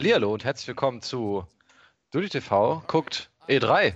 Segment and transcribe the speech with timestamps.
[0.00, 1.44] Hallihallo und herzlich willkommen zu
[2.10, 3.92] Dudi TV guckt E3.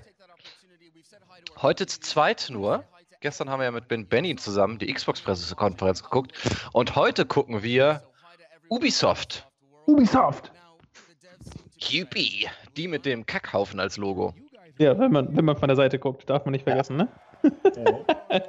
[1.62, 2.84] Heute zu zweit nur.
[3.22, 6.34] Gestern haben wir ja mit Ben Benny zusammen die Xbox-Pressekonferenz geguckt.
[6.74, 8.02] Und heute gucken wir
[8.68, 9.48] Ubisoft.
[9.86, 10.52] Ubisoft!
[11.80, 12.50] QB.
[12.76, 14.34] Die mit dem Kackhaufen als Logo.
[14.76, 17.08] Ja, wenn man, wenn man von der Seite guckt, darf man nicht vergessen, ne?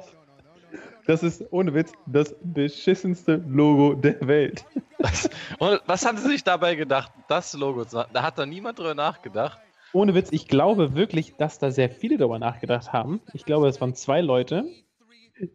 [1.06, 4.64] Das ist ohne Witz das beschissenste Logo der Welt.
[4.98, 8.10] Das, und was haben sie sich dabei gedacht, das Logo zu machen?
[8.12, 9.60] Da hat da niemand drüber nachgedacht.
[9.92, 13.20] Ohne Witz, ich glaube wirklich, dass da sehr viele darüber nachgedacht haben.
[13.34, 14.64] Ich glaube, es waren zwei Leute,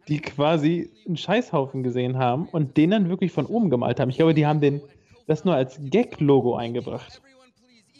[0.08, 4.10] die quasi einen Scheißhaufen gesehen haben und den dann wirklich von oben gemalt haben.
[4.10, 4.80] Ich glaube, die haben den,
[5.26, 7.20] das nur als Gag-Logo eingebracht.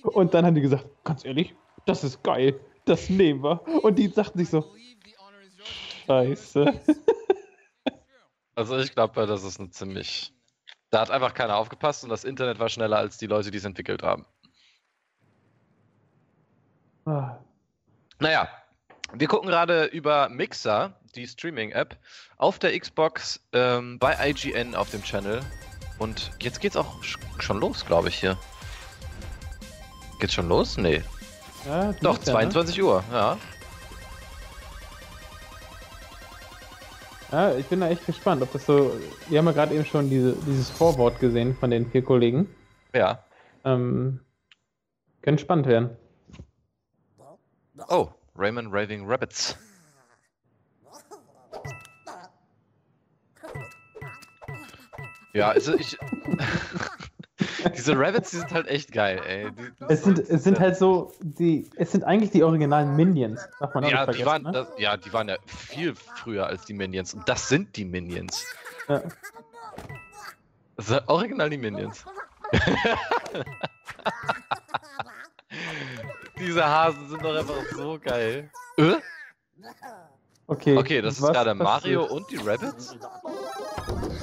[0.03, 1.55] Und dann haben die gesagt, ganz ehrlich,
[1.87, 3.61] das ist geil, das nehmen wir.
[3.83, 4.64] Und die sagten sich so,
[6.06, 6.73] Scheiße.
[8.55, 10.33] Also ich glaube, das ist ein ziemlich.
[10.91, 13.64] Da hat einfach keiner aufgepasst und das Internet war schneller als die Leute, die es
[13.64, 14.27] entwickelt haben.
[17.06, 17.36] Ah,
[18.19, 18.48] Naja,
[19.12, 21.97] wir gucken gerade über Mixer, die Streaming-App,
[22.36, 25.41] auf der Xbox ähm, bei IGN auf dem Channel.
[25.98, 28.39] Und jetzt geht's auch sch- schon los, glaube ich, hier.
[30.20, 30.77] Geht's schon los?
[30.77, 31.03] Nee.
[31.66, 32.50] Ja, Doch, dieses Jahr, ne?
[32.50, 33.39] 22 Uhr, ja.
[37.33, 38.92] Ja, ich bin da echt gespannt, ob das so.
[39.30, 42.47] Wir haben ja gerade eben schon diese, dieses Vorwort gesehen von den vier Kollegen.
[42.94, 43.25] Ja.
[43.64, 44.20] Ähm,
[45.22, 45.97] könnte spannend werden.
[47.88, 49.56] Oh, Rayman Raving Rabbits.
[55.33, 55.97] Ja, also ich.
[57.77, 59.50] Diese Rabbits, die sind halt echt geil, ey.
[59.52, 63.75] Die, Es sind, es sind halt so, die, es sind eigentlich die originalen Minions, darf
[63.75, 64.52] man auch ja, nicht die waren, ne?
[64.52, 67.14] das, ja, die waren ja viel früher als die Minions.
[67.14, 68.44] Und das sind die Minions.
[68.88, 69.03] Ja.
[70.77, 72.04] Das sind original die Minions.
[76.38, 78.50] Diese Hasen sind doch einfach so geil.
[78.76, 78.94] Äh?
[80.47, 82.21] Okay, Okay, das ist gerade Mario passiert?
[82.21, 82.97] und die Rabbits.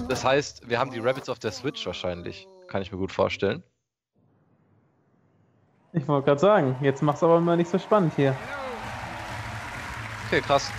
[0.07, 2.47] Das heißt, wir haben die Rabbits auf der Switch wahrscheinlich.
[2.69, 3.63] Kann ich mir gut vorstellen.
[5.91, 8.35] Ich wollte gerade sagen, jetzt mach's aber mal nicht so spannend hier.
[10.27, 10.71] Okay, krass.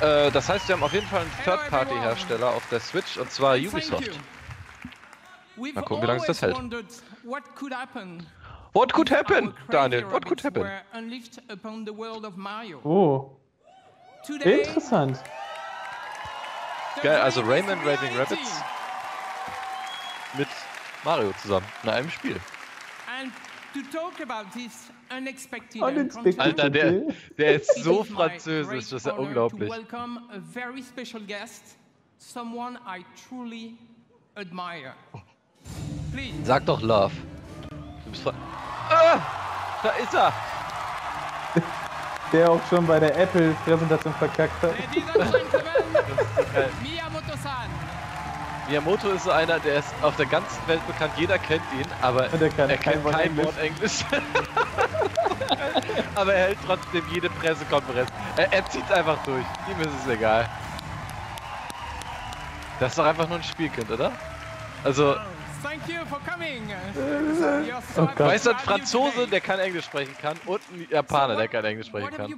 [0.00, 3.56] Äh, das heißt, wir haben auf jeden Fall einen Third-Party-Hersteller auf der Switch und zwar
[3.56, 4.18] Ubisoft.
[5.56, 6.56] Mal gucken, wie lange es das hält.
[7.24, 8.26] What could happen?
[8.72, 10.10] What could happen, Daniel?
[10.10, 10.66] What could happen?
[12.84, 13.30] Oh,
[14.42, 15.18] interessant.
[17.02, 18.16] Geil, also Rayman Raving.
[18.16, 18.62] Rabbits
[20.36, 20.48] mit
[21.06, 22.40] Mario zusammen in einem Spiel.
[23.06, 23.30] And
[23.72, 26.40] to talk about this unexpected Unexpected.
[26.40, 27.02] Alter, der,
[27.38, 29.70] der ist so französisch, das ist ja unglaublich.
[29.70, 31.76] Welcome a very special guest,
[32.18, 33.78] someone I truly
[34.34, 34.94] admire.
[36.12, 36.44] Please.
[36.44, 37.14] Sag doch Love.
[38.04, 39.20] Du bist ah,
[39.84, 40.32] da ist er!
[42.32, 44.72] Der auch schon bei der Apple-Präsentation verkackt hat.
[44.72, 45.72] Ladies and gentlemen,
[46.52, 46.70] geil.
[46.82, 47.15] Miyamoto-san.
[48.68, 52.32] Miyamoto ist so einer, der ist auf der ganzen Welt bekannt, jeder kennt ihn, aber
[52.32, 53.46] Und er kann er kein kennt Wort kein Englisch.
[53.46, 54.04] Wort Englisch.
[56.14, 58.10] aber er hält trotzdem jede Pressekonferenz.
[58.36, 59.44] Er, er zieht einfach durch.
[59.70, 60.48] Ihm ist es egal.
[62.80, 64.12] Das ist doch einfach nur ein Spielkind, oder?
[64.84, 65.16] Also,
[65.62, 66.70] Thank you for coming.
[67.96, 71.64] Oh weißt du, ein Franzose, der kein Englisch sprechen kann und ein Japaner, der kein
[71.64, 72.30] Englisch sprechen kann.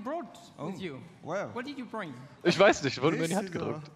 [1.90, 2.14] bring?
[2.42, 3.90] Ich weiß nicht, wurde mir in die Hand gedrückt.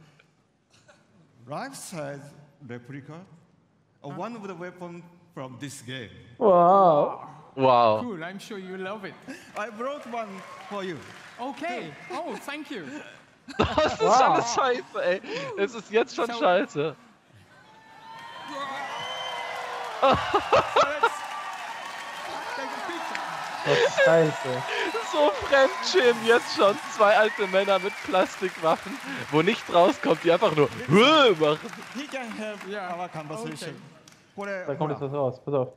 [1.46, 2.20] Life-size
[2.66, 3.20] replica
[4.02, 5.02] of one of the weapons
[5.34, 6.10] from this game.
[6.38, 7.28] Wow.
[7.56, 8.00] Wow.
[8.02, 9.14] Cool, I'm sure you love it.
[9.56, 10.28] I brought one
[10.70, 10.98] for you.
[11.40, 11.90] Okay.
[12.10, 12.84] Oh, thank you.
[13.58, 15.16] Das ist alles scheiße, ey.
[15.18, 15.20] Eh?
[15.62, 16.94] Es ist jetzt schon So- scheiße.
[16.94, 16.94] Eh?
[20.02, 20.22] Let's
[22.58, 23.20] a picture.
[23.66, 24.62] Was scheiße.
[25.12, 26.74] so fremdschämen jetzt schon.
[26.96, 28.98] Zwei alte Männer mit Plastikwaffen,
[29.30, 31.58] wo nichts rauskommt, die einfach nur machen.
[34.36, 35.72] Da kommt jetzt was raus, pass auf.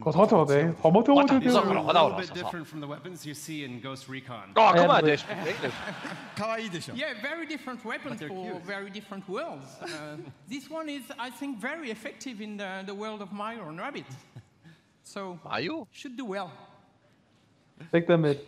[0.00, 0.74] Kototo, ey.
[0.82, 1.36] Homoto, What the?
[1.36, 4.52] A bit different from the weapons you see in Ghost Recon.
[4.54, 5.72] Oh, guck mal, der spricht Englisch.
[6.36, 6.94] Kawaii desho.
[6.94, 9.64] Yeah, very different weapons for very different worlds.
[9.80, 10.18] Uh,
[10.50, 14.04] this one is, I think, very effective in the, the world of Mario and Rabbit.
[15.04, 15.88] So, Mario?
[15.90, 16.50] should do well.
[17.90, 18.40] Weg damit.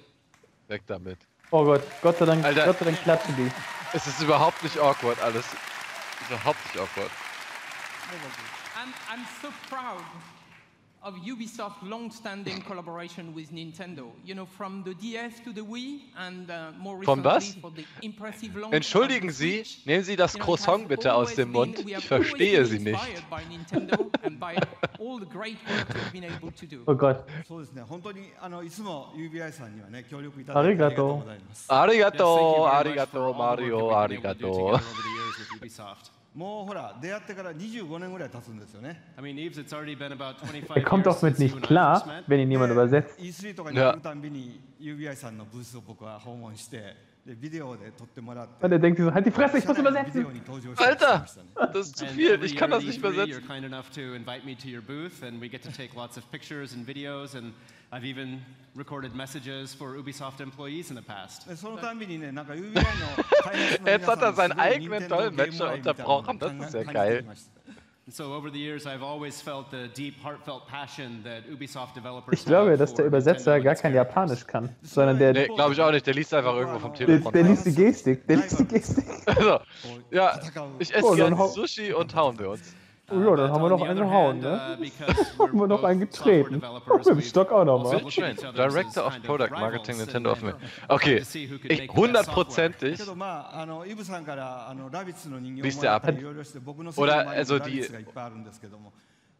[0.68, 1.18] Weg damit.
[1.50, 2.66] Oh Gott, Gott sei Dank, Alter.
[2.66, 3.50] Gott sei Dank klatschen die.
[3.92, 5.44] Es ist überhaupt nicht awkward alles.
[6.28, 7.10] Überhaupt nicht awkward.
[8.76, 10.02] I'm, I'm so proud
[11.02, 14.10] of Ubisoft's long-standing collaboration with Nintendo.
[14.24, 17.54] You know, from the DS to the Wii and uh, more recently Von was?
[17.54, 21.78] For the impressive äh, launch Entschuldigen Sie, nehmen Sie das Croissant bitte aus dem Mund.
[21.78, 23.00] Ich verstehe Sie nicht.
[26.86, 27.24] oh Gott.
[30.48, 31.22] Arigato.
[31.68, 34.80] Arigato, arigato, Mario, arigato.
[36.34, 39.02] もうほら、出会ってから25年ぐらい経つんですよね。
[39.16, 42.48] I mean, Eves, it's already been about 25 Er kommt doch mit nicht klar, wenn ihn
[42.48, 43.18] jemand で übersetzt.
[43.18, 47.09] E3 とかに.来るたんびに UBI さんのブースを僕は訪問して、
[48.60, 50.26] Und er denkt sich so, halt die Fresse, ich muss übersetzen.
[50.76, 51.26] Alter,
[51.72, 53.42] das ist zu viel, ich kann das nicht übersetzen.
[57.92, 58.40] I've even
[58.76, 61.44] recorded messages for Ubisoft employees in the past.
[63.84, 67.24] Jetzt hat er seinen eigenen Dolmetscher unterbrochen, das ist ja geil.
[72.32, 75.32] Ich glaube, dass der Übersetzer gar kein Japanisch kann, sondern der.
[75.32, 76.06] Nee, glaube ich auch nicht.
[76.06, 77.32] Der liest einfach irgendwo vom Telefon.
[77.32, 78.26] Der, der liest die Gestik.
[78.26, 79.04] Der liest die also, Gestik.
[79.26, 79.60] Also,
[80.10, 80.40] ja,
[80.78, 82.74] ich esse oh, gerne Sushi und hauen wir uns.
[83.09, 84.73] Oh ja, dann But haben wir on noch the einen other gehauen, hand, ne?
[84.73, 86.53] uh, because Haben wir we're noch both einen software getreten.
[86.55, 87.93] developers, Mit dem we've Stock auch noch also mal.
[88.01, 88.31] looked at Schön.
[88.31, 90.51] each other as Director of kind Product rivals Marketing and, Nintendo of uh, Me.
[90.53, 92.69] tried Okay, to see who could ich make the best software.
[92.71, 92.97] hundertprozentig.
[92.97, 96.11] けどまああのイブさんからあのラビッツの人形 Liest を der もらった ab?
[96.15, 98.91] りいろいろして僕の Oder 世界の also ラビ die- ッツがいっぱいあるんですけども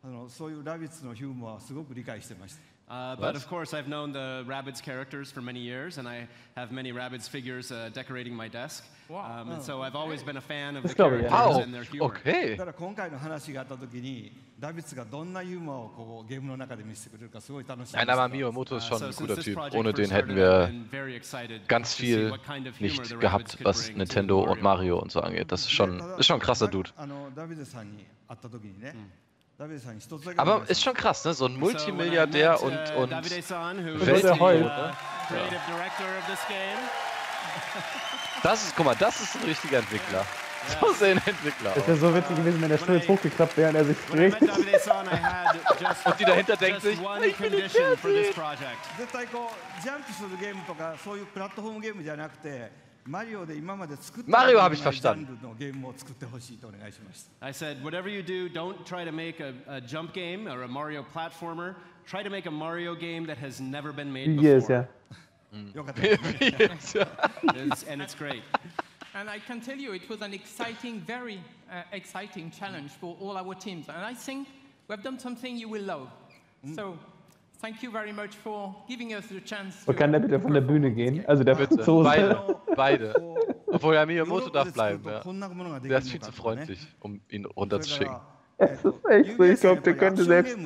[0.04, 6.28] あのそういうラビッツのヒューモアはすごく理解してました Uh, but of course, I've known the Rabbids characters for many years, and I
[6.56, 8.86] have many Rabbids figures uh, decorating my desk.
[9.10, 9.42] Wow.
[9.42, 11.30] Um, and so I've always been a fan of Das the glaube ich, ja.
[11.30, 12.06] characters Wow, and their humor.
[12.13, 12.52] okay.
[12.56, 19.54] だから今回の話があった時にラビッツがどんなユーモアをこうゲームの中で見せてくれるかすごい楽しみ Nein, です aber Miyamoto Uh, ist schon so ein since guter this Typ.
[19.56, 22.30] project Ohne first den hätten started, I've wir been very excited ganz to see viel
[22.31, 25.00] what kind of humor the nicht Rabbids gehabt, could was bring to Nintendo und Mario
[25.00, 25.52] und so angeht.
[25.52, 26.92] Das ist schon, ist schon ein krasser Dude.
[26.98, 29.00] あのダビデさんに会った時にね、ダ
[30.39, 31.35] Aber ist schon krass, ne?
[31.35, 33.11] So ein Multimilliardär und, äh, und
[34.07, 34.97] Weltmillionär.
[38.43, 40.25] Das ist, guck mal, das ist ein richtiger Entwickler.
[40.81, 41.73] So sehen Entwickler.
[41.75, 44.35] Das wäre so witzig gewesen, wenn der Stuhl jetzt hochgeklappt wäre und er sich dreht.
[46.05, 48.35] und die dahinter denkt sich, ich bin nicht fertig.
[53.06, 53.41] Mario,
[54.61, 55.38] habe ich verstanden.
[55.43, 57.47] のゲームを作ってほしいとお願いしました。
[57.47, 61.02] I said, whatever you do, don't try to make a, a jump game or a Mario
[61.02, 61.75] platformer.
[62.06, 64.43] Try to make a Mario game that has never been made before.
[64.43, 64.61] Mm.
[64.61, 64.87] Yes, yeah.
[65.75, 67.06] よかったですね。
[67.55, 68.43] It's- and it's great.
[69.14, 73.37] And I can tell you, it was an exciting, very uh, exciting challenge for all
[73.37, 73.88] our teams.
[73.88, 74.46] And I think
[74.88, 76.08] we have done something you will love.
[76.64, 76.76] Mm.
[76.76, 76.96] So
[77.61, 79.85] thank you very much for giving us the chance.
[79.85, 80.82] to Man kann der bitte von der perform.
[80.82, 81.25] Bühne gehen?
[81.26, 82.05] Also der Franzose.
[82.08, 82.37] Weil,
[82.81, 83.15] beide.
[83.67, 85.03] Obwohl Yamiro Moto darf bleiben.
[85.05, 85.21] Ja.
[85.81, 88.17] Der ist viel zu freundlich, um ihn runterzuschicken.
[88.62, 90.59] Es ist echt so, ich glaube, der könnte selbst.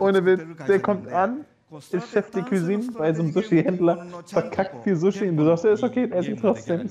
[0.00, 1.44] Ohne Witz, der kommt an,
[1.92, 5.74] ist Chef de Cuisine bei so einem Sushi-Händler, verkackt viel Sushi und du sagst, ja,
[5.74, 6.90] ist okay, er ihn trotzdem.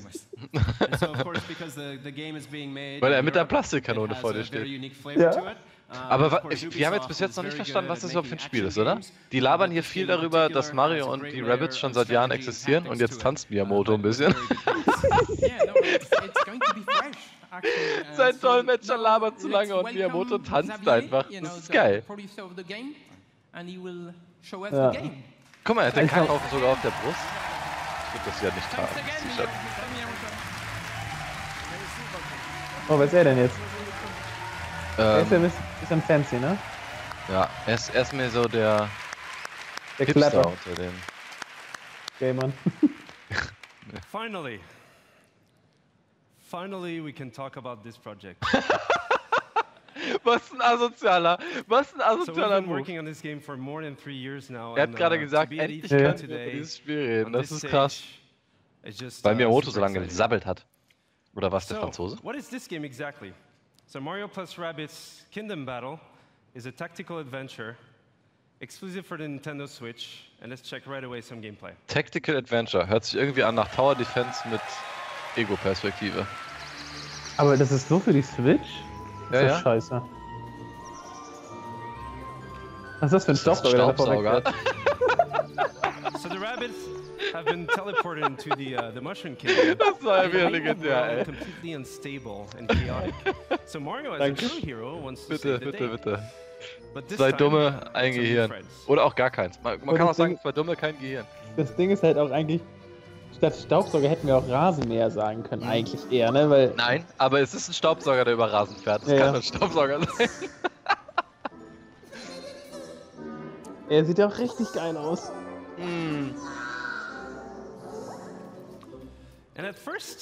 [3.00, 4.66] Weil er mit der Plastikkanone vor dir steht.
[5.16, 5.52] Ja.
[5.88, 8.40] Aber wir haben jetzt bis jetzt is noch nicht verstanden, was das überhaupt für ein
[8.40, 9.00] Spiel ist, oder?
[9.32, 12.86] Die labern hier viel darüber, dass Mario und die layer Rabbids schon seit Jahren existieren
[12.86, 14.34] und jetzt tanzt Miyamoto ein bisschen.
[18.16, 21.26] Sein Dolmetscher labert zu lange und Miyamoto tanzt einfach.
[21.30, 22.02] Das ist the geil.
[24.72, 24.92] Ja.
[25.62, 27.18] Guck mal, er hat den hab- Kackhaufen sogar auf der Brust.
[28.08, 28.68] Ich würde das ja nicht.
[29.36, 29.48] Miyamoto.
[32.88, 33.56] Oh, was ist er denn jetzt?
[34.98, 35.50] Ähm,
[35.84, 36.56] bisschen fancy, ne?
[37.28, 38.88] ja, er ist, er ist mir so der
[39.98, 40.92] Der Hipster Klapper, unter den.
[42.18, 42.52] Gamern.
[44.10, 44.60] Finally.
[46.50, 48.42] Finally, we can talk about this project.
[50.24, 51.38] Was ein Asozialer!
[51.66, 52.70] Was ein so asozialer Move.
[52.78, 54.74] working on this game for more than three years now.
[54.74, 56.12] Er hat and, gerade uh, gesagt, endlich E3 Ja.
[56.14, 57.32] können wir über dieses Spiel reden.
[57.32, 58.02] Das ist krass.
[59.22, 60.64] Weil uh, Miyamoto super so lange gesabbelt hat.
[61.34, 62.18] Oder was, der So, Franzose?
[62.22, 63.34] what is this game exactly?
[63.94, 66.00] So Mario plus Rabbids Kingdom Battle
[66.52, 67.76] is a tactical adventure
[68.60, 70.24] exclusive for the Nintendo Switch.
[70.42, 71.74] And let's check right away some gameplay.
[71.86, 72.84] Tactical Adventure.
[72.88, 74.60] Hört sich irgendwie an nach Tower Defense mit
[75.36, 76.26] Ego-Perspektive.
[77.36, 78.66] Aber das ist nur für die Switch?
[79.30, 79.60] Ja, ist ja.
[79.60, 80.02] scheiße.
[82.98, 84.42] Was ist das für ein ist ein Staubsauger, Staubsauger.
[86.20, 86.93] So the rabbits
[87.32, 89.78] have been teleported into the uh, the Mushroom Kingdom.
[89.78, 91.24] Das war ja wieder legendär, ey.
[91.24, 93.14] completely unstable and chaotic.
[93.66, 94.46] So Mario, as a Danke.
[94.48, 95.88] true hero, wants to Bitte, save the bitte, day.
[95.96, 96.22] bitte.
[96.94, 98.52] But this Sei time, dumme, ein Gehirn.
[98.86, 99.58] Oder auch gar keins.
[99.62, 101.26] Man, man kann auch das sagen, zwei Dumme, kein Gehirn.
[101.56, 102.60] Das Ding ist halt auch eigentlich,
[103.36, 106.48] statt Staubsauger hätten wir auch Rasenmäher sagen können, eigentlich eher, ne?
[106.48, 109.02] Weil Nein, aber es ist ein Staubsauger, der über Rasen fährt.
[109.02, 109.34] Es Ja, kann ja.
[109.34, 110.28] ein Staubsauger sein.
[113.90, 115.30] Er sieht auch richtig geil aus.
[115.76, 116.34] First,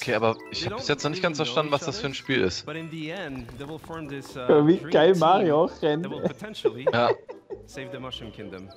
[0.01, 2.41] Okay, aber ich habe bis jetzt noch nicht ganz verstanden, was das für ein Spiel
[2.41, 2.67] ist.
[4.35, 6.07] Uh, Ja, Wie geil Mario auch rennt.
[6.93, 7.09] Ja,
[7.65, 8.69] save the Mushroom Kingdom.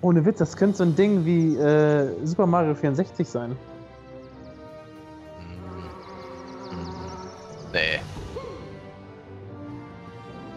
[0.00, 3.56] Ohne Witz, das könnte so ein Ding wie äh, Super Mario 64 sein.
[7.72, 8.00] nee.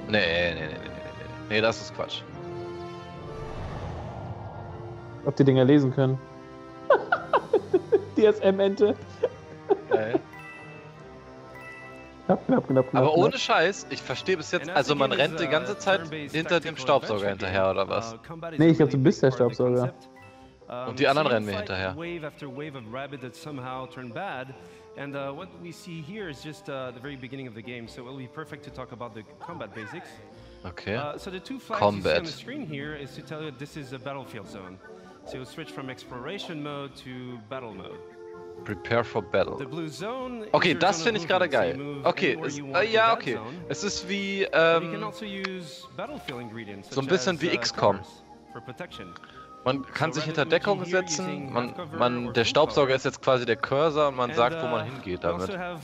[0.08, 1.50] Nee, nee, nee, nee, nee, nee.
[1.50, 2.22] Nee, das ist Quatsch.
[5.26, 6.18] Ob die Dinger lesen können.
[8.22, 8.96] DSM-Ente.
[9.90, 10.20] Geil.
[12.26, 13.04] Knapp, knapp, knapp, knapp.
[13.04, 13.38] Aber ohne.
[13.38, 16.02] Scheiß, ich verstehe bis jetzt, also man rennt die a ganze Zeit
[16.32, 18.14] hinter dem Staubsauger hinterher, oder was?
[18.14, 18.18] uh,
[18.58, 19.94] Nee, ich glaub, really du bist der Staubsauger.
[20.88, 21.96] Und die anderen so you rennen mir hinterher.
[21.98, 24.54] Wave after wave of rabbit that somehow turn bad.
[24.98, 27.88] And uh, what we see here is just uh, the very beginning of the game,
[27.88, 30.10] so it will be perfect to talk about the combat basics.
[30.66, 30.96] Okay.
[30.96, 32.18] Uh, so the two flags you see Combat.
[32.20, 34.78] on the screen here is to tell you this is a battlefield zone.
[35.26, 38.00] So you'll switch from exploration mode to battle mode.
[38.66, 39.58] Prepare for battle.
[40.52, 41.80] Okay, das finde ich gerade geil.
[42.04, 43.40] Okay, you äh, ja, okay.
[43.70, 45.26] Es ist wie, ähm, also
[46.90, 48.00] so ein bisschen wie uh, XCOM.
[49.66, 54.10] man kann sich hinter Deckung setzen, man, man, der Staubsauger ist jetzt quasi der Cursor
[54.10, 55.82] und man sagt, wo uh, man hingeht also damit.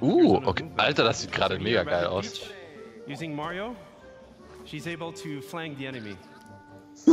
[0.00, 0.64] Uh, okay.
[0.76, 2.50] Alter, das sieht gerade mega geil aus.
[3.06, 3.76] Using Mario,
[4.64, 6.16] she's able to flank the enemy.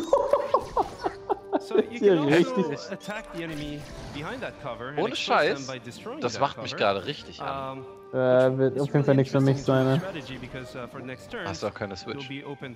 [1.60, 2.92] so you can also richtig.
[2.92, 3.80] attack the enemy
[4.14, 6.94] behind that cover and Ohne Scheiß, by destroying das that macht mich cover.
[6.94, 7.80] gerade richtig an.
[7.80, 9.86] Um, Äh, wird auf jeden Fall nichts für mich sein.
[9.86, 10.02] Ne?
[11.46, 12.30] Hast du auch keine Switch.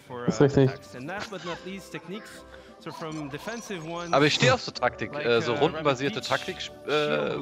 [0.08, 0.72] for Ist uh, richtig.
[4.12, 7.36] Aber ich stehe auf so Taktik, äh, so uh, rundenbasierte Taktik, äh,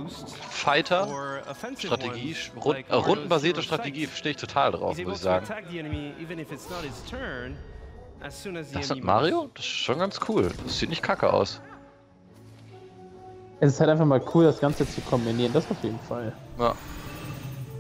[0.50, 1.44] Fighter,
[1.78, 5.46] Strategie, rund, äh, Mario's rundenbasierte Strategie stehe ich total drauf, muss ich sagen.
[8.20, 9.50] Das hat Mario?
[9.54, 10.50] Das ist schon ganz cool.
[10.64, 11.62] Das sieht nicht kacke aus.
[13.60, 15.54] Es ist halt einfach mal cool, das Ganze zu kombinieren.
[15.54, 16.34] Das auf jeden Fall.
[16.58, 16.74] Ja.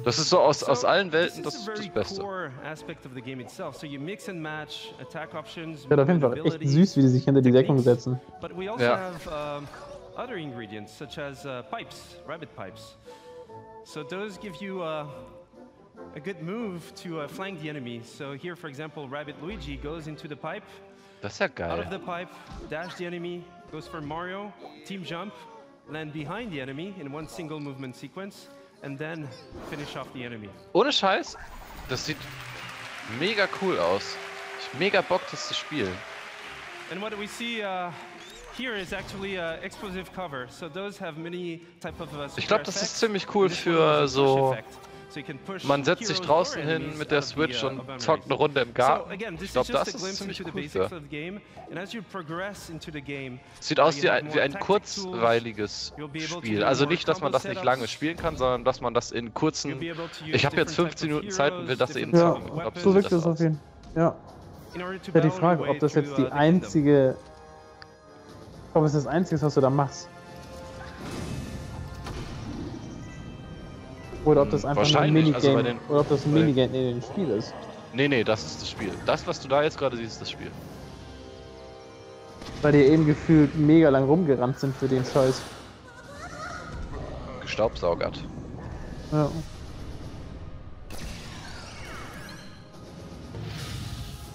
[0.04, 2.22] Das ist so aus, So, aus allen this Welten is das, very das Beste.
[2.22, 3.76] core aspect of the game itself.
[3.78, 7.08] So you mix and match attack options, Wird auf jeden Fall echt süß, wie die
[7.08, 8.20] sich hinter die Deckung setzen.
[8.42, 8.98] But we also Ja.
[8.98, 9.68] have um,
[10.18, 12.98] other ingredients such as uh, pipes, rabbit pipes.
[13.86, 15.06] So those give you uh,
[16.16, 18.02] a good move to uh, flank the enemy.
[18.04, 20.64] So here, for example, Rabbit Luigi goes into the pipe,
[21.22, 22.30] Das ist ja out of the pipe,
[22.70, 24.52] dash the enemy, goes for Mario,
[24.86, 25.34] team jump,
[25.90, 28.50] land behind the enemy in one single movement sequence,
[28.84, 29.28] and then
[29.70, 30.50] finish off the enemy.
[30.74, 31.38] Ohne Scheiß,
[31.90, 32.18] das sieht
[33.20, 34.16] mega cool aus.
[34.60, 35.94] Ich mega Bock, das zu spielen.
[36.92, 37.92] And what we see uh,
[38.56, 40.48] here is actually uh, explosive cover.
[40.50, 44.54] So those have many type of uh, Ich glaube, das ist ziemlich cool für so.
[44.54, 44.93] effect.
[45.64, 49.12] Man setzt sich draußen hin mit der Switch und zockt eine Runde im Garten.
[49.42, 50.90] Ich glaube, das ist ziemlich cool für.
[53.60, 55.94] Sieht aus wie ein, wie ein kurzweiliges
[56.28, 56.64] Spiel.
[56.64, 59.82] Also nicht, dass man das nicht lange spielen kann, sondern dass man das in kurzen.
[60.32, 62.60] Ich habe jetzt different 15 types of Minuten Zeit und will das eben Ja, zocken.
[62.60, 63.60] glaub, So wirkt das es auf jeden
[63.94, 64.04] Fall.
[64.04, 64.16] Ja.
[65.14, 67.16] Ja, die Frage, ob das jetzt die einzige.
[68.74, 70.10] Ob es das einzige ist, was du da machst.
[74.26, 77.00] Oder ob das einfach ein wahrscheinlich, Minigame also den- oder ob das ein Minigame in
[77.00, 77.54] dem Spiel ist.
[77.94, 78.92] Nee, nee, das ist das Spiel.
[79.06, 80.50] Das, was du da jetzt gerade siehst, ist das Spiel.
[82.62, 85.42] Weil die eben gefühlt mega lang rumgerannt sind für den Scheiß.
[87.42, 88.24] Gestaubsaugert.
[89.12, 89.30] Ja.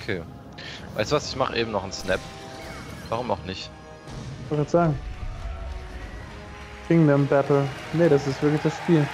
[0.00, 0.22] Okay.
[0.94, 2.20] Weißt du was, ich mache eben noch einen Snap.
[3.08, 3.70] Warum auch nicht?
[4.44, 4.98] Ich wollte gerade sagen.
[6.86, 7.66] Kingdom Battle.
[7.94, 9.06] Ne, das ist wirklich das Spiel.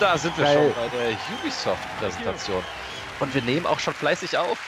[0.00, 0.72] Da sind wir Geil.
[0.74, 2.64] schon bei der Ubisoft-Präsentation.
[3.20, 4.58] Und wir nehmen auch schon fleißig auf.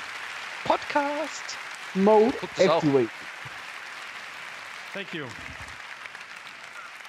[0.64, 1.56] Podcast!
[1.94, 2.82] Mode Guckt es auch.
[2.82, 3.10] Activate.
[4.92, 5.26] Thank you.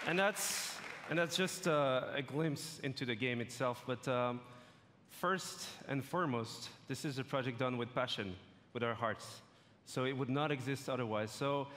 [0.07, 0.77] And that's
[1.09, 3.83] and that's just uh, a glimpse into the game itself.
[3.85, 4.39] But um,
[5.09, 8.35] first and foremost, this is a project done with passion,
[8.73, 9.41] with our hearts.
[9.85, 11.31] So it would not exist otherwise.
[11.31, 11.67] So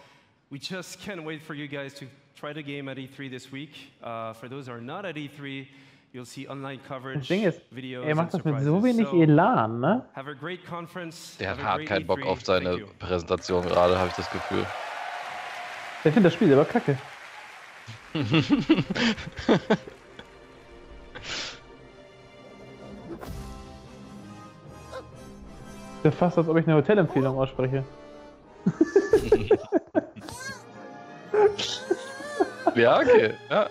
[0.51, 3.93] we just can't wait for you guys to try the game at E3 this week.
[4.03, 5.67] Uh, for those who are not at E3,
[6.13, 9.81] you'll see online coverage, Das Ding ist, videos, er macht das mit so wenig Elan,
[9.81, 10.05] ne?
[10.15, 11.37] have a great conference.
[11.39, 12.25] Der hat hart keinen Bock E3.
[12.25, 12.79] auf seine.
[12.99, 14.67] Präsentation gerade, habe ich das Gefühl.
[16.05, 16.99] Der findet das Spiel selber kacke.
[26.03, 27.85] Wäre fast, als ob ich eine Hotelempfehlung ausspreche.
[32.75, 33.35] Ja, okay.
[33.51, 33.69] Ja.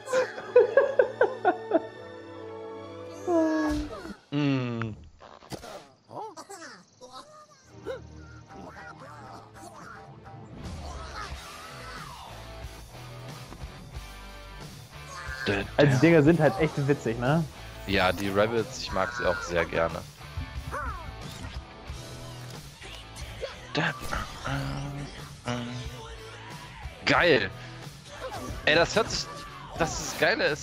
[4.32, 4.94] Mm.
[15.78, 17.44] Also die Dinger sind halt echt witzig, ne?
[17.88, 20.00] Ja, die Rabbits, ich mag sie auch sehr gerne.
[27.06, 27.50] Geil!
[28.66, 29.26] Ey, das hört sich...
[29.80, 30.56] Das ist geile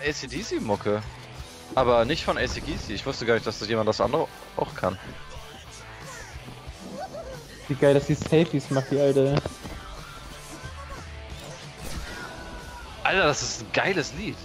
[0.00, 1.02] ACDC-Mucke.
[1.74, 2.90] Aber nicht von ACDC.
[2.90, 4.98] Ich wusste gar nicht, dass das jemand das andere auch kann.
[7.68, 9.40] Wie geil, dass die Safeties macht, die alte.
[13.04, 14.36] Alter, das ist ein geiles Lied.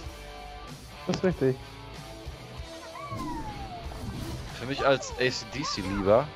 [1.06, 1.56] Das ist richtig.
[4.58, 6.26] Für mich als ACDC-Lieber.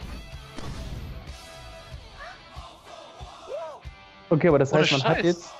[4.31, 5.25] Okay, aber das Ohne heißt, man hat Scheiß.
[5.25, 5.51] jetzt.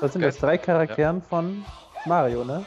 [0.00, 0.36] Was sind das?
[0.38, 1.64] Drei Charakteren von
[2.04, 2.64] Mario, ne?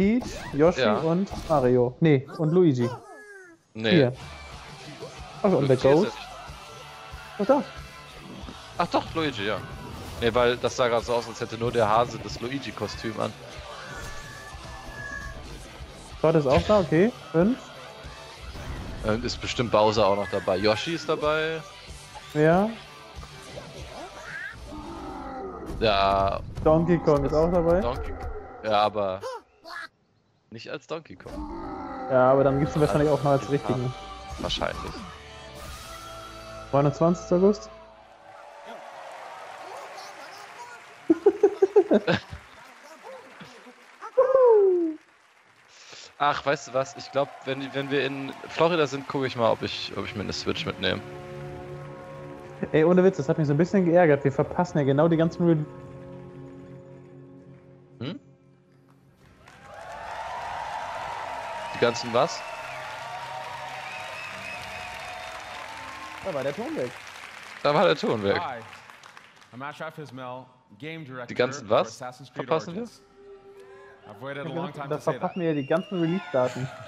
[0.00, 0.96] Peach, Yoshi Ja.
[1.00, 1.94] und Mario.
[2.00, 2.88] Nee, und Luigi.
[3.74, 3.90] Nee.
[3.90, 4.12] Hier.
[5.42, 6.12] Ach, und der ist nicht-
[7.38, 7.62] Ach da.
[8.78, 9.58] Ach doch, Luigi, ja.
[10.22, 13.30] Nee, weil das sah gerade so aus, als hätte nur der Hase das Luigi-Kostüm an.
[16.22, 17.12] Todd ist auch da, okay.
[17.32, 17.58] Fünf.
[19.06, 20.56] Ähm, ist bestimmt Bowser auch noch dabei.
[20.56, 21.60] Yoshi ist dabei.
[22.32, 22.70] Ja.
[25.78, 27.80] Ja, Donkey Kong ist auch dabei.
[27.82, 28.12] Donkey
[28.64, 29.20] Ja, aber
[30.50, 31.32] nicht als Donkey Kong.
[32.10, 33.92] Ja, aber dann gibt's ihn wahrscheinlich auch noch als richtigen.
[34.40, 34.92] Wahrscheinlich.
[36.72, 37.32] 29.
[37.32, 37.70] August.
[46.22, 46.96] Ach, weißt du was?
[46.96, 50.14] Ich glaube, wenn, wenn wir in Florida sind, gucke ich mal, ob ich, ob ich
[50.14, 51.00] mir eine Switch mitnehme.
[52.72, 54.22] Ey, ohne Witz, das hat mich so ein bisschen geärgert.
[54.22, 55.56] Wir verpassen ja genau die ganzen Re
[61.80, 62.40] ganzen was?
[66.24, 66.90] Da war der Ton weg.
[67.62, 68.40] Da war der Ton weg.
[71.28, 71.96] Die ganzen was?
[72.34, 72.88] Verpassen wir?
[74.88, 76.68] Da verpassen wir ja die ganzen Release-Daten.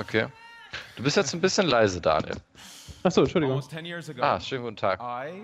[0.00, 0.28] Okay.
[0.94, 2.36] Du bist jetzt ein bisschen leise, Daniel.
[3.02, 3.56] Achso, Entschuldigung.
[3.56, 5.00] Almost 10 years ago, Ah, schönen guten Tag.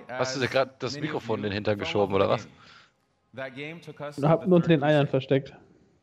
[0.09, 2.47] Hast du dir gerade das Mikrofon in den Hintern geschoben, oder was?
[2.47, 5.53] Und to hab the ihn unter den Eiern versteckt.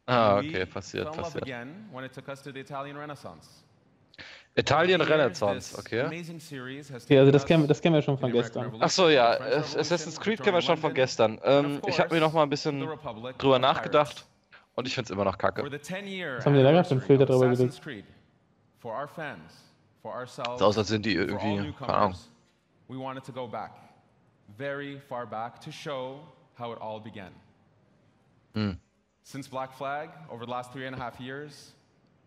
[0.07, 1.43] Ah, okay, passiert, passiert.
[1.43, 3.63] again when it took us to the Italian Renaissance.
[4.55, 6.05] Italien Renaissance, okay.
[6.05, 8.75] Okay, also das kennen, das kennen wir schon von gestern.
[8.79, 11.39] Ach so, ja, Assassin's Creed kennen wir schon von gestern.
[11.43, 12.85] Ähm, ich habe mir noch mal ein bisschen
[13.37, 14.25] drüber nachgedacht
[14.75, 15.63] und ich finde es immer noch kacke.
[15.69, 17.81] the 10-year Was haben die da gerade für einen Filter drüber gelegt?
[17.81, 18.05] Creed,
[18.79, 19.63] for our fans,
[20.01, 22.11] for ourselves, Sieht aus, als sind die irgendwie, keine Ahnung.
[22.11, 22.29] newcomers,
[22.89, 23.71] we wanted to go back,
[24.57, 26.19] very far back, to show
[26.59, 27.31] how it all began.
[28.53, 28.77] Hm.
[29.23, 31.73] Since Black Flag, over the last three and a half years,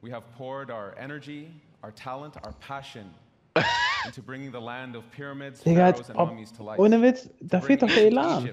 [0.01, 1.51] we have poured our energy,
[1.83, 3.11] our talent, our passion
[4.07, 6.79] into bringing the land of pyramids, Digga, pharaohs, and ob, mummies to life.
[6.79, 8.51] ohne Witz, da fehlt doch der Elan.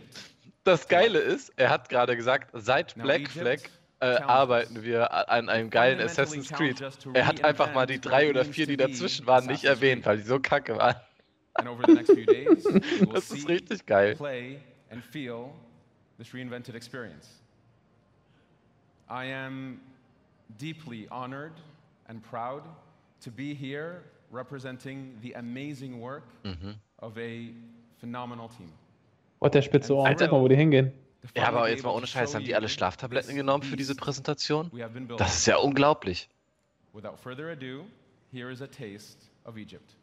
[0.63, 3.60] Das Geile ist, er hat gerade gesagt, seit Black Flag
[3.99, 6.82] äh, arbeiten wir an einem geilen Assassin's Creed.
[7.13, 10.23] Er hat einfach mal die drei oder vier, die dazwischen waren, nicht erwähnt, weil die
[10.23, 10.95] so kacke waren.
[11.56, 14.15] And over the next few days, you will Das ist richtig geil.
[14.15, 15.49] play, and feel
[16.17, 17.40] this reinvented experience.
[19.12, 19.82] I am
[20.58, 21.52] deeply honored
[22.08, 22.63] and proud
[23.24, 26.76] to be here representing the amazing work Mhm.
[27.00, 27.54] of a
[28.00, 28.71] phenomenal team.
[29.41, 30.08] Oh, der spitze Ohren.
[30.08, 30.32] Alter.
[30.32, 30.93] Mal, wo die hingehen.
[31.36, 34.71] Ja, aber jetzt mal ohne Scheiß, haben die alle Schlaftabletten genommen für diese Präsentation?
[35.17, 36.30] Das ist ja unglaublich.
[36.93, 37.86] Without further ado,
[38.32, 39.95] here is a taste of Egypt.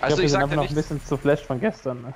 [0.00, 2.02] Also ich ich wir sind sag noch ein bisschen zu flasht von gestern.
[2.02, 2.14] Ne?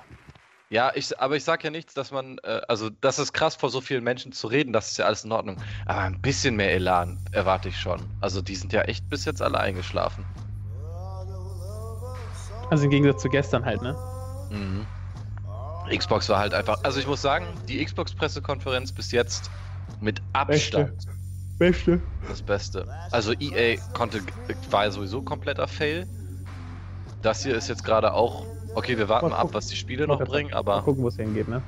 [0.71, 3.71] Ja, ich, aber ich sag ja nichts, dass man, äh, also das ist krass, vor
[3.71, 5.57] so vielen Menschen zu reden, das ist ja alles in Ordnung.
[5.87, 8.13] Aber ein bisschen mehr Elan erwarte ich schon.
[8.21, 10.25] Also die sind ja echt bis jetzt alle eingeschlafen.
[12.71, 13.97] Also im Gegensatz zu gestern halt, ne?
[14.51, 14.87] Mhm.
[15.97, 19.51] Xbox war halt einfach, also ich muss sagen, die Xbox-Pressekonferenz bis jetzt
[20.01, 20.95] mit Abstand
[21.59, 22.01] Beste.
[22.29, 22.87] das Beste.
[23.11, 24.23] Also EA konnte,
[24.71, 26.07] war ja sowieso kompletter Fail.
[27.23, 28.47] Das hier ist jetzt gerade auch,
[28.79, 29.57] okay, wir warten Mal mal ab, gucken.
[29.57, 31.65] was die Spiele noch bringen, Mal aber gucken, wo es hingeht, ne?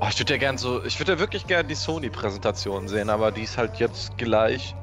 [0.00, 3.32] oh, ich würde ja gern so, ich würde ja wirklich gern die Sony-Präsentation sehen, aber
[3.32, 4.76] die ist halt jetzt gleich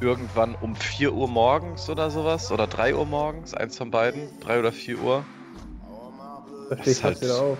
[0.00, 4.58] irgendwann um 4 Uhr morgens oder sowas oder 3 Uhr morgens, eins von beiden, 3
[4.60, 5.26] oder 4 Uhr.
[6.68, 7.58] Da Das stehe ich halt- wieder auf.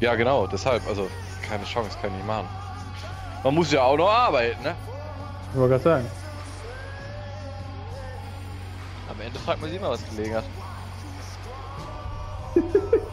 [0.00, 2.50] Ja, genau, deshalb, also keine Chance, kann ich nicht machen.
[3.42, 4.78] Man muss ja auch noch arbeiten, ne?
[5.48, 6.23] Ich wollte gerade sagen.
[9.14, 10.44] Am Ende fragt man sich immer, was gelegen hat.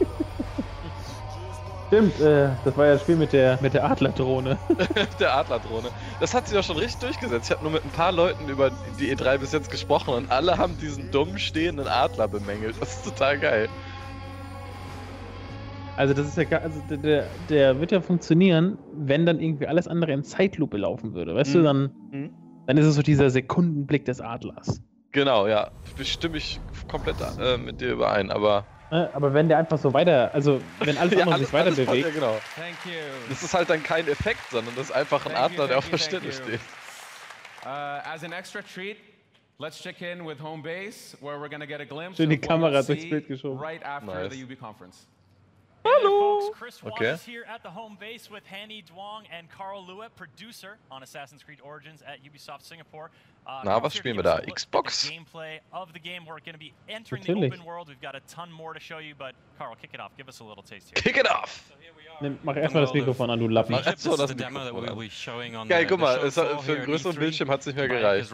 [1.92, 4.56] Stimmt, äh, das war ja das Spiel mit der, mit der Adlerdrohne.
[5.20, 5.90] der Adlerdrohne.
[6.20, 7.50] Das hat sich doch schon richtig durchgesetzt.
[7.50, 10.56] Ich habe nur mit ein paar Leuten über die E3 bis jetzt gesprochen und alle
[10.56, 12.76] haben diesen dummen stehenden Adler bemängelt.
[12.80, 13.68] Das ist total geil.
[15.98, 20.12] Also das ist ja also der, der wird ja funktionieren, wenn dann irgendwie alles andere
[20.12, 21.34] in Zeitlupe laufen würde.
[21.34, 21.58] Weißt mhm.
[21.58, 22.30] du, dann, mhm.
[22.66, 24.82] dann ist es so dieser Sekundenblick des Adlers.
[25.12, 25.70] Genau, ja.
[26.02, 26.58] Stimme ich
[26.90, 28.64] komplett äh, mit dir überein, aber.
[28.90, 29.10] Ne?
[29.12, 32.06] Aber wenn der einfach so weiter, also wenn alles andere ja, sich weiter bewegt.
[32.06, 32.36] Ja, genau.
[33.28, 35.98] Das ist halt dann kein Effekt, sondern das ist einfach ein Adler, der auf der
[35.98, 36.60] Stelle steht.
[37.64, 37.68] Uh,
[38.04, 38.96] as an extra treat,
[39.58, 42.82] let's check in with home base, where we're gonna get a glimpse Schön die Kamera
[42.82, 43.58] durchs Bild geschoben.
[43.58, 44.32] Right after nice.
[44.32, 45.06] the UB conference.
[45.84, 46.31] Hello.
[46.46, 47.04] Folks, Chris okay.
[47.06, 51.42] Wallace here at the home base with Hanny Duong and Carl Lewitt, producer on Assassin's
[51.42, 53.10] Creed Origins at Ubisoft Singapore.
[53.46, 54.38] Uh, Na, was spielen wir da?
[54.40, 55.10] Xbox?
[55.10, 56.24] Gameplay of the game.
[56.26, 57.50] We're going to be entering Natürlich.
[57.50, 57.88] the open world.
[57.88, 60.16] We've got a ton more to show you, but Carl, kick it off.
[60.16, 60.94] Give us a little taste here.
[61.02, 61.68] Kick it off!
[61.68, 61.74] So
[62.22, 63.72] Nimm, mach erstmal das Mikrofon an, du Lappen.
[63.72, 64.96] Mach erstmal das Mikrofon an.
[65.68, 68.30] Geil, guck mal, es hat, für einen größeren Bildschirm hat es nicht mehr gereicht.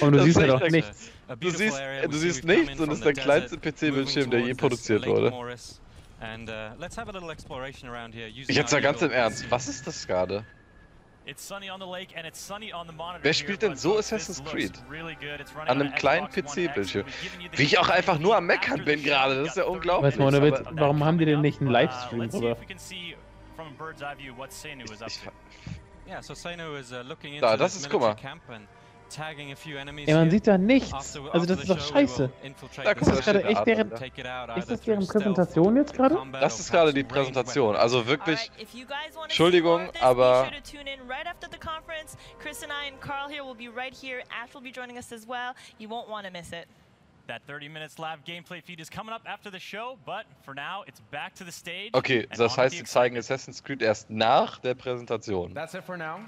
[0.00, 1.10] Und du siehst ja doch nichts.
[1.40, 1.76] Du siehst,
[2.10, 5.30] du siehst nichts und es ist der kleinste PC-Bildschirm, der je produziert wurde.
[8.48, 10.44] Jetzt mal ganz im Ernst, was ist das gerade?
[13.22, 14.72] Wer spielt denn so Assassin's Creed?
[15.66, 17.06] An einem kleinen PC-Bildschirm.
[17.52, 20.18] Wie ich auch einfach nur am Meckern bin gerade, das ist ja unglaublich.
[20.18, 22.56] Weißt du, Witz, warum haben die denn nicht einen uh, Livestream drüber?
[27.40, 28.16] Da, das ist, guck mal.
[30.06, 31.16] Ja, man sieht da nichts.
[31.32, 32.30] Also das ist doch scheiße.
[32.82, 33.92] Da ist das gerade echt deren,
[34.56, 36.18] ist das deren Präsentation jetzt gerade?
[36.32, 37.76] Das ist gerade die Präsentation.
[37.76, 38.50] Also wirklich,
[39.22, 40.50] Entschuldigung, aber...
[42.38, 44.22] Chris and I and Carl here will be right here.
[44.30, 45.54] Ash will be joining us as well.
[45.78, 46.66] You won't want to miss it.
[47.28, 50.82] That 30 minutes live gameplay feed is coming up after the show, but for now
[50.86, 51.90] it's back to the stage.
[51.94, 55.54] Okay, das heißt, sie zeigen Assassin's Creed erst nach der Präsentation.
[55.54, 56.18] That's it for now.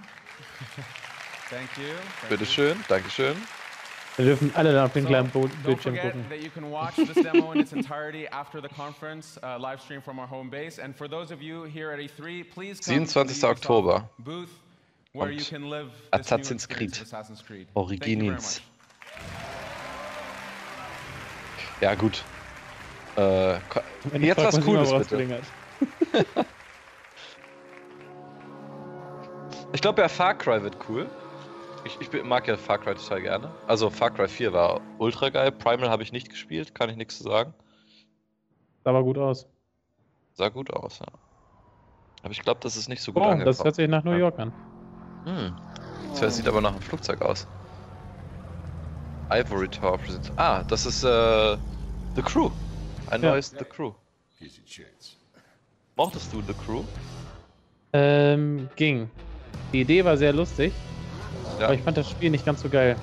[1.50, 1.94] Thank you.
[2.20, 3.36] Thank Bitteschön, Dankeschön.
[4.16, 6.24] Wir dürfen alle dann auf den kleinen Bo Bildschirm gucken.
[6.28, 10.00] That you can watch this demo in its entirety after the conference, uh, live stream
[10.00, 10.78] from our home base.
[10.78, 13.50] And for those of you here at E3, please come 27.
[13.50, 14.04] Oktober.
[14.20, 14.50] Booth,
[15.12, 16.92] where you can live Assassin's Creed.
[17.74, 18.60] Originins.
[21.80, 22.22] Ja, gut.
[23.16, 23.54] Äh,
[24.18, 25.40] jetzt was Cooles, bitte.
[29.72, 31.10] ich glaube, ja, Far Cry wird cool.
[31.84, 33.50] Ich, ich, mag ja Far Cry total gerne.
[33.66, 35.52] Also Far Cry 4 war ultra geil.
[35.52, 37.52] Primal habe ich nicht gespielt, kann ich nichts zu sagen.
[38.84, 39.46] Sah aber gut aus.
[40.32, 41.06] Sah gut aus, ja.
[42.22, 43.44] Aber ich glaube, das ist nicht so gut oh, angekommen.
[43.44, 44.52] Das hört sich nach New York an.
[45.24, 45.54] Hm.
[46.18, 47.46] Das sieht aber nach einem Flugzeug aus.
[49.30, 50.32] Ivory Tower Presents.
[50.36, 51.56] Ah, das ist äh,
[52.16, 52.50] The Crew.
[53.10, 53.30] Ein ja.
[53.30, 53.92] neues The Crew.
[55.96, 56.82] Mochtest du The Crew?
[57.92, 59.10] Ähm, ging.
[59.72, 60.72] Die Idee war sehr lustig.
[61.58, 61.66] Ja.
[61.66, 62.96] Aber ich fand das Spiel nicht ganz so geil.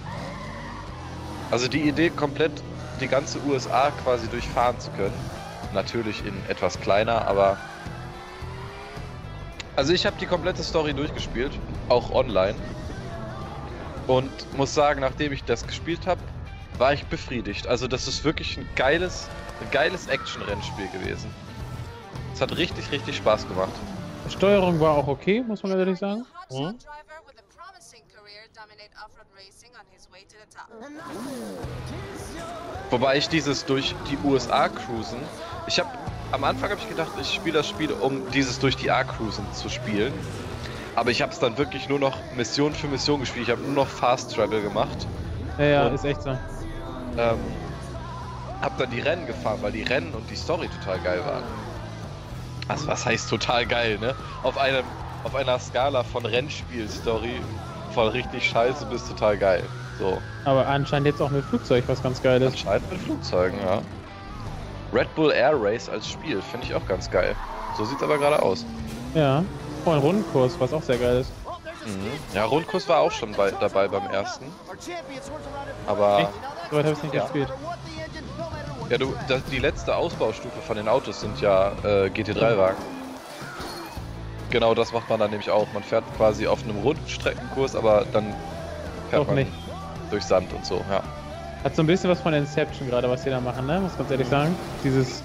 [1.52, 2.52] Also die Idee, komplett
[3.00, 5.18] die ganze USA quasi durchfahren zu können.
[5.74, 7.58] Natürlich in etwas kleiner, aber.
[9.76, 11.52] Also ich habe die komplette Story durchgespielt,
[11.90, 12.56] auch online.
[14.08, 16.20] Und muss sagen, nachdem ich das gespielt habe,
[16.78, 17.68] war ich befriedigt.
[17.68, 19.30] Also das ist wirklich ein geiles,
[19.62, 21.30] ein geiles Action-Rennspiel gewesen.
[22.34, 23.72] Es hat richtig, richtig Spaß gemacht.
[24.26, 26.26] Die Steuerung war auch okay, muss man ehrlich sagen.
[26.50, 26.76] Mhm.
[32.90, 35.20] Wobei ich dieses durch die USA cruisen,
[35.66, 35.90] ich habe
[36.32, 39.46] am Anfang habe ich gedacht, ich spiele das Spiel, um dieses durch die A cruisen
[39.54, 40.14] zu spielen.
[40.96, 43.48] Aber ich habe es dann wirklich nur noch Mission für Mission gespielt.
[43.48, 45.08] Ich habe nur noch Fast Travel gemacht.
[45.58, 46.38] Ja, ja, ist echt so.
[47.18, 47.40] Ähm,
[48.62, 51.44] hab dann die Rennen gefahren, weil die Rennen und die Story total geil waren.
[52.68, 54.16] Also was heißt total geil, ne?
[54.44, 54.86] Auf einem
[55.24, 57.42] auf einer Skala von Rennspiel-Story
[57.92, 59.64] von richtig scheiße bis total geil.
[60.00, 60.18] So.
[60.46, 62.54] Aber anscheinend jetzt auch mit Flugzeug, was ganz geil ist.
[62.54, 63.82] Anscheinend mit Flugzeugen, ja.
[64.94, 67.36] Red Bull Air Race als Spiel finde ich auch ganz geil.
[67.78, 68.66] So sieht's aber gerade aus.
[69.14, 69.44] Ja.
[69.86, 71.32] Oh, ein Rundkurs, was auch sehr geil ist.
[71.86, 72.12] Mhm.
[72.36, 74.46] Ja, Rundkurs war auch schon bei, dabei beim ersten.
[75.88, 76.20] Aber.
[76.20, 76.30] Echt?
[76.70, 77.22] Soweit habe ich nicht ja.
[77.24, 77.50] gespielt.
[78.90, 82.78] Ja, du, das, die letzte Ausbaustufe von den Autos sind ja äh, GT3-Wagen.
[84.52, 85.66] Genau das macht man dann nämlich auch.
[85.74, 88.26] Man fährt quasi auf einem Rundstreckenkurs, aber dann
[89.10, 89.52] fährt Doch man nicht.
[90.10, 91.02] durch Sand und so, ja.
[91.64, 93.80] Hat so ein bisschen was von Inception gerade, was die da machen, ne?
[93.80, 94.56] Muss ganz ehrlich sagen.
[94.84, 95.24] Dieses.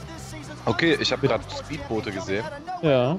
[0.65, 2.45] Okay, ich habe gerade Speedboote gesehen.
[2.83, 3.17] Ja.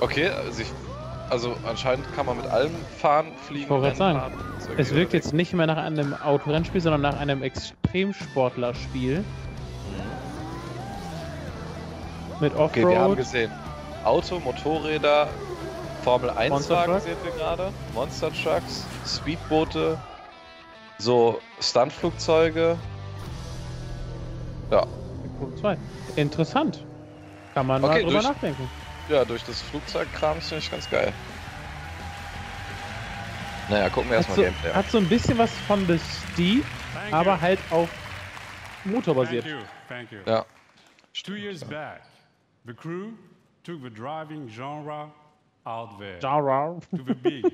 [0.00, 0.68] Okay, also ich,
[1.30, 3.64] Also anscheinend kann man mit allem fahren, fliegen.
[3.64, 4.22] Ich wollte gerade sagen,
[4.76, 9.24] Es wirkt jetzt nicht mehr nach einem Autorennspiel, sondern nach einem Extremsportlerspiel.
[12.40, 13.16] Mit Okay, wir haben Offroad.
[13.18, 13.52] gesehen
[14.04, 15.28] Auto, Motorräder,
[16.02, 17.02] Formel 1 Monster Wagen Truck?
[17.02, 19.98] sehen wir gerade, Monster Trucks, Speedboote,
[20.98, 22.78] so Stuntflugzeuge.
[24.70, 24.86] Ja,
[25.38, 25.76] Punkt 2.
[26.16, 26.82] Interessant.
[27.54, 28.70] Kann man mal Okay, drüber durch- nachdenken.
[29.10, 31.12] ja, durch das Flugzeugkram finde ich ganz geil.
[33.68, 35.86] Naja, gucken wir erstmal so, Gameplay hat so ein bisschen was von
[36.94, 37.40] Thank aber you.
[37.40, 37.88] halt auf
[38.84, 39.44] motorbasiert.
[39.44, 39.64] Thank you.
[39.88, 40.18] Thank you.
[40.32, 40.44] Ja.
[41.24, 42.00] Two years back,
[42.64, 43.14] the crew
[43.64, 45.10] took the driving genre
[45.66, 46.80] out there Jara.
[46.96, 47.44] to the big,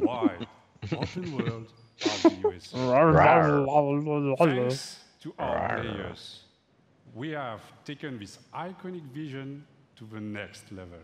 [0.02, 0.46] wide,
[0.92, 1.66] open world
[2.04, 2.76] of the USA.
[4.38, 6.44] Thanks to our players,
[7.14, 9.64] we have taken this iconic vision
[9.96, 10.98] to the next level.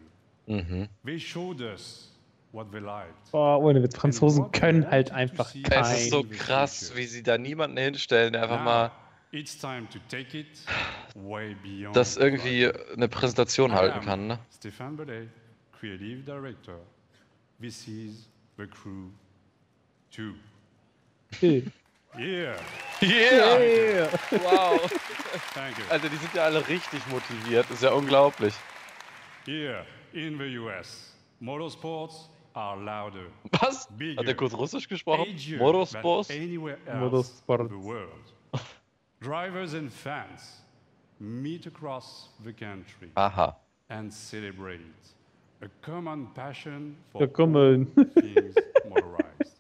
[1.05, 2.09] They showed us
[2.53, 3.31] what they liked.
[3.33, 5.83] Boah, ohne Witz, Franzosen können halt einfach Es kein.
[5.97, 8.91] ist so krass, wie sie da niemanden hinstellen, der einfach mal
[9.37, 10.47] Now, it's time to take it
[11.15, 11.95] way beyond.
[11.95, 14.27] das irgendwie eine Präsentation halten kann.
[14.29, 14.39] Ne?
[14.57, 15.29] Stefan Bellet,
[15.79, 16.79] Creative Director.
[17.61, 19.11] This is the crew
[20.11, 20.35] 2.
[21.41, 21.71] Bild.
[22.19, 22.57] Yeah,
[23.03, 23.59] Yeah!
[23.59, 24.09] Yeah.
[24.43, 24.81] Wow!
[25.53, 25.85] thank you.
[25.91, 27.67] Alter, die sind ja alle richtig motiviert.
[27.69, 28.55] Das ist ja unglaublich.
[29.45, 33.27] Here in the US, motorsports are louder,
[33.61, 33.87] Was?
[33.99, 34.21] Bigger.
[34.21, 35.37] Hat der kurz Russisch gesprochen?
[35.59, 36.31] Motorsports?
[36.31, 36.31] Motorsports.
[36.31, 36.51] in
[37.69, 38.36] the world.
[39.21, 40.63] Drivers and fans
[41.19, 43.57] meet across the country Aha.
[43.89, 44.81] and celebrate
[45.63, 47.27] a common passion for Ja,
[48.15, 48.55] things
[48.89, 49.57] motorized.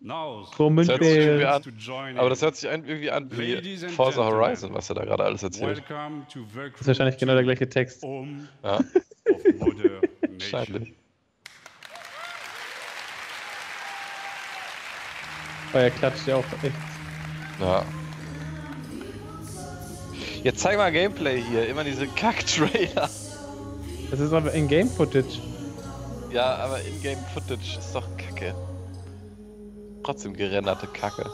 [0.00, 1.62] Now, Komm Das hört sich an.
[1.62, 5.04] to join Aber das hört sich ein- irgendwie an wie Forza Horizon, was er da
[5.04, 5.78] gerade alles erzählt.
[5.88, 8.04] Welcome to the Das ist wahrscheinlich genau der gleiche Text.
[8.04, 8.78] Ja,
[10.22, 10.52] wahrscheinlich.
[10.52, 10.94] Nation.
[15.72, 16.72] Weil er klatscht ja auch echt.
[17.60, 17.84] Ja.
[20.46, 21.68] Jetzt zeig mal Gameplay hier.
[21.68, 23.10] Immer diese Kack-Trailer.
[24.12, 25.40] Das ist aber in-Game-Footage.
[26.30, 28.54] Ja, aber Ingame-Footage ist doch kacke.
[30.04, 31.28] Trotzdem gerenderte Kacke.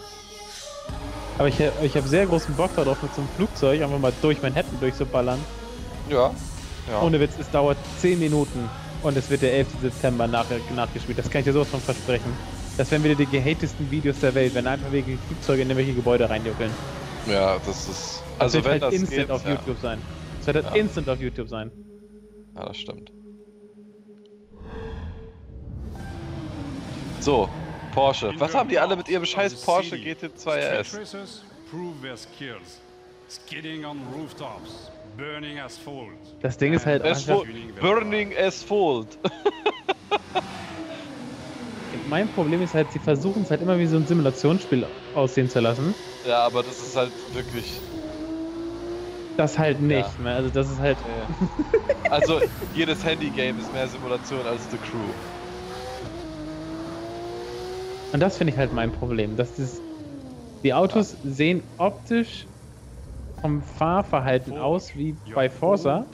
[1.37, 4.41] Aber ich, ich habe sehr großen Bock darauf, mit so einem Flugzeug einfach mal durch
[4.41, 5.41] Manhattan durchzuballern.
[6.09, 6.31] Ja.
[6.91, 7.03] ja.
[7.03, 8.71] Ohne Witz, es dauert 10 Minuten
[9.03, 9.69] und es wird der 11.
[9.83, 11.19] September nach, nachgespielt.
[11.19, 12.33] Das kann ich dir sowas von versprechen.
[12.79, 16.31] Das wären wieder die gehatesten Videos der Welt, wenn einfach wegen Flugzeuge in irgendwelche Gebäude
[16.31, 16.71] reinjuckeln.
[17.27, 18.22] ja, das ist.
[18.45, 19.51] Das Also wird wenn halt das instant geht, auf ja.
[19.53, 19.99] YouTube sein.
[20.39, 20.81] Das wird halt Ja.
[20.81, 21.71] instant auf YouTube sein.
[22.57, 23.13] ja, das stimmt.
[27.21, 27.49] So,
[27.95, 28.33] Porsche.
[28.39, 30.89] Was haben die alle mit ihrem scheiß Porsche city, GT2 RS?
[30.89, 32.81] Street racers prove their skills,
[33.29, 36.09] skidding on rooftops, burning asphalt.
[36.41, 37.45] Das Ding ist halt einfach.
[37.81, 39.19] Burning Asphalt.
[42.09, 45.61] Mein Problem ist halt, sie versuchen es halt immer wie so ein Simulationsspiel aussehen zu
[45.61, 45.95] lassen.
[46.27, 47.81] ja, aber das ist halt wirklich.
[49.37, 50.23] Das halt nicht Ja.
[50.25, 50.35] mehr.
[50.37, 51.03] Also das ist halt.
[51.05, 51.27] äh,
[52.11, 52.41] Also
[52.73, 55.15] jedes Handy-Game ist mehr Simulation als The Crew.
[58.13, 59.37] Und das finde ich halt mein Problem.
[59.37, 59.83] Dass das,
[60.63, 62.49] die Autos sehen optisch
[63.41, 66.07] vom Fahrverhalten aus wie bei Forza,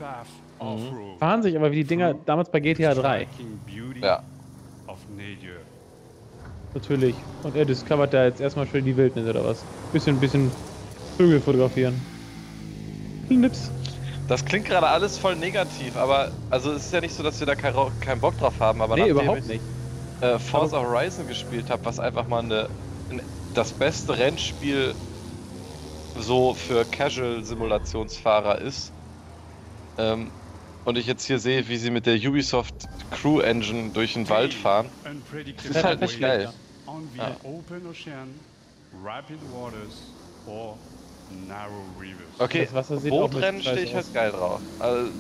[0.61, 1.19] Mhm.
[1.19, 3.29] fahren sich aber wie die Dinger damals bei GTA 3.
[4.03, 4.23] Ja.
[6.75, 7.27] Natürlich.
[7.43, 9.67] Und er discovert da jetzt erstmal schön die Wildnis oder was.
[9.91, 10.55] Bisschen, bisschen
[11.19, 12.18] Vögel fotografieren.
[13.37, 13.73] Nips.
[14.27, 17.47] Das klingt gerade alles voll negativ, aber also es ist ja nicht so, dass wir
[17.47, 19.67] da kein, keinen Bock drauf haben, aber Nee, nachdem überhaupt ich nicht.
[20.21, 22.71] Äh, Forza Horizon gespielt habe, was einfach mal eine,
[23.11, 24.97] ein, das beste Rennspiel
[26.15, 28.95] so für Casual-Simulationsfahrer ist.
[29.97, 30.33] Ähm,
[30.85, 34.55] und ich jetzt hier sehe, wie sie mit der Ubisoft Crew Engine durch den Wald
[34.55, 34.93] fahren.
[35.05, 36.55] Unpredictable Ist halt nicht geil.
[37.17, 37.39] Ja.
[42.39, 44.61] Okay, Das Wasser sieht auch mit Bootrennen stehe ich halt geil drauf.
[44.79, 45.11] Also,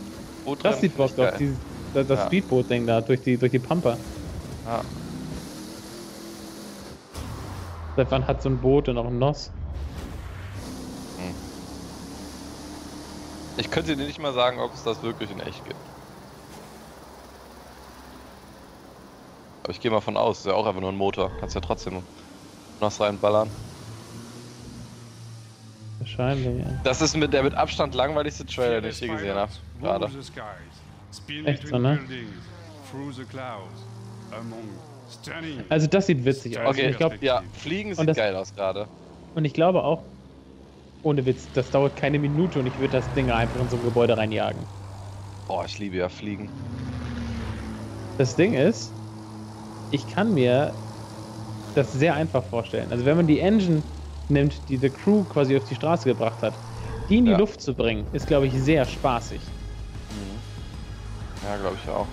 [0.45, 1.35] Bootrennen Das sieht Bock geil.
[1.39, 1.57] dieses,
[1.95, 2.27] das, das Ja.
[2.27, 3.97] Speedboot-Ding da durch die, durch die Pampa.
[4.67, 4.81] Ja.
[7.97, 9.51] Seit wann hat so ein Boot und auch ein NOS?
[13.57, 15.75] Ich könnte dir nicht mal sagen, ob es das wirklich in echt gibt.
[19.65, 21.33] Aber ich gehe mal von aus, ist ja auch einfach nur ein Motor.
[21.41, 22.03] Kannst ja trotzdem
[22.81, 23.51] nass reinballern.
[25.99, 26.81] Wahrscheinlich, ja.
[26.85, 29.53] Das ist mit der mit Abstand langweiligste Trailer, den ich je gesehen habe.
[29.81, 30.07] Gerade.
[31.45, 31.99] Echt so, ne?
[35.69, 36.77] Also das sieht witzig aus.
[36.77, 38.87] Okay, Ich glaub, ja, Fliegen sieht das- geil aus gerade.
[39.35, 40.03] und ich glaube auch,
[41.03, 43.83] ohne Witz, das dauert keine Minute und ich würde das Ding einfach in so ein
[43.85, 44.61] Gebäude reinjagen.
[45.47, 46.51] Boah, ich liebe ja Fliegen.
[48.19, 48.93] Das Ding ist,
[49.91, 50.73] ich kann mir
[51.75, 52.91] das sehr einfach vorstellen.
[52.91, 53.83] Also wenn man die Engine
[54.31, 56.55] nimmt, die The Crew quasi auf die Straße gebracht hat,
[57.09, 57.39] die in die Ja.
[57.39, 59.41] Luft zu bringen, ist, glaube ich, sehr spaßig.
[61.45, 62.07] Ja, glaube ich auch.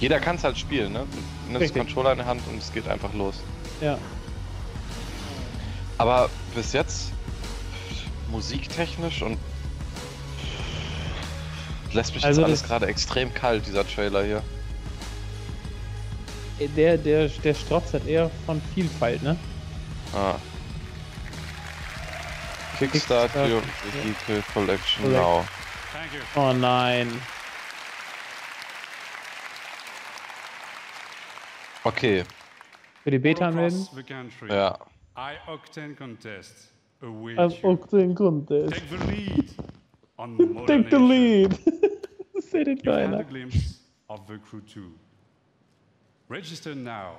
[0.00, 1.00] Jeder kann es halt spielen, ne?
[1.10, 1.82] Du nimmst Richtig.
[1.82, 3.34] Controller in die Hand und es geht einfach los.
[3.80, 3.98] Ja.
[5.98, 7.10] Aber bis jetzt
[8.30, 9.38] musiktechnisch und
[11.92, 14.42] lässt mich Also jetzt alles gerade extrem kalt, dieser Trailer hier.
[16.60, 19.36] Der, der, der Strotz hat eher von Vielfalt, ne?
[20.12, 20.34] Ah.
[22.78, 24.02] Kickstart Kickstart, your ja.
[24.02, 25.20] Vehicle Collection Correct.
[25.20, 25.44] now.
[25.92, 26.40] Thank you.
[26.40, 27.20] Oh nein.
[31.84, 32.24] Okay,
[33.02, 33.80] Für die Beta anmelden?
[33.80, 34.78] across the country, ja.
[35.16, 37.70] I-Octane contest await Auf you.
[37.70, 38.74] Octane Contest.
[38.74, 39.54] Take the lead
[40.16, 41.58] on Take the lead.
[42.40, 44.92] Seht it You had a glimpse of the Crew 2.
[46.30, 47.16] Register now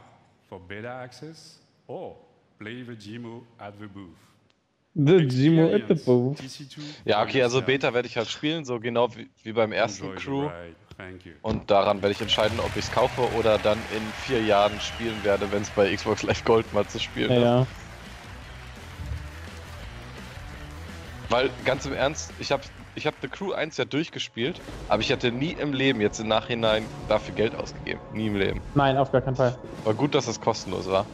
[0.48, 2.16] for beta access or
[2.60, 4.18] play the Gmo at the booth.
[4.96, 6.40] The Gmo at the booth.
[6.42, 7.62] TC2 Ja, okay, also.
[7.62, 10.44] Beta werde ich halt spielen, so genau wie, wie beim ersten Crew.
[10.48, 10.76] ride.
[10.98, 11.32] Thank you.
[11.44, 15.24] Und daran werde ich entscheiden, ob ich es kaufe oder dann in vier Jahren spielen
[15.24, 17.44] werde, wenn es bei Xbox Live Gold mal zu spielen Ja, ist.
[17.44, 17.68] ja.
[21.30, 22.64] Weil, ganz im Ernst, ich habe
[23.00, 24.60] ich hab The Crew 1 ja durchgespielt,
[24.90, 28.00] aber ich hätte nie im Leben jetzt im Nachhinein dafür Geld ausgegeben.
[28.14, 28.62] Nie im Leben.
[28.76, 29.58] Nein, auf gar keinen Fall.
[29.86, 31.06] War gut, dass es kostenlos war.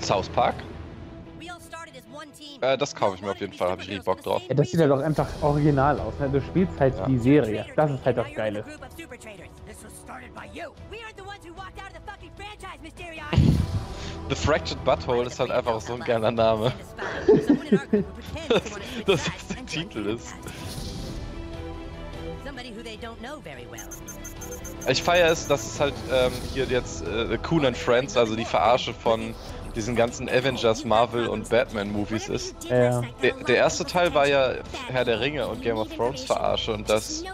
[0.00, 0.54] South Park?
[2.60, 4.42] Äh, das kaufe ich mir auf jeden Fall, habe ich richtig Bock drauf.
[4.48, 6.14] Ja, das sieht halt auch einfach original aus.
[6.20, 6.30] Ne?
[6.30, 7.66] Du spielst halt die Serie.
[7.74, 8.64] Das ist halt das Geile.
[14.28, 16.72] The Fractured Butthole ist halt einfach so ein geiler Name.
[19.06, 20.34] dass das der Titel ist.
[24.88, 28.44] Ich feiere es, dass es halt ähm, hier jetzt äh, Coon and Friends, also die
[28.44, 29.34] Verarsche von
[29.76, 32.54] diesen ganzen Avengers, Marvel und Batman-Movies ist.
[32.68, 33.02] Ja.
[33.22, 34.54] Der, der erste Teil war ja
[34.88, 37.24] Herr der Ringe und Game of Thrones Verarsche und das,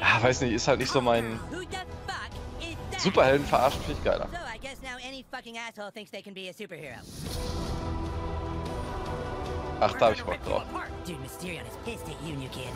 [0.00, 1.38] ah, weiß nicht, ist halt nicht so mein
[2.98, 4.28] Superhelden verarschen finde ich geiler.
[5.08, 7.00] Any fucking asshole thinks they can be a superhero.
[9.80, 10.64] Ach, da hab ich Bock drauf.
[11.06, 12.72] Dude, Mysterion is pissed at you, new kid.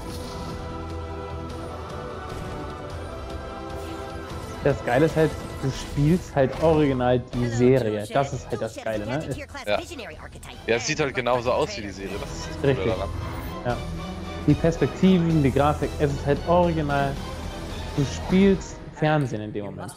[4.64, 5.30] Das Geile ist halt,
[5.62, 8.06] du spielst halt original die Serie.
[8.12, 9.28] Das ist halt das Geile, ne?
[9.66, 9.80] Ja.
[10.68, 12.86] Ja, es sieht halt genauso aus wie die Serie, das ist das Richtig.
[12.86, 13.08] daran.
[13.66, 13.76] ja.
[14.46, 17.12] Die Perspektiven, die Grafik, es ist halt original.
[17.96, 19.92] Du spielst Fernsehen in dem Moment.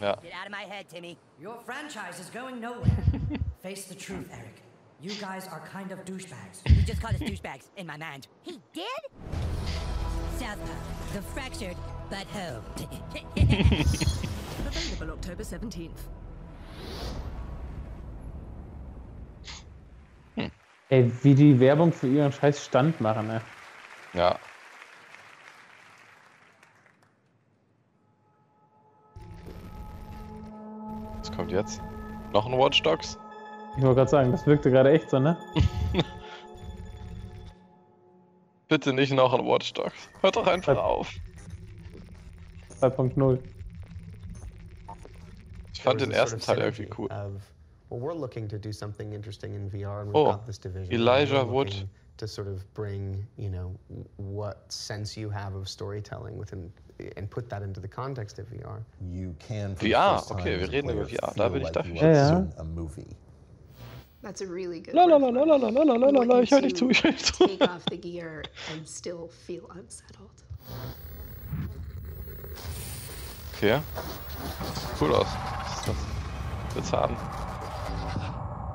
[0.00, 0.08] Listen.
[0.08, 0.18] Ja.
[0.22, 1.16] Get out of my head, Timmy.
[1.40, 2.90] Your franchise is going nowhere.
[3.62, 4.62] Face the truth, Eric.
[5.02, 6.66] You guys are kind of douchebags.
[6.66, 8.26] He just called us douchebags in my mind.
[8.42, 8.86] He did?
[10.38, 10.74] Southpaw,
[11.14, 11.76] the fractured
[12.10, 12.62] but home.
[14.66, 15.90] Available October 17th.
[20.90, 23.40] Ey, wie die Werbung für ihren scheiß Stand machen, ne?
[24.12, 24.38] Ja.
[31.40, 31.80] Kommt jetzt?
[32.34, 33.18] Noch ein Watch Dogs?
[33.78, 35.38] Ich wollte gerade sagen, das wirkte gerade echt so, ne?
[38.68, 40.10] Bitte nicht noch ein Watch Dogs.
[40.20, 41.10] Hört doch einfach auf.
[42.80, 43.38] 2.0.
[45.72, 47.06] Ich fand den ersten Teil irgendwie cool.
[47.10, 47.40] Of,
[47.88, 50.92] well, we're looking to do something interesting in VR, and we've Oh, got this division.
[50.92, 51.88] and Elijah we're Wood.
[52.18, 53.74] To sort of bring, you know,
[54.18, 56.70] what sense you have of storytelling within,
[57.16, 58.82] and put that into the context of VR.
[59.10, 61.72] You can VR, okay, as wir a reden über VR, da feel bin ich like
[61.74, 61.94] dafür.
[61.94, 62.46] you are Ja, ja.
[62.58, 63.16] a movie.
[64.22, 64.94] That's a really good.
[64.94, 67.46] Lalalalalalala, ich höre dich zu, ich höre dich zu.
[67.46, 70.44] Take off the gear and still feel unsettled.
[73.56, 73.80] Okay.
[75.00, 75.26] Cool aus.
[75.26, 75.96] Was ist das?
[76.74, 77.16] Willst haben?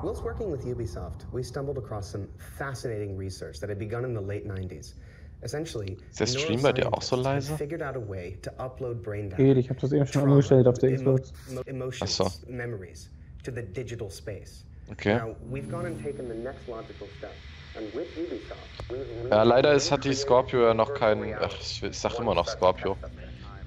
[0.02, 4.20] Whilst working with Ubisoft, we stumbled across some fascinating research that had begun in the
[4.20, 4.94] late 90s.
[5.42, 7.52] Essentially, Ist der Stream bei dir auch so leise?
[7.52, 10.22] had figured out a way to upload brain data, Geht, ich habe das eben schon
[10.28, 11.32] umgestellt auf der Xbox.
[11.50, 12.50] emo- emotions, Ach so.
[12.50, 13.10] memories
[13.44, 14.64] to the digital space.
[14.90, 15.16] Okay.
[15.16, 17.30] Now, we've gone and taken the next logical step.
[17.76, 21.34] And with Ubisoft, we've Ja, leider ist, hat die Scorpio ja noch keinen.
[21.38, 22.96] Ach, ich, ich sag immer noch Scorpio.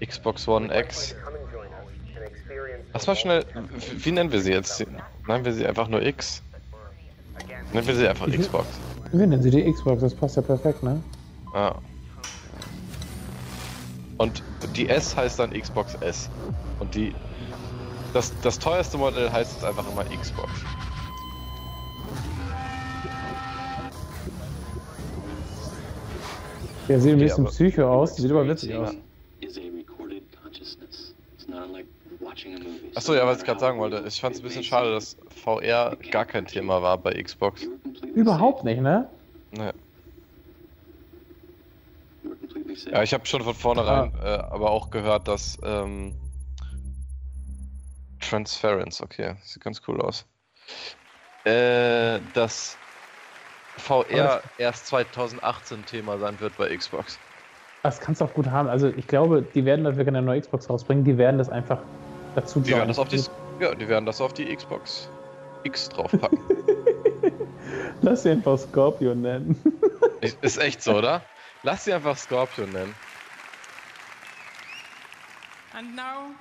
[0.04, 1.16] Xbox One X.
[2.94, 3.46] Lass mal schnell.
[3.78, 4.84] Wie, wie nennen wir sie jetzt?
[5.28, 6.42] Nennen wir sie einfach nur X?
[7.74, 8.66] Nennen wir sie einfach Xbox.
[9.12, 11.02] Wir nennen sie die Xbox, das passt ja perfekt, ne?
[11.54, 11.76] Ja.
[14.18, 14.44] Und
[14.76, 16.30] die S heißt dann Xbox S.
[16.80, 17.14] Und die.
[18.14, 20.50] Das, das teuerste Modell heißt jetzt einfach immer Xbox.
[26.88, 28.96] Der sieht ein bisschen aber- psycho aus, sieht aber witzig aus.
[32.96, 34.04] Achso, ja, was ich gerade sagen wollte.
[34.08, 37.68] Ich fand es ein bisschen schade, dass VR gar kein Thema war bei Xbox.
[38.14, 39.08] Überhaupt nicht, ne?
[39.52, 39.72] Nee.
[42.92, 46.14] Ja, ich habe schon von vornherein äh, aber auch gehört, dass ähm,
[48.20, 50.26] Transference, okay, sieht ganz cool aus.
[51.46, 52.78] Äh, dass
[53.78, 57.18] VR erst 2018 Thema sein wird bei Xbox.
[57.84, 58.68] Das kannst du auch gut haben.
[58.68, 61.80] Also ich glaube, die werden dafür keine neue Xbox rausbringen, die werden das einfach
[62.36, 63.24] dazu Die werden das auf die,
[63.60, 65.10] ja, die werden das auf die Xbox
[65.64, 66.40] X draufpacken.
[68.02, 69.62] Lass sie einfach Scorpion nennen.
[70.42, 71.22] Ist echt so, oder?
[71.64, 72.96] Lass sie einfach Scorpion nennen.
[75.74, 76.32] And now,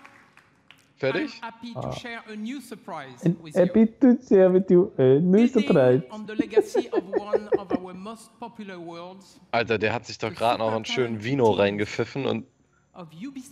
[0.96, 1.30] Fertig?
[1.30, 1.92] I'm happy to Ah.
[1.92, 3.60] share a new surprise with you.
[3.60, 6.02] happy to share with you a new surprise.
[6.10, 10.32] On the legacy of one of our most popular worlds Alter, der hat sich doch
[10.34, 12.46] gerade noch einen schönen Vino reingepfiffen und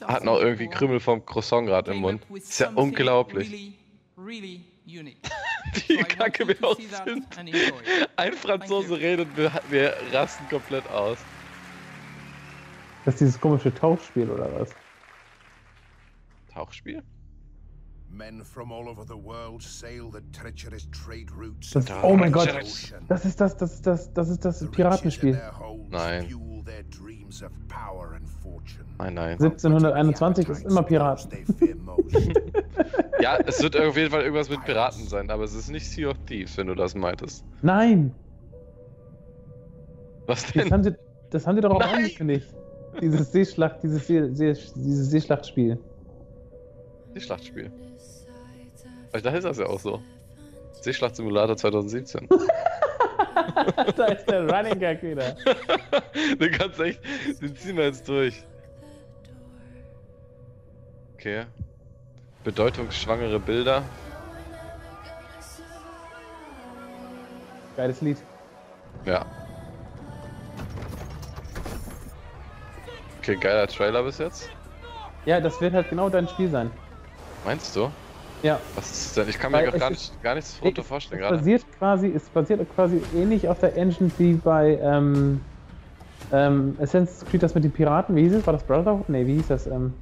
[0.08, 2.22] hat noch irgendwie Krümel vom Croissant gerade im Mund.
[2.34, 3.48] Ist ja unglaublich.
[3.50, 3.74] Really,
[4.16, 5.18] really unique.
[5.88, 7.26] Wie So kacke wir auch sind.
[8.16, 11.18] Ein Franzose redet, wir, wir rasten komplett aus.
[13.06, 14.70] Das ist dieses komische Tauchspiel oder was?
[16.52, 17.04] Tauchspiel?
[18.10, 21.70] Men from all over the world sail the treacherous trade routes.
[21.70, 22.52] Das, oh the mein Gott,
[23.08, 25.40] das ist das, das ist das, das ist das Piratenspiel.
[25.88, 26.26] Nein.
[28.98, 29.32] Nein, nein.
[29.32, 31.30] 1721 ist immer Piraten.
[33.18, 36.10] Ja, es wird auf jeden Fall irgendwas mit Piraten sein, aber es ist nicht Sea
[36.10, 37.46] of Thieves, wenn du das meintest.
[37.62, 38.14] Nein,
[40.26, 40.70] Was das denn?
[40.70, 40.94] haben sie,
[41.30, 42.54] das haben sie doch auch angekündigt.
[43.00, 45.78] Dieses Seeschlacht, dieses, See, See, dieses Seeschlachtspiel.
[47.14, 47.70] Die Schlachtspiel.
[49.10, 50.02] Vielleicht da ist das ja auch so.
[50.80, 52.28] Seeschlacht-Simulator 2017.
[53.96, 55.34] da ist der Running Gag wieder.
[56.40, 57.00] den kannst echt,
[57.40, 58.44] den ziehen wir jetzt durch.
[61.14, 61.46] Okay.
[62.44, 63.82] Bedeutungsschwangere Bilder.
[67.76, 68.18] Geiles Lied.
[69.04, 69.26] Ja.
[73.28, 74.48] Okay, geiler Trailer bis jetzt.
[75.24, 76.70] Ja, das wird halt genau dein Spiel sein.
[77.44, 77.90] Meinst du?
[78.44, 78.60] Ja.
[78.76, 79.28] Was ist denn?
[79.28, 81.38] Ich kann mir Weil gar, nicht, gar nichts drunter vorstellen es gerade.
[81.38, 85.40] basiert quasi, es basiert quasi ähnlich auf der Engine wie bei ähm,
[86.32, 88.14] ähm, Assassin's Creed das mit den Piraten.
[88.14, 88.46] Wie hieß es?
[88.46, 89.08] War das Brotherhood?
[89.08, 89.66] Nee, wie hieß das?
[89.66, 89.92] Ähm,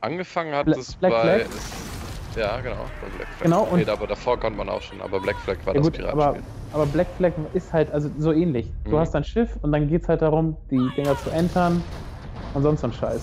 [0.00, 1.38] Angefangen hat Bla- es Black bei.
[1.40, 1.50] Flag?
[2.34, 3.42] Ja, genau, bei Black Flag.
[3.42, 5.92] Genau, und- nee, aber davor konnte man auch schon, aber Black Flag war ja das
[5.92, 6.36] gut, aber,
[6.72, 8.72] aber Black Flag ist halt also so ähnlich.
[8.84, 8.98] Du Mhm.
[9.00, 11.82] hast ein Schiff und dann geht es halt darum, die Dinger zu entern
[12.54, 13.22] und sonst so ein Scheiß.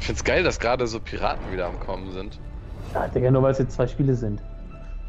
[0.00, 2.38] Ich find's geil, dass gerade so Piraten wieder am Kommen sind.
[2.92, 4.42] Ja, Digga, nur weil es jetzt zwei Spiele sind.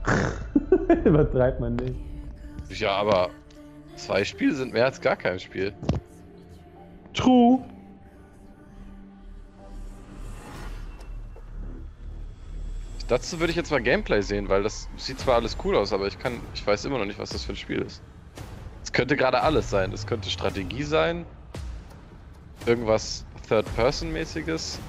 [1.05, 1.95] Übertreibt man nicht.
[2.69, 3.29] Ja, aber
[3.95, 5.73] zwei Spiele sind mehr als gar kein Spiel.
[7.13, 7.59] True.
[13.07, 16.07] Dazu würde ich jetzt mal Gameplay sehen, weil das sieht zwar alles cool aus, aber
[16.07, 18.01] ich kann, ich weiß immer noch nicht, was das für ein Spiel ist.
[18.81, 19.91] Es könnte gerade alles sein.
[19.91, 21.25] Es könnte Strategie sein,
[22.65, 24.79] irgendwas Third-Person-mäßiges.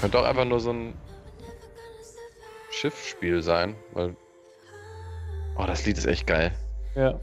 [0.00, 0.94] Könnte auch einfach nur so ein
[2.70, 4.14] Schiffsspiel sein, weil.
[5.58, 6.52] Oh, das Lied ist echt geil.
[6.94, 7.18] Ja.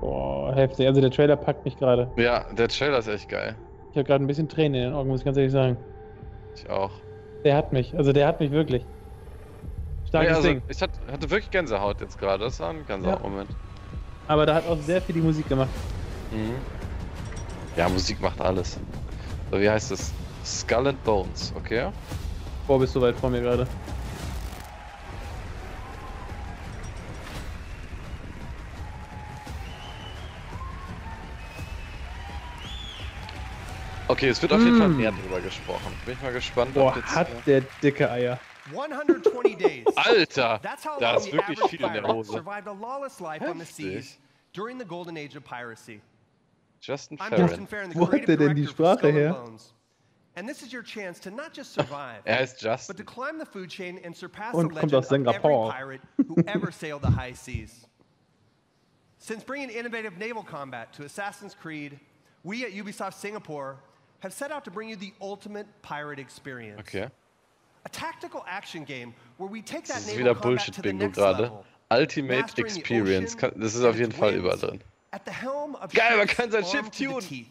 [0.00, 0.86] Boah, heftig.
[0.86, 2.10] Also der Trailer packt mich gerade.
[2.16, 3.54] Ja, der Trailer ist echt geil.
[3.90, 5.76] Ich habe gerade ein bisschen Tränen in den Augen, muss ich ganz ehrlich sagen.
[6.54, 6.90] Ich auch.
[7.44, 7.96] Der hat mich.
[7.96, 8.84] Also der hat mich wirklich.
[10.08, 10.62] Starkes Nee, also, Ding.
[10.68, 12.44] Ich hatte, wirklich Gänsehaut jetzt gerade.
[12.44, 13.50] Das war ein Gänsehaut-Moment.
[14.26, 15.70] Aber da hat auch sehr viel die Musik gemacht.
[16.32, 16.54] Mhm.
[17.76, 18.78] Ja, Musik macht alles.
[19.50, 20.12] So, wie heißt es?
[20.44, 21.88] Skull and Bones, okay?
[22.66, 23.66] Boah, bist du weit vor mir gerade.
[34.08, 34.96] Okay, es wird auf jeden Fall Mm.
[34.96, 35.92] mehr drüber gesprochen.
[36.06, 36.72] Bin ich mal gespannt.
[36.74, 38.38] Boah, ob jetzt, hat der dicke Eier.
[38.72, 39.86] 120 days.
[39.96, 40.60] Alter,
[41.00, 42.42] da ist wirklich viel in der Hose.
[42.44, 43.66] Heftig.
[43.74, 44.18] seas
[44.52, 46.00] during the golden age of piracy.
[46.80, 47.94] Justin Farron.
[47.94, 49.36] Wo hat der denn die Sprache her?
[50.36, 52.94] And this is your chance to not just survive, Er heißt Justin.
[52.96, 55.24] but to climb the food chain and surpass Und the kommt legend aus of every
[55.24, 55.72] Singapur.
[55.72, 57.86] pirate who ever sailed the high seas.
[59.18, 61.98] Since bringing innovative naval combat to Assassin's Creed,
[62.44, 63.78] we at Ubisoft Singapore
[64.20, 66.80] have set out to bring you the ultimate pirate experience.
[66.80, 67.08] Okay.
[67.84, 70.82] A tactical action game where we take that Das ist naval wieder combat to the
[70.82, 71.42] Bullshit-Bingo next gerade.
[71.42, 71.64] level.
[71.90, 73.34] Ultimate Mastering Experience.
[73.36, 74.80] ocean Das ist and auf jeden Fall überall drin.
[75.94, 77.46] Geil, man kann sein Schiff tunen.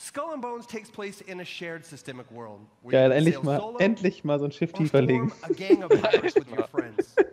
[0.00, 2.60] Skull and Bones takes place in a shared systemic world.
[2.82, 5.32] where Geil, endlich mal, solo endlich mal so ein Schiff tiefer legen.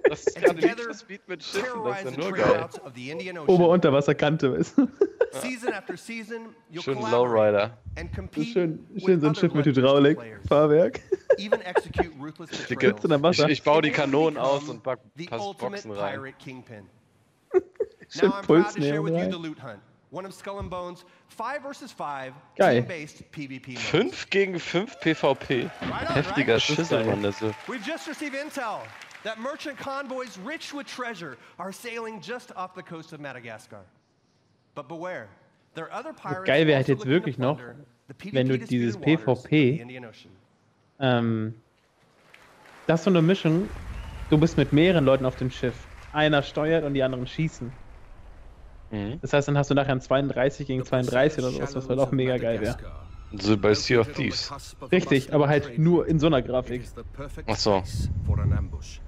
[0.07, 2.61] Das ist gerade Need for Speed mit Schiffen, das ist ja nur geil.
[2.61, 3.11] routes of the
[5.33, 5.33] Indian Ocean.
[5.33, 5.41] Ober-Unterwasserkante ist.
[5.41, 7.71] Season after season, you'll Schön collaborate Lowrider.
[7.97, 10.47] and compete schön, with schön so ein other Schiff mit Hydraulik, players.
[10.47, 11.01] Fahrwerk.
[11.37, 13.01] Even execute ruthless Dicke, betrayals.
[13.01, 13.49] Sitzt in der ich, Wasser.
[13.49, 16.13] ich baue die And you Kanonen aus und pack the ultimate Boxen rein.
[16.13, 16.89] pirate kingpin.
[18.09, 19.31] Schön Now I'm proud to share with you rein.
[19.31, 19.79] the Loot Hunt,
[20.11, 22.81] one of Skull and Bones' 5 versus 5 Geil.
[22.81, 23.89] team-based PvP modes.
[23.89, 25.69] 5 gegen 5 PvP.
[26.13, 27.55] Heftiger Schüssel, Mann, das ist.
[27.67, 28.81] We've just received intel
[29.23, 33.83] that merchant convoys rich with treasure are sailing just off the coast of Madagascar.
[36.45, 37.75] Geil wäre halt also jetzt looking to wirklich noch, plunder
[38.07, 40.31] the wenn du PvP dieses PvP, Indian Ocean.
[40.99, 41.55] ähm,
[42.87, 43.67] das ist so eine Mischung,
[44.29, 45.75] du bist mit mehreren Leuten auf dem Schiff.
[46.13, 47.71] Einer steuert und die anderen schießen.
[48.91, 49.19] Mhm.
[49.21, 52.11] Das heißt, dann hast du nachher ein 32 gegen 32 oder sowas, was halt auch
[52.11, 52.77] mega geil wäre.
[53.33, 54.51] So bei Sea of Thieves.
[54.91, 56.83] Richtig, aber halt nur in so einer Grafik.
[57.47, 57.83] Ach so.
[58.25, 58.99] For an ambush.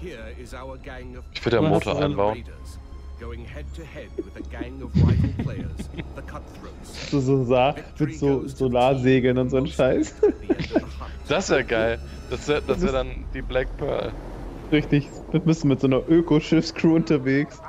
[0.00, 2.44] Here is our gang of Ich würde ja Motor einbauen.
[3.20, 7.10] Going head to head with a gang of rival players, the Cutthroats.
[7.10, 10.14] So, so Sa mit so Solarsegeln und so ein Scheiß.
[11.28, 11.98] Das wäre geil.
[12.30, 14.12] Das wäre das wär dann die Black Pearl.
[14.72, 17.60] Richtig, du bist mit so einer Ökoschiffscrew unterwegs.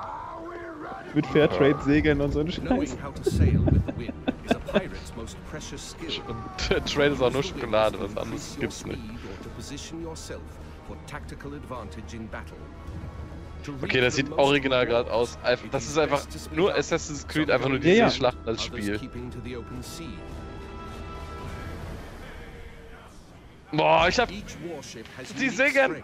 [1.13, 2.65] Mit Fairtrade-Segeln und so ein Scheiß.
[2.65, 4.13] Knowing how to sail with the wind
[4.45, 6.23] is a pirate's most precious skill.
[6.69, 8.99] Der Trade ist auch nur Schokolade, was anderes gibt's nicht.
[13.81, 15.37] Okay, das sieht original gerade aus.
[15.71, 16.73] Das ist einfach nur.
[16.75, 18.09] Assassin's Creed, einfach nur going die Ja, ja.
[18.09, 18.99] Seeschlachten als Spiel.
[23.71, 24.29] Boah, ich hab.
[24.29, 26.03] Die singen!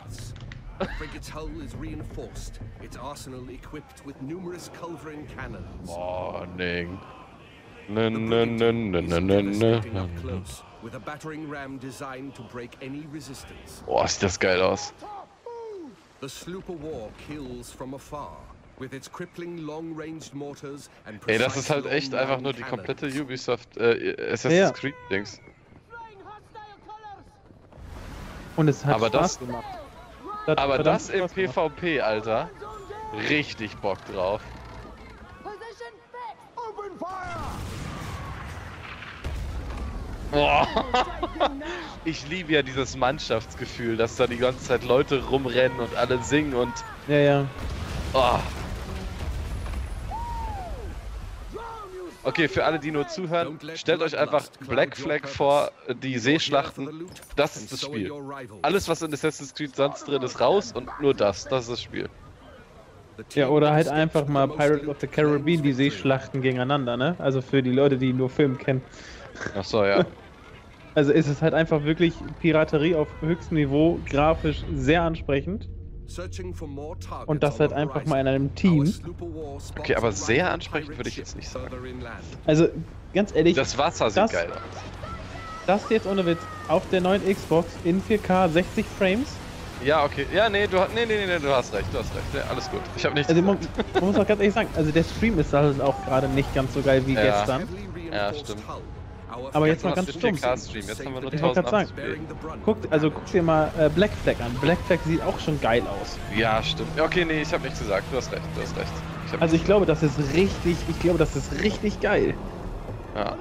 [0.97, 5.87] frigate's hull is reinforced, its arsenal equipped with numerous culverin cannons.
[5.87, 6.99] Morning.
[7.87, 9.43] Ne, The ne, ne, ne, ne, ne, ne.
[9.43, 13.83] devastating up close, with a battering ram designed to break any resistance.
[13.85, 14.91] Boah, sieht das geil aus.
[21.27, 24.71] Ey, das ist halt echt einfach nur die komplette Ubisoft äh, Assassin's Ja.
[24.71, 25.39] Creed Dings.
[28.55, 29.65] Und es hat Aber Spaß das- gemacht.
[30.47, 31.27] Aber verdammt das im.
[31.27, 32.49] PvP, Alter.
[33.29, 34.41] Richtig Bock drauf.
[40.35, 40.67] Boah.
[42.07, 46.53] Ich liebe ja dieses Mannschaftsgefühl, dass da die ganze Zeit Leute rumrennen und alle singen
[46.53, 46.71] und.
[47.07, 47.45] Ja, ja.
[48.13, 48.37] Oh.
[52.21, 55.71] Okay, für alle, die nur zuhören, stellt euch einfach Black Flag vor,
[56.03, 57.07] die Seeschlachten.
[57.35, 58.11] Das ist das Spiel.
[58.61, 61.45] Alles, was in Assassin's Creed sonst drin ist, raus und nur das.
[61.45, 62.07] Das ist das Spiel.
[63.33, 67.15] Ja, oder halt einfach mal Pirates of the Caribbean, die Seeschlachten gegeneinander, ne?
[67.17, 68.83] Also für die Leute, die nur Film kennen.
[69.57, 70.05] Ach so, ja.
[70.95, 75.69] Also ist es halt einfach wirklich Piraterie auf höchstem Niveau, grafisch sehr ansprechend.
[77.25, 78.93] Und das halt einfach mal in einem Team.
[79.77, 81.67] Okay, aber sehr ansprechend würde ich jetzt nicht sagen.
[82.45, 82.67] Also
[83.13, 84.59] ganz ehrlich, Das Wasser sieht das, geil aus.
[85.67, 86.39] das jetzt ohne Witz
[86.69, 89.35] auf der neuen Xbox in 4K 60 Frames.
[89.83, 90.25] Ja, okay.
[90.33, 92.23] Ja, nee, du, nee, nee, nee, du hast recht, du hast recht.
[92.33, 92.79] Ja, alles gut.
[92.95, 93.95] Ich habe nichts Also man, gesagt.
[93.95, 96.73] man muss auch ganz ehrlich sagen, also der Stream ist halt auch gerade nicht ganz
[96.73, 97.23] so geil wie Ja.
[97.39, 97.67] gestern.
[98.11, 98.63] Ja, stimmt.
[99.53, 100.35] Aber jetzt mal Du hast ganz stumm.
[100.35, 101.95] 4K-Stream, jetzt haben wir nur Ich wollte gerade 1080p.
[101.95, 102.27] sagen,
[102.65, 104.53] guck, also guck dir mal äh, Black Flag an.
[104.61, 106.17] Black Flag sieht auch schon geil aus.
[106.35, 106.89] Ja, stimmt.
[106.97, 108.05] Ja, Okay, nee, ich habe nichts gesagt.
[108.11, 108.91] Du hast recht, du hast recht.
[109.33, 112.33] Ich Also ich glaube, das ist richtig, ich glaube, das ist richtig geil.
[113.15, 113.35] Ja.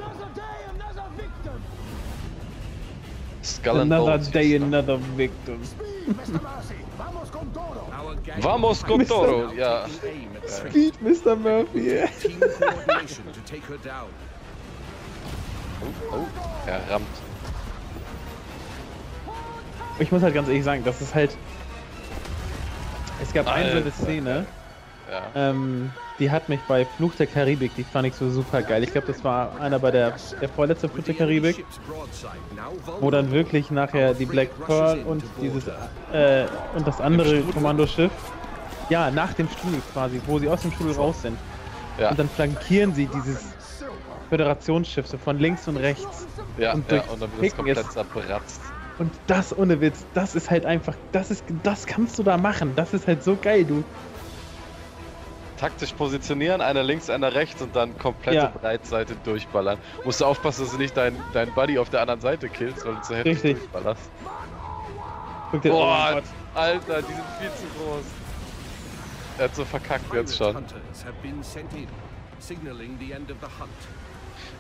[3.42, 4.30] Skull and Another Bones.
[4.30, 5.58] day, another victim.
[8.40, 9.86] Vamos con Toro, ja.
[10.48, 11.36] Speed, Mr.
[11.36, 12.00] Murphy.
[16.10, 16.20] Down.
[16.20, 17.06] Oh, er rammt.
[19.98, 21.36] Ich muss halt ganz ehrlich sagen, das ist halt.
[23.22, 23.90] Es gab eine so eine Alter.
[23.92, 24.46] Szene,
[25.10, 25.22] Ja.
[25.50, 28.82] ähm, die hat mich bei Fluch der Karibik, die fand ich so super geil.
[28.82, 31.64] Ich glaube, das war einer bei der, der vorletzte Fluch der Karibik,
[33.00, 35.64] wo dann wirklich nachher die Black Pearl und dieses
[36.12, 38.12] äh, und das andere Kommandoschiff,
[38.90, 41.38] ja, nach dem Strudel quasi, wo sie aus dem Strudel raus sind.
[41.98, 42.10] Ja.
[42.10, 43.44] Und dann flankieren sie dieses
[44.34, 46.26] Föderationsschiff so von links und rechts.
[46.58, 48.60] Ja, und ja, und dann wird es komplett zerbratzt.
[48.98, 52.72] Und das ohne Witz, das ist halt einfach, das ist, das kannst du da machen.
[52.74, 53.84] Das ist halt so geil, du.
[55.56, 58.46] Taktisch positionieren, einer links, einer rechts und dann komplette Ja.
[58.60, 59.78] Breitseite durchballern.
[60.04, 62.96] Musst du aufpassen, dass du nicht deinen dein Buddy auf der anderen Seite killst, weil
[62.96, 63.58] du zu heftig Richtig.
[63.58, 64.10] durchballerst.
[65.52, 66.24] Guck dir, oh Boah, Gott.
[66.54, 68.04] Alter, die sind viel zu groß.
[69.38, 70.56] Er hat so verkackt jetzt schon.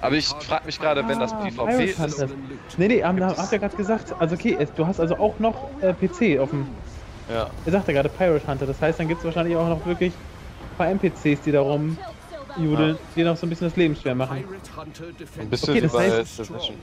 [0.04, 1.98] Aber ich frage mich gerade, wenn das Ah, PvP Pirate ist.
[1.98, 2.30] Hunters.
[2.76, 4.14] Nee, nee, haben, habt ihr gerade gesagt.
[4.18, 6.66] Also okay, du hast also auch noch äh, PC auf dem.
[7.32, 7.48] Ja.
[7.64, 8.66] Er sagte gerade Pirate Hunter.
[8.66, 12.98] Das heißt, dann gibt es wahrscheinlich auch noch wirklich ein paar NPCs, die da rumjudeln,
[13.16, 14.44] die noch so ein bisschen das Leben schwer machen.
[15.38, 16.76] Ein bisschen Okay, wie das bei heißt- Division.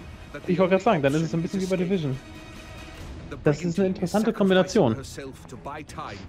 [0.47, 2.17] Ich wollte gerade sagen, dann ist es so ein bisschen wie bei Division.
[3.43, 4.95] Das ist eine interessante Kombination.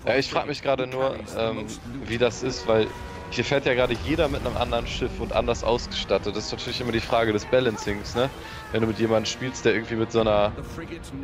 [0.06, 1.66] Ja, ich frage mich gerade nur, ähm,
[2.06, 2.86] wie das ist, weil
[3.30, 6.36] hier fährt ja gerade jeder mit einem anderen Schiff und anders ausgestattet.
[6.36, 8.28] Das ist natürlich immer die Frage des Balancings, ne?
[8.72, 10.52] Wenn du mit jemandem spielst, der irgendwie mit so einer,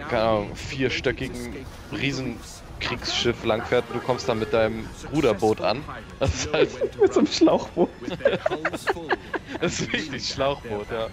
[0.08, 1.54] keine Ahnung, vierstöckigen
[1.92, 5.84] Riesenkriegsschiff langfährt und du kommst dann mit deinem Ruderboot an.
[6.18, 6.98] Das ist halt.
[7.00, 7.90] mit so einem Schlauchboot.
[9.60, 11.08] das ist richtig Schlauchboot, ja.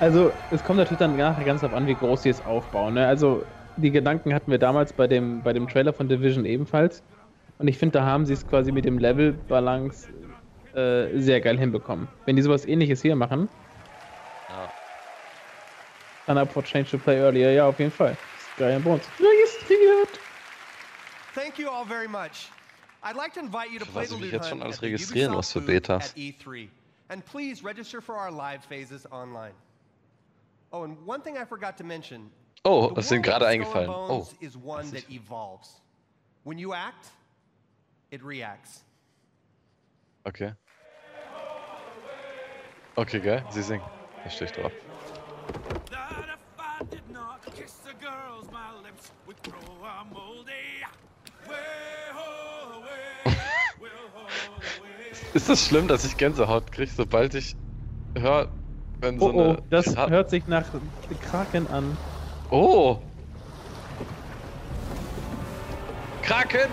[0.00, 2.94] Also, es kommt natürlich dann nachher ganz darauf an, wie groß sie es aufbauen.
[2.94, 3.06] Ne?
[3.06, 3.44] Also,
[3.76, 7.02] die Gedanken hatten wir damals bei dem, bei dem Trailer von Division ebenfalls.
[7.58, 10.08] Und ich finde, da haben sie es quasi mit dem Level-Balance
[10.74, 12.08] äh, sehr geil hinbekommen.
[12.24, 13.48] Wenn die sowas ähnliches hier machen,
[14.48, 14.70] Ja.
[16.26, 18.16] dann up for change to play earlier, ja, auf jeden Fall.
[18.58, 19.02] Geil Bones.
[19.18, 20.18] Registriert!
[21.34, 22.50] Thank you all very much.
[23.02, 24.86] I'd like to invite you to play the Loot jetzt schon Hunt alles at the
[24.86, 26.10] registrieren, Ubisoft was für booth Betas?
[26.10, 26.68] at E3.
[27.14, 29.52] And please register for our live phases online.
[30.72, 32.28] Oh, and one thing I forgot to mention.
[32.64, 33.84] Oh, the das ist gerade eingefallen.
[33.84, 34.08] and Oh.
[34.08, 35.80] Bones is one that evolves.
[36.42, 37.06] When you act,
[38.10, 38.82] it reacts.
[40.26, 40.52] Okay.
[42.98, 43.44] Okay, geil.
[43.52, 43.86] Sie singen.
[44.24, 44.72] Da stehe ich drauf.
[55.34, 57.56] Ist das schlimm, dass ich Gänsehaut kriege, sobald ich
[58.16, 58.48] höre,
[59.00, 59.62] wenn so Oh, oh, eine.
[59.68, 60.64] das Pirat- hört sich nach
[61.20, 61.98] Kraken an.
[62.50, 63.02] Oh!
[66.22, 66.70] Kraken!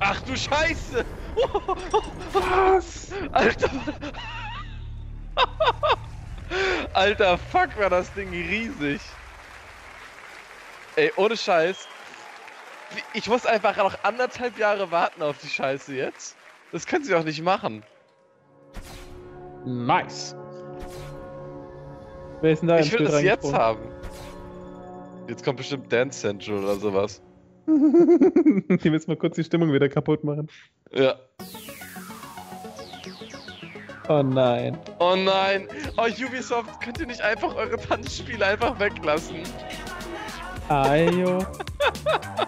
[0.00, 1.04] Ach du Scheiße!
[2.32, 3.12] Was?
[3.32, 3.70] Alter!
[6.94, 9.02] Alter, fuck, war das Ding riesig!
[10.96, 11.86] Ey, ohne Scheiß.
[13.14, 16.36] Ich muss einfach noch anderthalb Jahre warten auf die Scheiße jetzt.
[16.72, 17.82] Das können sie doch nicht machen.
[19.64, 20.34] Nice.
[22.40, 23.82] Wer ist denn da Ich will das jetzt haben.
[25.28, 27.22] Jetzt kommt bestimmt Dance Central oder sowas.
[27.66, 30.48] die willst mal kurz die Stimmung wieder kaputt machen.
[30.90, 31.16] Ja.
[34.08, 34.78] Oh nein.
[35.00, 35.68] Oh nein!
[35.98, 39.42] Oh, Ubisoft, könnt ihr nicht einfach eure Tanzspiele einfach weglassen?
[40.70, 41.40] Ayo.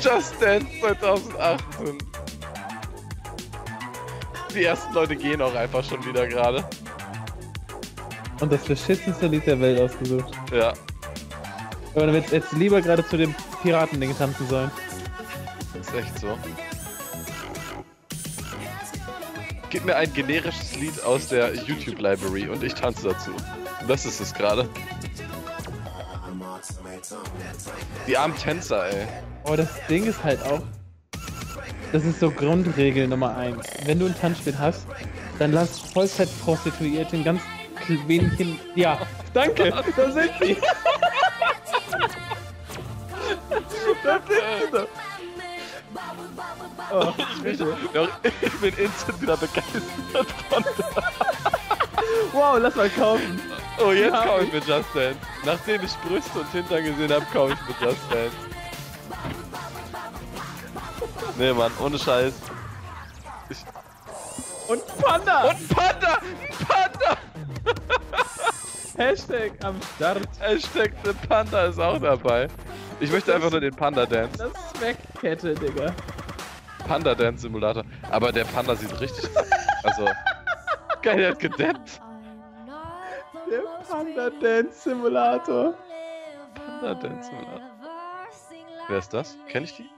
[0.00, 1.98] Just Dance 2018.
[4.54, 6.64] Die ersten Leute gehen auch einfach schon wieder gerade.
[8.40, 10.32] Und das beschissenste Lied der Welt ausgesucht.
[10.52, 10.72] Ja.
[11.94, 14.70] Aber dann wird jetzt lieber gerade zu dem Piratending tanzen sollen.
[15.78, 16.38] Ist echt so.
[19.70, 23.30] Gib mir ein generisches Lied aus der YouTube Library und ich tanze dazu.
[23.88, 24.68] Das ist es gerade.
[28.06, 29.06] Die armen Tänzer, ey.
[29.44, 30.62] Aber das Ding ist halt auch,
[31.92, 33.66] das ist so Grundregel Nummer eins.
[33.84, 34.86] Wenn du ein Tanzspiel hast,
[35.38, 37.40] dann lass Vollzeit-Prostituierten ganz
[38.06, 38.58] wenig hin.
[38.74, 38.98] Ja,
[39.32, 40.56] danke, da sind sie.
[44.02, 44.88] da sind sie doch.
[46.92, 47.12] Oh,
[47.44, 47.58] Ich bin,
[47.92, 48.08] doch,
[48.40, 49.82] ich bin instant wieder begeistert
[50.48, 50.64] von.
[52.32, 53.40] wow, lass mal kaufen.
[53.78, 54.24] Oh, jetzt Ja.
[54.24, 55.18] kaufe ich mir Just Dance.
[55.44, 58.36] Nachdem ich Brüste und Hintern gesehen habe, kaufe ich mir Just Dance.
[61.38, 62.34] Nee, Mann, ohne Scheiß.
[63.50, 63.58] Ich,
[64.68, 65.44] Und Panda!
[65.50, 66.18] und Panda!
[66.66, 67.16] Panda!
[68.96, 70.26] Hashtag am Start.
[70.40, 72.48] Hashtag der Panda ist auch dabei.
[72.98, 74.38] Ich möchte einfach nur den Panda Dance.
[74.38, 75.92] Das Swag-Kette, Digga.
[76.88, 77.84] Panda Dance Simulator.
[78.10, 79.28] Aber der Panda sieht richtig.
[79.82, 80.06] Also.
[81.02, 82.00] Geil, der hat gedappt.
[83.50, 85.74] Der Panda Dance Simulator.
[86.54, 87.60] Panda Dance Simulator.
[88.88, 89.36] Wer ist das?
[89.48, 89.88] Kenn ich die?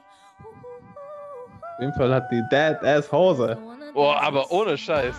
[0.40, 3.56] Auf jeden Fall hat die Dad Ass Hose.
[3.94, 5.14] Oh, aber ohne Scheiß.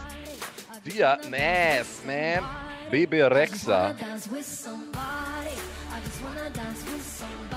[0.86, 2.44] Die hat ein Ass, man.
[2.92, 3.94] Baby Rexa.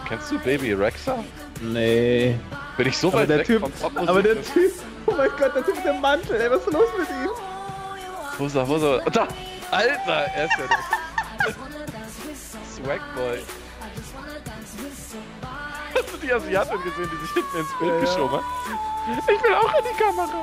[0.09, 1.25] Kennst du Baby Rexa?
[1.61, 2.39] Nee.
[2.77, 4.09] Bin ich so Aber weit der weg Typ, vom Popmusik?
[4.09, 4.73] aber der Typ,
[5.07, 7.31] oh mein Gott, der Typ mit dem Mantel, ey, was ist los mit ihm?
[8.39, 9.11] Wo ist er, wo ist er?
[9.11, 9.29] Da!
[9.73, 11.55] Alter, er ist ja der
[12.75, 13.39] Swagboy.
[15.95, 18.01] Hast du die Asiatin gesehen, die sich hinten ins Bild Ja, ja.
[18.01, 18.45] geschoben hat?
[19.29, 20.41] Ich will auch in die Kamera.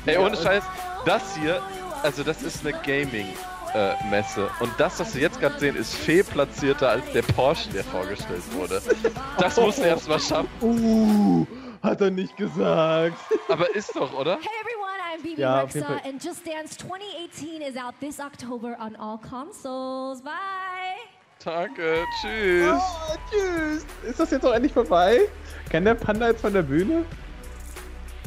[0.08, 0.64] Ey, ohne Scheiß,
[1.06, 1.62] das hier,
[2.02, 3.28] also das ist eine Gaming
[3.74, 3.94] äh.
[4.60, 8.82] Und das, was wir jetzt gerade sehen, ist fehlplatzierter als der Porsche, der vorgestellt wurde.
[9.38, 10.50] Das muss er erst mal schaffen.
[10.62, 11.46] Uh,
[11.82, 13.18] hat er nicht gesagt.
[13.50, 14.38] Aber ist doch, oder?
[14.38, 18.96] Hey everyone, I'm Bibi Ja, Rexa, and Just Dance 2018 is out this October on
[18.96, 20.22] all consoles.
[20.22, 20.32] Bye!
[21.44, 22.72] Danke, tschüss.
[22.72, 23.86] Oh, tschüss.
[24.08, 25.22] Ist das jetzt auch endlich vorbei?
[25.72, 27.04] Kann der Panda jetzt von der Bühne?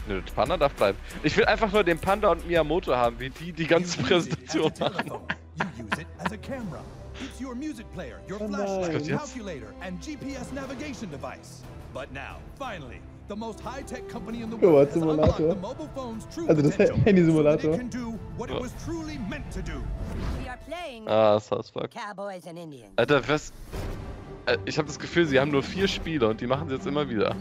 [0.08, 0.98] Nö, der Panda darf bleiben.
[1.22, 5.06] Ich will einfach nur den Panda und Miyamoto haben, wie die die ganze Präsentation machen.
[5.06, 6.82] You use it as a camera.
[7.20, 11.62] It's your music player, your Oh, flashlight, calculator, and GPS navigation device.
[11.94, 15.54] But now, finally, the most high-tech company in the world has unlocked Simulator.
[15.54, 17.62] the mobile phone's true Also das potential, Handy-Simulator.
[17.62, 19.82] so that it can do what it was truly meant to do.
[20.42, 21.90] We are playing Ah, South Park.
[21.92, 22.92] Cowboys and Indians.
[22.98, 23.52] Alter, was.
[24.46, 26.86] Äh, Ich habe das Gefühl, sie haben nur vier Spiele und die machen sie jetzt
[26.86, 27.34] immer wieder.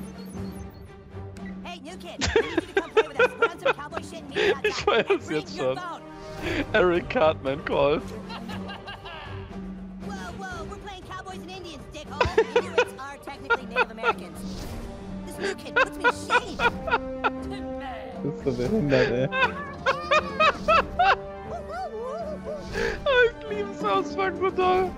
[1.64, 3.32] Hey, new kid, we need you to come play with us.
[3.40, 5.78] We're on some cowboy shit and media Ich feier es jetzt schon.
[6.74, 8.00] Eric Cartman Call.
[10.06, 12.22] Whoa, whoa, we're playing Cowboys and Indians, dickhole.
[12.56, 14.38] Inuits are technically Native Americans.
[15.44, 16.58] This new kid puts me to shame.
[18.24, 19.30] Das ist so behindert, ey.
[23.52, 24.92] Ich Park so doll.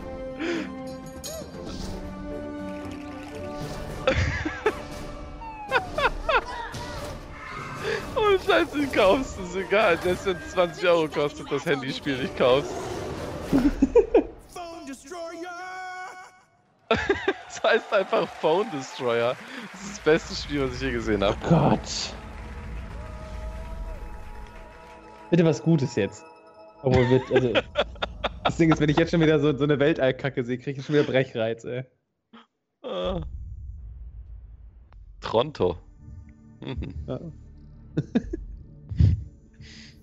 [8.15, 9.97] Oh, Scheiße, den kaufst du, ist egal.
[10.03, 12.71] Selbst wenn es 20 Euro kostet, das Handyspiel nicht kaufst.
[13.49, 15.74] Phone Destroyer!
[17.47, 19.35] Das heißt einfach Phone Destroyer.
[19.71, 21.37] Das ist das beste Spiel, was ich je gesehen habe.
[21.47, 22.13] Gott.
[25.29, 26.23] Bitte was Gutes jetzt.
[26.83, 27.53] Obwohl, wird, also,
[28.43, 30.85] das Ding ist, wenn ich jetzt schon wieder so, so eine Weltallkacke sehe, kriege ich
[30.85, 31.85] schon wieder Brechreiz, ey.
[32.83, 33.21] Ah.
[35.21, 35.77] Tronto.
[36.59, 36.93] Mhm.
[37.07, 37.19] Ja.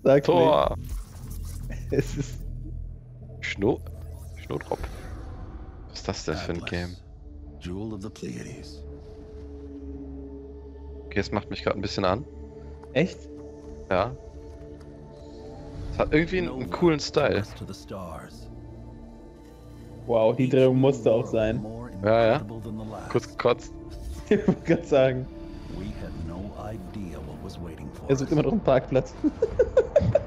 [0.03, 0.75] Sag Tor.
[0.77, 0.87] mir.
[1.91, 2.39] Es ist.
[3.41, 3.79] Schno
[4.43, 4.79] Schnodrop.
[6.05, 6.95] Was ist das denn für ein Game?
[7.61, 8.83] Jewel of the Pleiades.
[11.05, 12.25] Okay, es macht mich gerade ein bisschen an.
[12.93, 13.17] Echt?
[13.89, 14.11] Ja.
[15.91, 17.43] Es hat irgendwie einen, einen coolen Style.
[20.05, 21.63] Wow, die Drehung musste auch sein.
[22.03, 22.41] Ja, ja.
[23.09, 23.73] Kurz gekotzt.
[24.29, 25.27] Ich wollte gerade sagen.
[28.07, 29.13] Er sucht immer noch einen Parkplatz.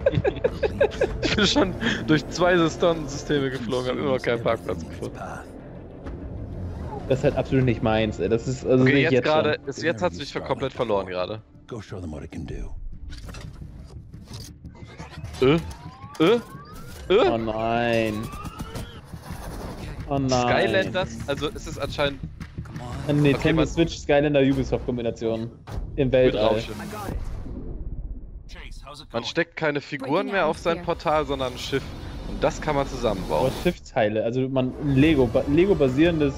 [1.22, 1.74] Ich bin schon
[2.06, 5.18] durch zwei Systeme geflogen, habe immer noch keinen Parkplatz gefunden.
[7.08, 8.28] Das ist halt absolut nicht meins, ey.
[8.28, 11.06] Das ist also Okay, nicht jetzt jetzt gerade, ist- jetzt hat es mich komplett verloren
[11.06, 11.40] gerade.
[11.68, 12.74] Go show them what it can do.
[15.40, 15.58] Äh?
[16.18, 16.40] Äh?
[17.08, 17.30] Äh?
[17.30, 18.14] Oh nein.
[20.08, 20.30] Oh nein.
[20.30, 21.16] Skylanders?
[21.26, 22.20] Also ist es anscheinend
[23.06, 25.50] Eine Nintendo Okay, man- Switch Skylander Ubisoft Kombination.
[25.96, 26.62] Im Weltall.
[29.12, 31.82] Man steckt keine Figuren mehr auf sein Portal, sondern ein Schiff.
[32.28, 33.46] Und das kann man zusammenbauen.
[33.46, 36.34] Aber Schiffsteile, also man Lego, Lego basierendes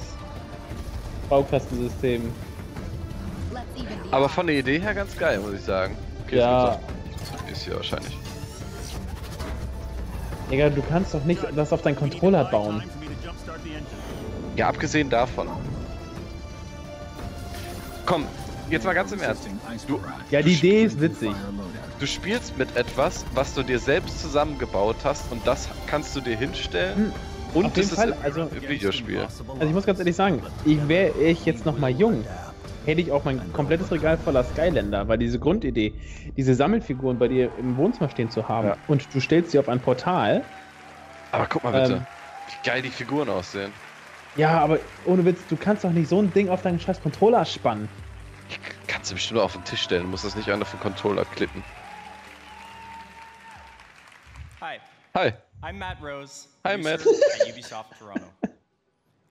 [1.28, 2.30] Baukastensystem.
[4.10, 5.96] Aber von der Idee her ganz geil, muss ich sagen.
[6.26, 6.78] Okay, Ja.
[7.50, 8.16] Ist hier wahrscheinlich.
[10.50, 12.82] Digga, du kannst doch nicht das auf deinen Controller bauen.
[14.56, 15.48] Ja, abgesehen davon.
[18.06, 18.24] Komm,
[18.70, 19.46] jetzt mal ganz im Ernst.
[19.86, 20.00] Du,
[20.30, 21.30] Ja, die Idee ist witzig.
[22.00, 26.36] du spielst mit etwas, was du dir selbst zusammengebaut hast und das kannst du dir
[26.36, 27.12] hinstellen
[27.54, 29.20] und Auf das jeden ist Fall, im, also- im Videospiel.
[29.20, 32.24] Also ich muss ganz ehrlich sagen, ich wäre ich jetzt noch mal jung,
[32.84, 35.94] hätte ich auch mein komplettes Regal voller Skylander, weil diese Grundidee,
[36.36, 38.76] diese Sammelfiguren bei dir im Wohnzimmer stehen zu haben Ja.
[38.86, 40.44] und du stellst sie auf ein Portal.
[41.32, 42.06] Aber guck mal bitte, Ähm,
[42.46, 43.72] wie geil die Figuren aussehen.
[44.36, 47.44] Ja, aber ohne Witz, du kannst doch nicht so ein Ding auf deinen scheiß Controller
[47.44, 47.88] spannen.
[48.86, 51.24] Kannst du bestimmt auf den Tisch stellen, du musst das nicht an auf den Controller
[51.24, 51.62] klippen.
[54.60, 54.78] Hi.
[55.14, 55.32] Hi.
[55.62, 56.46] I'm Matt Rose.
[56.68, 57.40] Hi, producer Matt.
[57.40, 58.26] at Ubisoft Toronto.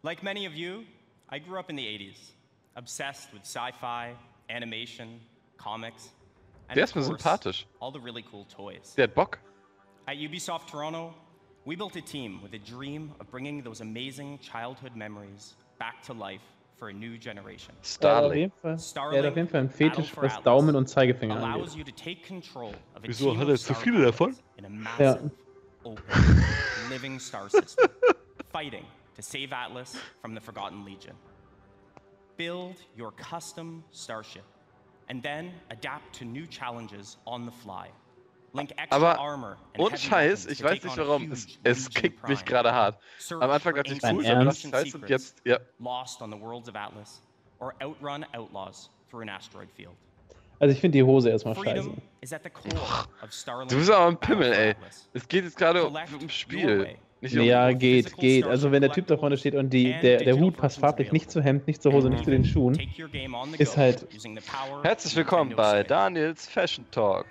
[0.04, 0.84] like many of you,
[1.30, 2.32] I grew up in the 80s,
[2.76, 4.16] obsessed with sci-fi,
[4.50, 5.20] animation,
[5.58, 6.10] comics,
[6.70, 7.66] and Der of ist mir course, sympathisch.
[7.80, 8.94] all the really cool toys.
[8.96, 9.38] Der hat Bock.
[10.08, 11.14] At Ubisoft Toronto,
[11.66, 16.14] we built a team with a dream of bringing those amazing childhood memories back to
[16.14, 16.42] life
[16.80, 17.76] for a new generation.
[18.02, 18.78] Er hat auf jeden Fall,
[19.14, 21.78] er hat auf jeden Fall einen Fetisch, Battle for was Daumen und Zeigefinger allows angeht.
[21.78, 24.36] you to take control of a Wieso team hat of er zu Star viele davon?
[24.58, 25.20] in a Ja.
[25.88, 26.44] Open,
[26.90, 27.90] living star system,
[28.52, 28.86] fighting
[29.16, 31.16] to save Atlas from the Forgotten Legion.
[32.36, 34.44] Build your custom starship,
[35.10, 37.90] and then adapt to new challenges on the fly.
[38.54, 42.44] Link extra Aber armor and ohne Scheiß, ich weiß nicht warum, es, es kickt mich
[42.46, 42.98] gerade hart.
[43.32, 45.60] Am Anfang dachte ich, cool, lass ancient Scheiß und jetzt, ja.
[45.80, 47.22] Lost on the worlds of Atlas,
[47.60, 49.96] or outrun outlaws through an asteroid field.
[50.60, 51.90] Also ich finde die Hose erstmal scheiße.
[53.68, 54.76] Du bist aber ein Pimmel, ey.
[55.14, 56.96] Es geht jetzt gerade ums Spiel.
[57.22, 58.46] Nicht um Ja, geht, geht.
[58.46, 61.32] Also wenn der Typ da vorne steht und die, der, der Hut passt farblich nicht
[61.32, 62.80] zum Hemd, nicht zur Hose, nicht zu den Schuhen,
[63.58, 64.08] ist halt...
[64.84, 67.26] Herzlich willkommen bei Daniels Fashion Talk.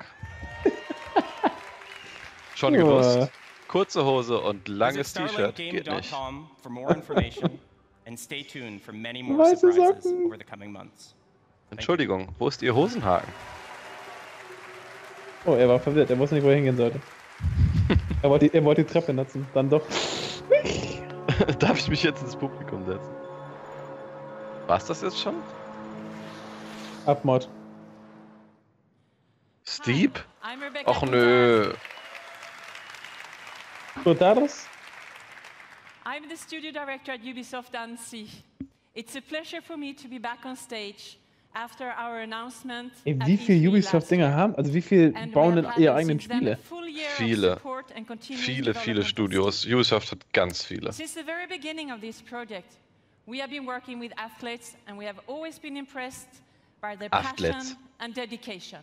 [2.57, 2.81] Schon Ja.
[2.81, 3.31] gewusst.
[3.68, 6.07] Kurze Hose und langes T-Shirt geht nicht.
[6.07, 7.59] starlinkgaming.com for more information
[8.07, 10.33] and stay tuned for many more Weiße Socken.
[11.70, 13.32] Entschuldigung, wo ist Ihr Hosenhaken?
[15.44, 17.00] Oh, er war verwirrt, er wusste nicht, wo er hingehen sollte.
[18.22, 19.82] er, wollte, die- er wollte die Treppe nutzen, dann doch.
[21.58, 23.10] Darf ich mich jetzt ins Publikum setzen?
[24.66, 25.34] War's das jetzt schon?
[27.04, 27.48] Abmord.
[29.64, 30.18] Steep?
[30.86, 31.72] Och nö.
[34.04, 34.66] Totaros?
[36.04, 38.28] I'm the studio director at Ubisoft Annecy.
[38.94, 41.18] It's a pleasure for me to be back on stage
[41.57, 42.92] after our announcement.
[43.04, 44.54] Ey, wie viel Ubisoft-Dinger haben?
[44.57, 46.52] Also wie viel bauen denn have ihre had eigenen since then Spiele?
[46.52, 47.54] a full year of Viele.
[47.54, 49.04] support and continuing Viele, viele.
[49.04, 49.64] Studios.
[49.64, 50.92] Ubisoft hat ganz viele.
[50.92, 52.76] Since the very beginning of this project,
[53.26, 56.28] we have been working with athletes and we have always been impressed
[56.82, 57.57] by their Athletes.
[57.57, 58.80] passion and dedication.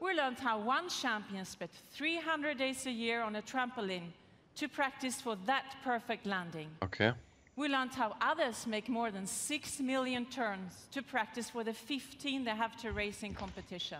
[0.00, 4.12] We learned how one champion spent 300 days a year on a trampoline
[4.56, 6.68] to practice for that perfect landing.
[6.82, 7.12] Okay.
[7.58, 12.44] We learned how others make more than 6 million turns to practice for the 15
[12.44, 13.98] they have to race in competition.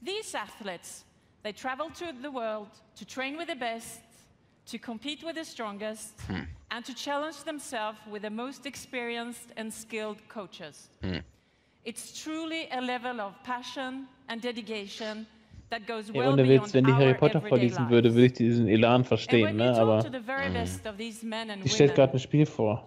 [0.00, 1.02] These athletes,
[1.42, 3.98] they travel to the world to train with the best,
[4.66, 6.44] to compete with the strongest, Hmm.
[6.70, 10.88] and to challenge themselves with the most experienced and skilled coaches.
[11.00, 11.24] Hm.
[11.84, 15.26] It's truly a level of passion and dedication
[15.72, 18.68] that goes Ey, well ohne Witz, wenn die Harry Potter vorlesen würde, würde ich diesen
[18.68, 19.74] Elan And verstehen, ne?
[19.76, 22.86] Aber die stellt women, gerade ein Spiel vor.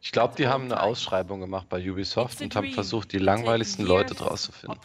[0.00, 4.14] Ich glaube, die haben eine Ausschreibung gemacht bei Ubisoft und haben versucht, die langweiligsten Leute
[4.14, 4.78] draus zu finden.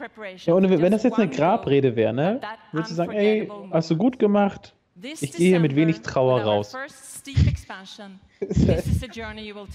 [0.46, 2.42] Ja, ohne, wenn das jetzt eine Grabrede wäre, ne?
[2.72, 4.74] Würdest du sagen, ey, hast du gut gemacht?
[5.02, 6.74] Ich gehe hier mit wenig Trauer raus.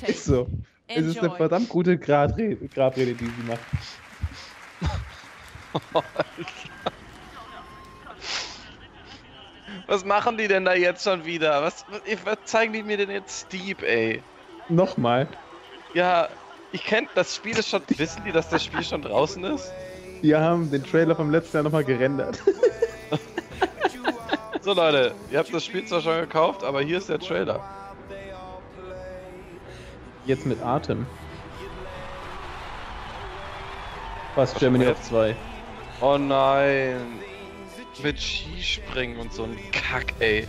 [0.07, 0.49] Ist so.
[0.95, 3.61] Es ist eine verdammt gute Grabrede, Grabrede die sie macht.
[9.87, 11.63] Was machen die denn da jetzt schon wieder?
[11.63, 11.85] Was,
[12.25, 14.23] was zeigen die mir denn jetzt Steep, ey?
[14.69, 15.29] Nochmal.
[15.93, 16.29] Ja,
[16.73, 17.83] ich kenn das Spiel ist schon.
[17.97, 19.71] Wissen die, dass das Spiel schon draußen ist?
[20.23, 22.43] Wir haben den Trailer vom letzten Jahr nochmal gerendert.
[24.65, 27.61] So Leute, ihr habt das Spiel zwar schon gekauft, aber hier ist der Trailer.
[30.25, 31.07] Jetzt mit Atem.
[34.35, 35.37] Was, Germany auf 2.
[36.01, 37.21] Oh nein.
[38.03, 40.49] Mit Skispringen und so ein Kack, ey.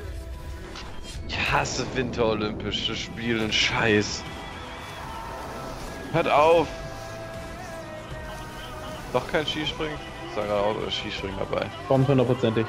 [1.28, 4.24] Ich hasse Winterolympische Spiele, Scheiß.
[6.14, 6.68] Hört auf!
[9.12, 9.98] Doch kein Skispringen?
[10.36, 11.66] Sag auch Skispringen dabei.
[11.88, 12.66] Kommt hundertprozentig.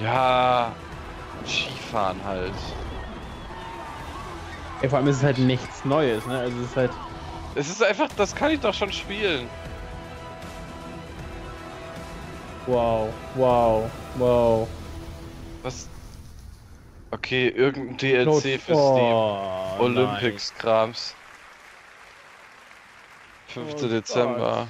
[0.00, 0.74] Ja,
[1.44, 2.54] Skifahren halt.
[4.80, 6.38] Ey, vor allem ist es halt nichts Neues, ne?
[6.40, 6.90] Also es ist halt.
[7.54, 9.46] Es ist einfach, das kann ich doch schon spielen.
[12.66, 14.68] Wow, wow, wow.
[15.62, 15.88] Was?
[17.10, 19.80] Okay, irgendein DLC Not- für Oh, Steam.
[19.80, 21.14] Olympics-Krams.
[23.48, 23.74] 5.
[23.74, 24.68] Oh Dezember.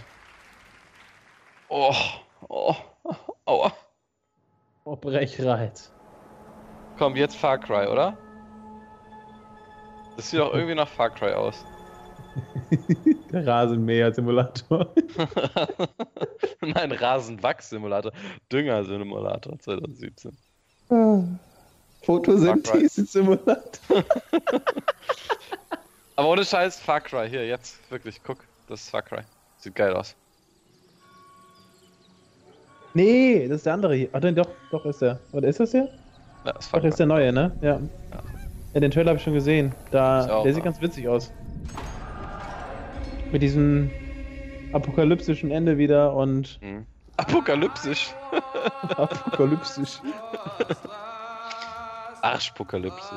[1.68, 1.94] Oh,
[2.48, 2.74] oh,
[3.44, 3.72] aua.
[4.90, 5.92] Oh, Brechreiz.
[6.98, 8.18] Komm, jetzt Far Cry, oder?
[10.16, 11.64] Das sieht doch irgendwie nach Far Cry aus.
[13.32, 14.92] Der Rasenmäher-Simulator.
[16.60, 18.10] Nein, Rasenwachs-Simulator.
[18.50, 20.36] Dünger-Simulator 2017.
[22.02, 23.62] Photosynthese-Simulator.
[26.16, 27.30] Aber ohne Scheiß, Far Cry.
[27.30, 27.78] Hier, jetzt.
[27.92, 28.38] Wirklich, guck.
[28.66, 29.22] Das ist Far Cry.
[29.56, 30.16] Sieht geil aus.
[32.94, 34.08] Nee, das ist der andere hier.
[34.12, 35.20] Ah, nein, doch, doch ist der.
[35.32, 35.88] Oder ist das der?
[36.44, 37.56] Ja, das Doch, ist der neue, ne?
[37.60, 37.80] Ja.
[38.72, 39.74] Ja, den Trailer habe ich schon gesehen.
[39.90, 40.64] Da, auch, der sieht ja.
[40.64, 41.32] ganz witzig aus.
[43.32, 43.90] Mit diesem
[44.72, 46.58] apokalyptischen Ende wieder und.
[46.62, 46.86] Mhm.
[47.16, 48.14] Apokalyptisch.
[48.96, 50.00] Apokalyptisch.
[52.22, 53.14] Arschpokalypse.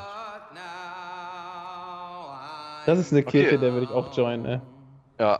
[2.85, 3.43] Das ist eine Okay.
[3.43, 4.59] Kirche, der würde ich auch joinen, ey.
[5.19, 5.39] Ja.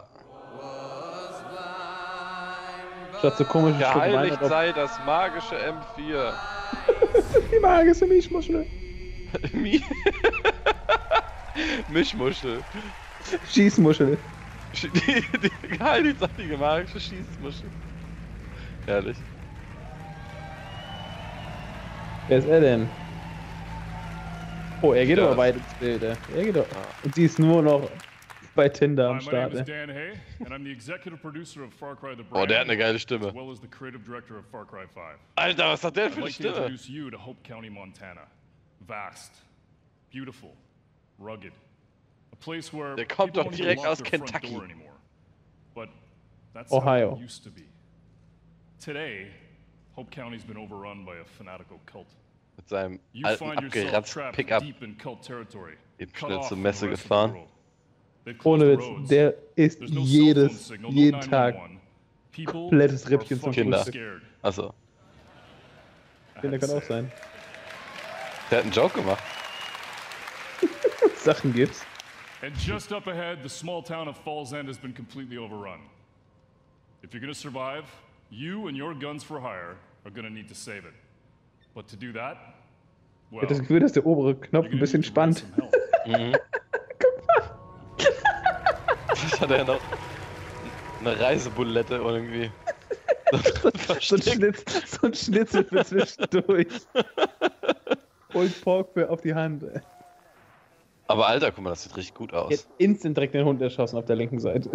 [3.24, 6.34] Statt so komische Stück Wein Geheiligt ob- sei das magische M4.
[7.56, 8.66] Die magische Mischmuschel.
[9.54, 9.82] Mi
[11.88, 12.60] Mischmuschel.
[13.50, 14.18] Schießmuschel.
[14.76, 17.70] Sch- Die, die geheiligt sei die magische Schießmuschel.
[18.88, 19.16] Herrlich.
[22.28, 22.90] Wer ist er denn?
[24.82, 25.28] Oh, er geht Ja.
[25.28, 26.04] aber weit ins Bild.
[26.04, 26.14] ey.
[26.36, 26.66] Er geht doch.
[27.04, 27.90] Und sie ist nur noch
[28.56, 29.54] bei Tinder am Start.
[29.54, 29.64] The
[32.32, 33.28] Oh, der hat eine geile Stimme.
[33.28, 35.20] as well as the creative director of Far Cry 5.
[35.36, 36.70] Alter, was hat der für eine Stimme?
[42.98, 44.60] Der kommt doch direkt aus Kentucky.
[46.70, 47.20] Ohio.
[48.80, 49.28] Today,
[49.96, 52.08] Hope County's been overrun by a fanatical cult.
[52.58, 56.28] Mit seinem You alten, find yourself abgeratzten trapped Pickup deep in cult territory, eben cut
[56.28, 57.48] schnell off zur from Messe the rest of the gefahren.
[58.44, 61.80] Ohne the Witz, der cell jedes, jeden Tag 911.
[62.32, 63.86] People komplettes Rippchen zum Kinder.
[64.42, 64.74] Also,
[66.42, 67.12] Kinder kann auch sein.
[68.50, 69.24] der hat einen Joke gemacht.
[71.16, 71.86] Sachen gibt's.
[72.42, 75.80] And just up ahead, the small town of Falls End has been completely overrun.
[77.04, 77.86] If you're gonna survive,
[78.30, 80.94] you and your guns for hire are gonna need to save it.
[81.74, 82.38] But to do that,
[83.30, 85.44] Ich well, habe das Gefühl, dass der obere Knopf ein bisschen spannt.
[89.34, 89.80] Was hat er noch?
[91.00, 92.52] Eine Reisebulette irgendwie.
[94.00, 96.68] so, ein Schnitz, so ein Schnitzel für zwischendurch.
[98.30, 99.64] Pulled Pork für auf die Hand.
[99.64, 99.82] ey.
[101.08, 102.52] Aber Alter, guck mal, das sieht richtig gut aus.
[102.52, 104.70] Jetzt instant direkt den Hund erschossen auf der linken Seite.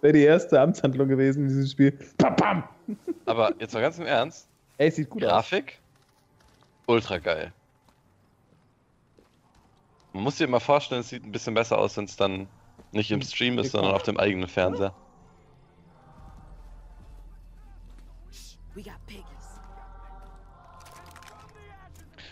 [0.00, 1.98] Wäre die erste Amtshandlung gewesen in diesem Spiel.
[2.16, 2.64] Bam, bam.
[3.26, 4.46] Aber jetzt mal ganz im Ernst.
[4.78, 5.30] Ey, sieht gut aus.
[5.30, 5.80] Grafik,
[6.86, 7.52] ultra geil.
[10.12, 12.46] Man muss sich mal vorstellen, es sieht ein bisschen besser aus, wenn es dann
[12.94, 14.94] nicht im Stream ist, sondern auf dem eigenen Fernseher.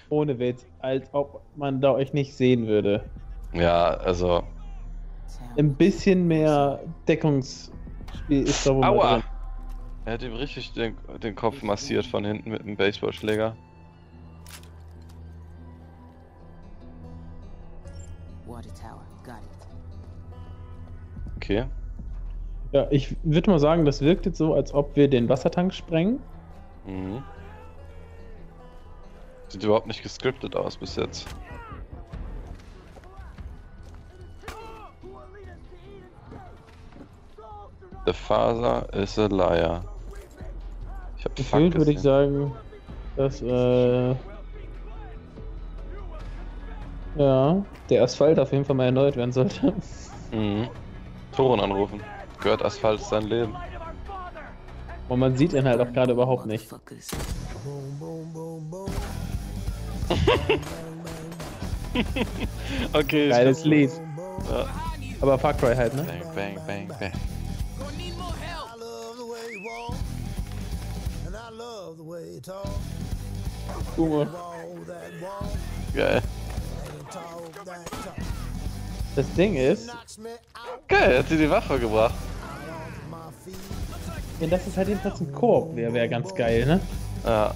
[0.08, 3.08] Ohne Witz, als ob man da euch nicht sehen würde.
[3.52, 4.42] Ja, also.
[5.56, 9.12] Ein bisschen mehr Deckungsspiel ist da wohl Aua!
[9.14, 9.24] drin.
[10.04, 13.56] Er hat ihm richtig den, den Kopf massiert von hinten mit dem Baseballschläger.
[21.42, 21.64] Okay.
[22.70, 26.20] Ja, ich würde mal sagen, das wirkt jetzt so, als ob wir den Wassertank sprengen.
[26.84, 27.22] Mhm.
[29.48, 31.26] Sieht überhaupt nicht gescriptet aus bis jetzt.
[38.06, 39.84] The father is a liar.
[41.16, 42.52] Ich hab Gefühlt würde ich sagen,
[43.16, 44.14] dass äh,
[47.14, 49.74] ja, der Asphalt auf jeden Fall mal erneuert werden sollte.
[50.32, 50.81] Mhm.
[51.32, 52.00] Toren anrufen.
[52.40, 53.56] Gehört Asphalt ist sein Leben.
[55.08, 56.72] Und man sieht ihn halt auch gerade überhaupt nicht.
[62.92, 63.28] okay.
[63.28, 63.90] Geiles Lied.
[64.50, 64.66] Ja.
[65.20, 66.02] Aber Far Cry halt, ne?
[66.02, 67.12] Bang, bang, bang, bang.
[73.96, 74.28] Guck
[75.94, 76.22] Geil.
[79.14, 79.90] Das Ding ist,
[80.88, 82.14] Geil, hat sie die Waffe gebracht.
[84.40, 86.80] wenn das ist halt jedenfalls ein Koop wäre, wäre ganz geil, ne?
[87.24, 87.54] Ja.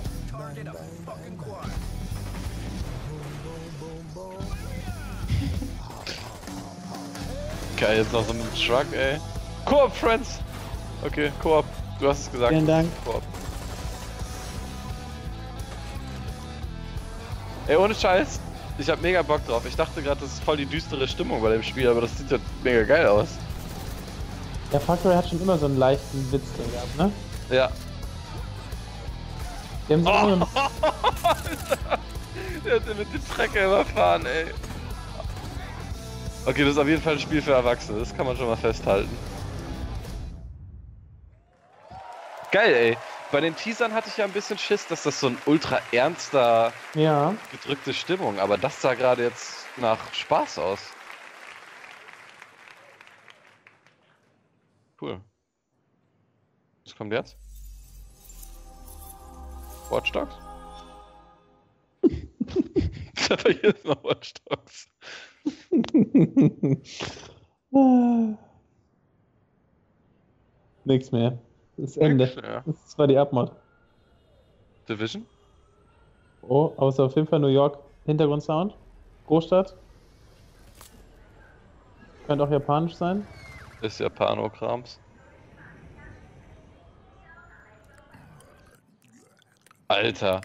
[7.79, 9.19] Geil, jetzt noch so dem Truck, ey.
[9.65, 10.41] Koop, Friends!
[11.05, 11.65] Okay, Koop.
[12.01, 12.53] Du hast es gesagt.
[12.53, 12.89] Vielen Dank.
[13.05, 13.23] Koop.
[17.67, 18.41] Ey, ohne Scheiß.
[18.79, 19.65] Ich hab mega Bock drauf.
[19.67, 22.31] Ich dachte gerade, das ist voll die düstere Stimmung bei dem Spiel, aber das sieht
[22.31, 23.29] ja mega geil aus.
[24.73, 27.13] Der Far Cry hat schon immer so einen leichten Witz drin gehabt, ne?
[27.57, 27.71] Ja.
[29.89, 30.29] Die haben so Oh.
[30.33, 30.49] immer
[32.65, 34.47] Der hat den mit dem Trecker überfahren, ey.
[36.45, 38.57] Okay, das ist auf jeden Fall ein Spiel für Erwachsene, das kann man schon mal
[38.57, 39.17] festhalten.
[42.53, 42.99] Geil, ey.
[43.33, 46.73] Bei den Teasern hatte ich ja ein bisschen Schiss, dass das so ein ultra ernster,
[46.95, 47.35] Ja.
[47.51, 50.79] gedrückte Stimmung, aber das sah gerade jetzt nach Spaß aus.
[55.01, 55.21] Cool.
[56.85, 57.37] Was kommt jetzt?
[59.91, 60.35] Watch Dogs?
[63.29, 64.89] Aber hier ist noch Watch Dogs.
[70.85, 71.39] Nichts mehr.
[71.77, 72.27] Das ist Ende.
[72.41, 72.63] Mehr.
[72.65, 73.53] Das war die Abmod.
[74.89, 75.27] Division?
[76.43, 78.75] Oh, aber es ist auf jeden Fall New York Hintergrundsound.
[79.27, 79.77] Großstadt.
[82.27, 83.27] Könnte auch japanisch sein.
[83.83, 85.01] Ist Japano-Krams.
[89.89, 90.41] Alter.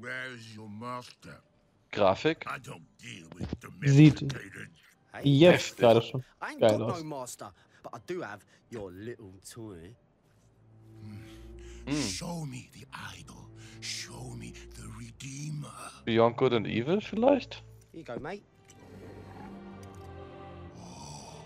[0.00, 1.42] Where's your master?
[1.90, 2.46] Grafik?
[2.46, 3.48] I don't deal with
[3.82, 4.24] Sieht
[5.22, 6.24] jetzt gerade schon
[6.58, 7.02] geil aus.
[11.88, 11.96] Toy.
[11.96, 13.50] Show me the idol.
[13.80, 15.68] Show me the redeemer.
[16.04, 17.62] Beyond Good and Evil vielleicht?
[17.92, 18.44] Here you go, mate.
[20.78, 21.42] Oh,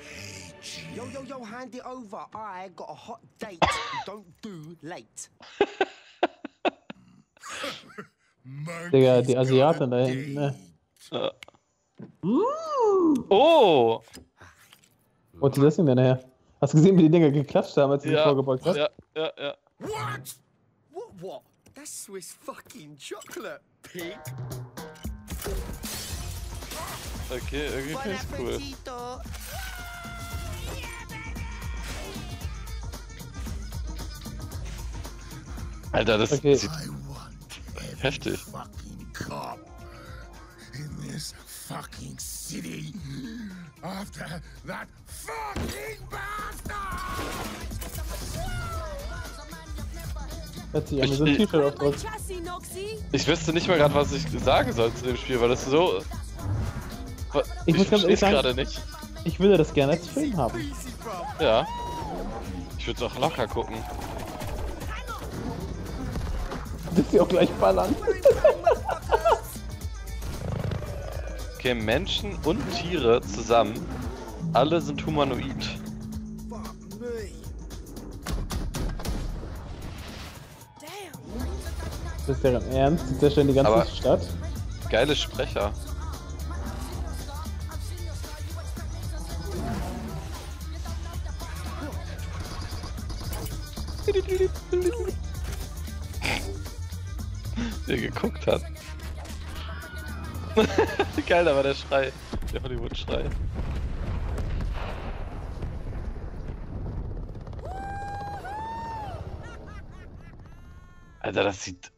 [0.00, 0.52] hey
[0.94, 2.26] Yo, yo, yo, hand it over.
[2.34, 3.64] I got a hot date.
[4.06, 5.28] Don't do late.
[8.90, 10.54] Digga, die Asiaten da hinten, ne?
[11.10, 11.32] Ja.
[13.30, 14.02] Oh!
[14.38, 14.50] Ah.
[15.32, 16.29] Wo hat die das denn denn her?
[16.60, 18.76] Hast du gesehen, wie die Dinger geklatscht haben, als du die Ja, vorgebeugt hast?
[18.76, 19.56] ja, ja, ja.
[19.78, 20.36] What?
[20.90, 21.42] What, what?
[21.74, 24.18] That's Swiss fucking chocolate, pig.
[27.30, 28.60] Okay, irgendwie finde cool.
[35.92, 36.54] Alter, das Okay.
[36.56, 36.70] sieht
[38.00, 38.38] heftig.
[41.70, 42.92] Fucking city
[43.84, 44.26] after
[44.66, 46.90] that fucking bastard!
[51.28, 51.94] Ich- aufdruck.
[53.12, 56.02] Ich wüsste nicht mal gerade, was ich sagen soll zu dem Spiel, weil das so.
[57.66, 58.82] Ich Ich, muss ganz ehrlich versteh's sagen- gerade nicht.
[59.22, 60.72] Ich würde das gerne als Film haben.
[61.38, 61.64] Ja.
[62.78, 63.76] Ich würde es auch locker gucken.
[66.96, 67.94] Dass sie auch gleich ballern.
[71.60, 73.74] Okay, Menschen und Tiere zusammen.
[74.54, 75.78] Alle sind humanoid.
[82.26, 83.04] Das ist deren Ernst?
[83.10, 84.26] Die zerstören die ganze Aber- Stadt?
[84.88, 85.70] Geile Sprecher.
[97.88, 98.62] Der geguckt hat.
[101.26, 102.12] Geil, da war der Schrei.
[102.52, 103.24] Der Hollywood-Schrei.
[111.20, 111.92] Alter, das sieht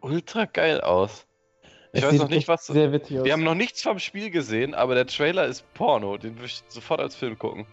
[0.00, 1.26] ultra geil aus.
[1.92, 2.66] Ich Es weiß noch nicht, was.
[2.66, 3.24] sehr witzig aus.
[3.24, 6.18] Wir haben noch nichts vom Spiel gesehen, aber der Trailer ist Porno.
[6.18, 7.66] Den würde ich sofort als Film gucken.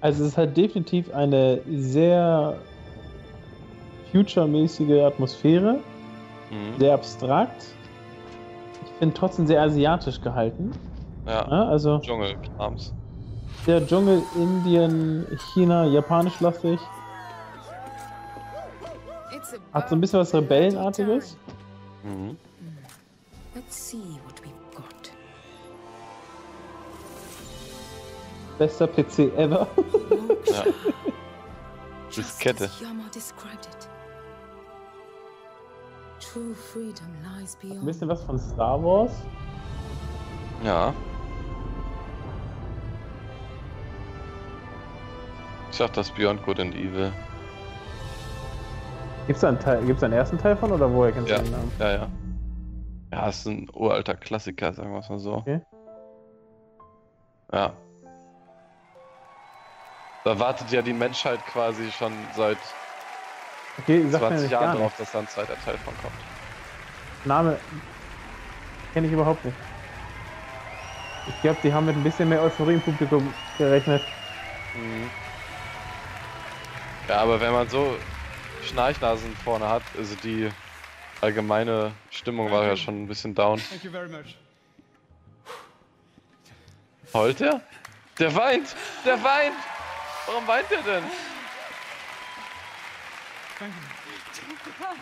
[0.00, 2.58] Also es ist halt definitiv eine sehr
[4.12, 5.80] future-mäßige Atmosphäre,
[6.50, 6.78] Mhm.
[6.78, 7.66] sehr abstrakt.
[8.96, 10.72] Ich finde trotzdem sehr asiatisch gehalten.
[11.26, 11.46] Ja.
[11.50, 12.94] Ja, also Dschungelkrams.
[13.66, 16.80] der Dschungel, Indien, China, japanisch lastig.
[19.74, 21.36] Hat so ein bisschen was Rebellenartiges.
[22.04, 22.38] Mhm.
[23.54, 25.12] Let's see what we've got.
[28.58, 29.66] Bester PC ever.
[30.46, 30.64] Ja.
[32.16, 32.70] Diskette.
[36.36, 36.54] Ein
[37.62, 37.86] beyond.
[37.86, 39.12] bisschen was von Star Wars.
[40.62, 40.92] Ja.
[45.70, 47.12] Ich sag das Beyond Good and Evil.
[49.26, 51.44] Gibt's da einen Teil, gibt's da einen ersten Teil von oder woher kennst Ja, du
[51.44, 51.72] den Namen?
[51.78, 52.08] ja, ja.
[53.12, 55.34] Ja, ist ein uralter Klassiker, sagen wir es mal so.
[55.34, 55.60] Okay.
[57.52, 57.72] Ja.
[60.24, 62.58] Da wartet ja die Menschheit quasi schon seit
[63.78, 66.14] Okay, sagt mir 20 nicht gar Jahren drauf, dass da ein zweiter Teil von kommt.
[67.24, 67.58] Name
[68.92, 69.56] kenne ich überhaupt nicht.
[71.28, 74.02] Ich glaube, die haben mit ein bisschen mehr Euphorie im Publikum gerechnet.
[74.74, 75.10] Mhm.
[77.08, 77.96] Ja, aber wenn man so
[78.64, 80.50] Schnarchnasen vorne hat, also die
[81.20, 83.60] allgemeine Stimmung war ja schon ein bisschen down.
[83.68, 84.36] Thank you very much.
[87.12, 87.60] Heult der?
[88.18, 88.74] Der weint!
[89.04, 89.54] Der weint!
[90.26, 91.04] Warum weint der denn?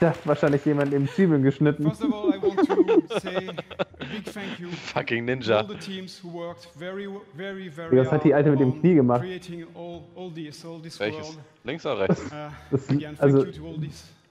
[0.01, 1.85] Da hat wahrscheinlich jemand im Zwiebeln geschnitten.
[1.85, 5.59] First of all, I want to say a big thank you Fucking to Ninja.
[5.59, 8.95] all the teams who worked very, very, very Was hat die Alte mit dem Knie
[8.95, 9.23] gemacht?
[9.23, 11.27] creating all, all this, all this Welches?
[11.27, 11.39] world.
[11.65, 12.21] Links oder rechts?
[12.27, 13.47] Uh, Das, again, also,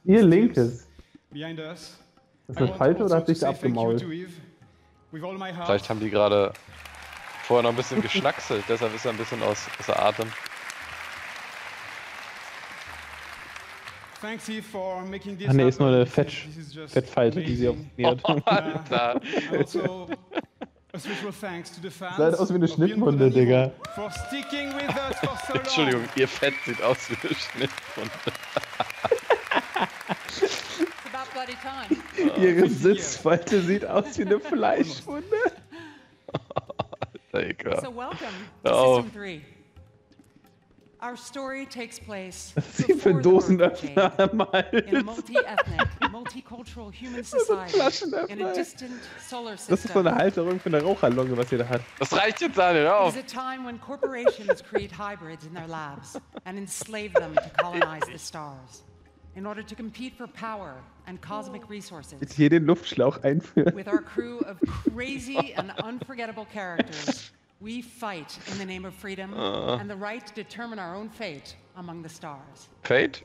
[0.05, 0.87] ihr linkes.
[1.31, 1.97] behind us.
[2.47, 4.05] Das want Falte also oder hat sich abgemault?
[5.11, 6.51] Vielleicht haben die gerade
[7.43, 10.27] vorher noch ein bisschen geschnackselt, deshalb ist er ein bisschen aus, außer Atem.
[14.23, 17.75] Thanks Yves for making this Ach nee, ist nur eine just Fettfalte, die sie auf
[17.75, 17.91] amazing.
[17.97, 18.47] mir hat.
[18.47, 19.21] Alter.
[19.51, 20.07] Uh, also,
[20.93, 23.71] a special thanks to the fans Sieht aus wie eine Schnittwunde, Digga.
[23.95, 25.61] For sticking with us for so long.
[25.61, 28.11] Entschuldigung, ihr Fett sieht aus wie eine Schnittwunde.
[32.41, 35.35] Ihre Sitzfalte sieht aus wie eine Fleischwunde.
[37.33, 37.83] Alter, ekelhaft.
[37.83, 38.29] So welcome
[38.63, 39.01] to.
[39.01, 39.41] System 3.
[41.05, 44.17] Our story takes place sie für before the birth Dosenöffner
[44.63, 48.93] Jade, in a multi-ethnic, multicultural human society in a distant
[49.27, 50.07] solar Das ist so system.
[50.07, 51.81] eine Halterung für eine Raucherlunge, was ihr da hat.
[51.99, 53.15] Das reicht jetzt, Daniel, It auf.
[53.17, 58.05] is a time when corporations create hybrids in their labs and enslave them to colonize
[58.09, 58.85] the stars
[59.35, 60.75] in order to compete for power
[61.05, 62.15] and cosmic resources.
[62.21, 63.75] Jetzt hier den Luftschlauch einführen.
[63.75, 64.57] With our crew of
[64.95, 67.33] crazy and unforgettable characters,
[67.63, 69.77] we fight in the name of freedom Uh.
[69.79, 72.67] and the right to determine our own fate among the stars.
[72.83, 73.23] Fate?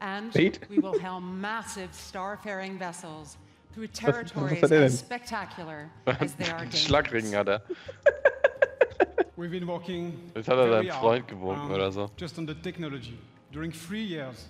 [0.00, 0.60] And Fate?
[0.70, 3.36] we will helm massive starfaring vessels
[3.74, 4.82] through territories hat er denn?
[4.84, 6.84] as spectacular as they are dangerous.
[6.86, 7.60] Schlagringen hat er.
[9.36, 12.10] We've been working Jetzt hat er very seinen hard, Freund gewunken um, oder so.
[12.16, 13.18] Just on the technology
[13.52, 14.46] during three years.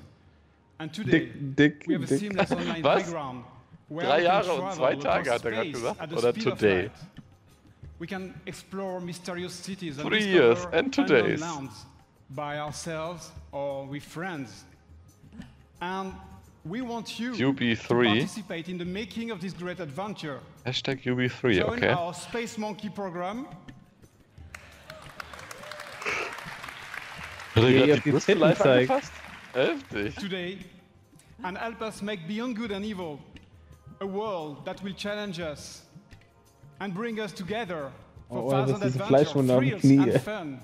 [0.78, 3.02] And today Dick, Dick, we have a seamless online Was?
[3.04, 3.44] playground
[3.88, 6.00] where Drei we can Jahre und travel zwei across Tage hat er gerade space gesagt?
[6.00, 6.82] at the Oder today?
[6.82, 6.92] light.
[7.98, 11.40] We can explore mysterious cities and Three years and unknown todays.
[11.40, 11.86] lands
[12.30, 14.64] by ourselves or with friends.
[15.80, 16.12] And
[16.64, 17.78] we want you UB3.
[17.88, 20.40] to participate in the making of this great adventure.
[20.66, 21.88] Hashtag UB3, Join okay.
[21.88, 23.46] our Space Monkey program.
[27.54, 28.90] Hat er Wie gerade auf die die Brüste live zeigt.
[28.90, 29.12] angefasst?
[29.54, 30.14] Heftig.
[30.16, 30.58] today
[31.44, 33.18] and help us make beyond good and evil
[34.00, 35.85] a world that will challenge us
[36.78, 37.90] and bring us together
[38.28, 39.98] for Oh, adventures, Fleischwunde am thrills Knie.
[40.00, 40.58] and fun.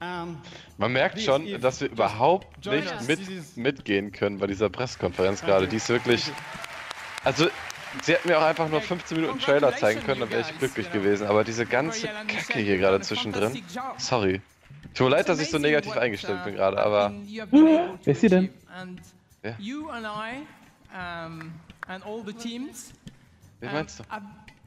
[0.00, 0.36] and
[0.76, 5.66] Man merkt schon, if- dass wir überhaupt nicht mit, mitgehen können bei dieser Pressekonferenz gerade.
[5.68, 6.30] Die ist wirklich.
[7.24, 7.48] Also,
[8.02, 10.92] sie hätten mir auch einfach nur 15 Minuten Trailer zeigen können, dann wäre ich glücklich
[10.92, 11.26] gewesen.
[11.26, 13.60] Aber diese ganze Kacke hier gerade zwischendrin.
[13.96, 14.40] Sorry.
[14.94, 17.12] Tut mir leid, dass ich so negativ eingestellt bin gerade, aber.
[17.50, 18.50] Wer ist sie denn?
[18.74, 19.00] And
[19.42, 19.56] Ja.
[20.92, 21.52] and
[21.86, 22.32] and um,
[23.60, 24.04] meinst du?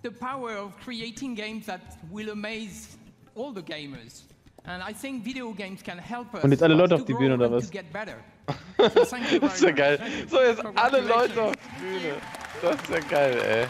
[0.03, 2.97] Have the power of creating games that will amaze
[3.35, 4.23] all the gamers.
[4.65, 7.13] And I think video games can help us Und jetzt alle Leute auf to die
[7.13, 7.65] grow Bühne, oder and was?
[7.65, 8.17] to get better.
[8.77, 9.99] So thank you Das ist ja geil.
[10.29, 11.39] So, jetzt alle Leute Congratulations.
[11.39, 12.15] auf die Bühne.
[12.61, 13.67] Das ist ja geil, ey.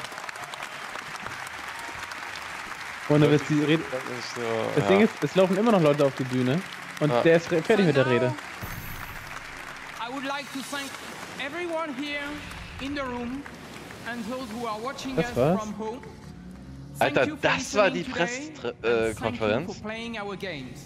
[3.13, 3.83] Ohne Witz, die Rede.
[3.91, 4.41] Das ist so.
[4.75, 4.89] Das ja.
[4.89, 6.61] Ding ist, es laufen immer noch Leute auf die Bühne.
[6.99, 7.21] Und Ja.
[7.23, 8.33] der ist fertig mit der Rede.
[9.99, 10.89] I would like to thank
[11.39, 12.23] everyone here
[12.81, 13.43] in the room
[14.09, 15.59] and those who are watching Das us war's?
[15.61, 15.99] from home.
[17.01, 19.73] Alter, das war die Pressekonferenz.
[19.73, 20.85] for playing our games.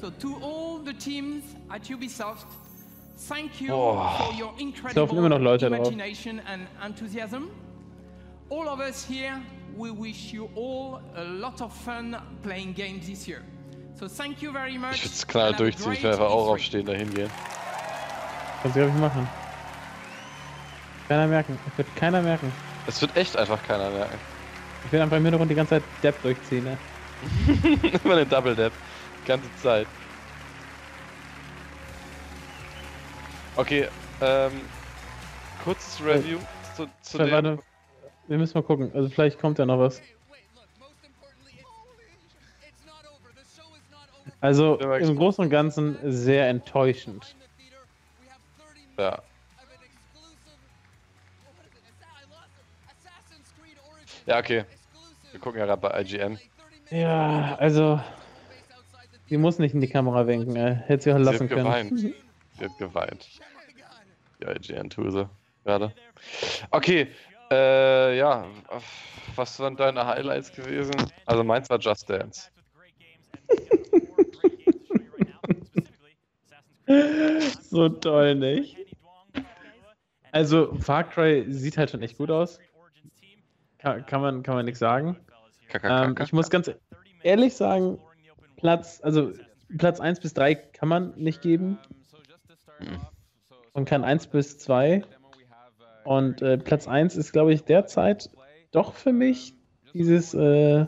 [0.00, 2.46] So to all the teams at Ubisoft,
[3.28, 4.10] thank you Boah.
[4.18, 5.78] for your laufen incredible immer noch Leute drauf.
[5.78, 7.50] imagination and enthusiasm.
[8.50, 9.40] All of us here,
[9.76, 13.42] we wish you all a lot of fun playing games this year.
[13.98, 14.96] So thank you very much.
[14.96, 16.52] Ich würde es a durchziehen, ich werde einfach auch E3.
[16.52, 17.30] aufstehen, dahin gehen.
[18.62, 19.28] Kannst du, glaube ich, machen.
[21.08, 21.58] Keiner merken.
[21.72, 22.52] Es wird keiner merken.
[22.86, 24.18] Es wird echt einfach keiner merken.
[24.86, 26.78] Ich will einfach im Hintergrund die ganze Zeit Depp durchziehen, ne?
[28.04, 28.72] Immer eine Double Dap.
[29.24, 29.88] Die ganze Zeit.
[33.56, 33.88] Okay,
[34.20, 34.52] ähm.
[35.64, 36.38] Kurzes Review
[36.76, 37.32] zu, zu Warte, dem.
[37.32, 37.62] warte.
[38.28, 38.92] Wir müssen mal gucken.
[38.94, 40.00] Also vielleicht kommt ja noch was.
[44.40, 47.34] Also im Großen und Ganzen sehr enttäuschend.
[48.96, 49.20] Ja.
[54.26, 54.64] Ja, okay.
[55.36, 56.38] Wir gucken ja gerade bei IGN.
[56.88, 58.00] Ja, also.
[59.26, 60.76] Sie muss nicht in die Kamera winken, ey.
[60.86, 61.64] Hätte sie auch Sie lassen hat können.
[61.66, 62.00] geweint.
[62.00, 62.14] Sie
[62.64, 63.28] hat geweint.
[64.40, 65.28] Die IGN-Tuse
[65.62, 65.92] gerade.
[66.70, 67.08] Okay,
[67.50, 68.46] äh, ja.
[69.34, 70.94] Was waren deine Highlights gewesen?
[71.26, 72.48] Also meins war Just Dance.
[77.60, 78.78] so toll, nicht?
[80.32, 82.58] Also, Far Cry sieht halt schon echt gut aus.
[83.76, 85.18] Kann, kann man, kann man nichts sagen.
[85.82, 86.70] Ähm, ich muss ganz
[87.22, 87.98] ehrlich sagen,
[88.56, 89.32] Platz, also
[89.78, 91.78] Platz 1 bis 3 kann man nicht geben.
[93.74, 95.02] Man kann 1 bis 2.
[96.04, 98.30] Und äh, Platz 1 ist, glaube ich, derzeit
[98.70, 99.54] doch für mich
[99.92, 100.86] dieses äh,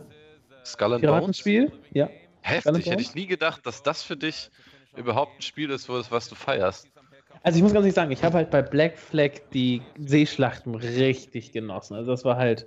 [0.65, 1.01] Skull and Bones?
[1.01, 1.73] Piratenspiel.
[1.93, 2.09] Ja.
[2.41, 4.51] Heftig, hätte ich nie gedacht, dass das für dich
[4.97, 6.89] überhaupt ein Spiel ist, es, was du feierst.
[7.43, 11.53] Also ich muss ganz ehrlich sagen, ich habe halt bei Black Flag die Seeschlachten richtig
[11.53, 11.95] genossen.
[11.95, 12.67] Also das war halt.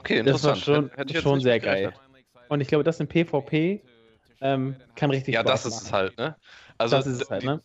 [0.00, 1.92] Okay, das war schon, Hätte- schon sehr geil.
[2.48, 3.82] Und ich glaube, das in PvP
[4.40, 6.36] ähm, kann richtig Ja, Spaß das ist es halt, ne?
[6.78, 7.62] Also Das ist es halt, ne?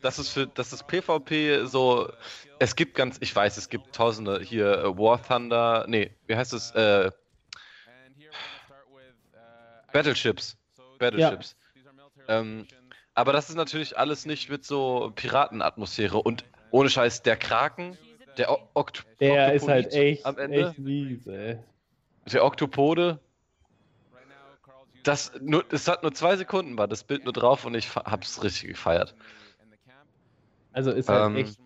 [0.00, 2.12] Das ist für das ist PvP so.
[2.60, 6.52] Es gibt ganz, ich weiß, es gibt tausende hier äh, War Thunder, nee, wie heißt
[6.52, 6.70] es?
[6.72, 7.10] Äh,
[9.92, 10.56] Battleships.
[10.98, 11.56] Battleships.
[12.28, 12.66] Ähm,
[13.14, 17.96] aber das ist natürlich alles nicht mit so Piratenatmosphäre und ohne Scheiß, der Kraken,
[18.38, 21.58] der o Okt Der ist halt echt, am Ende, echt mies, ey.
[22.32, 23.18] der Oktopode.
[25.04, 28.42] Das, nur, es hat nur zwei Sekunden, war das Bild nur drauf und ich hab's
[28.42, 29.14] richtig gefeiert.
[30.72, 31.58] Also ist halt Ähm, echt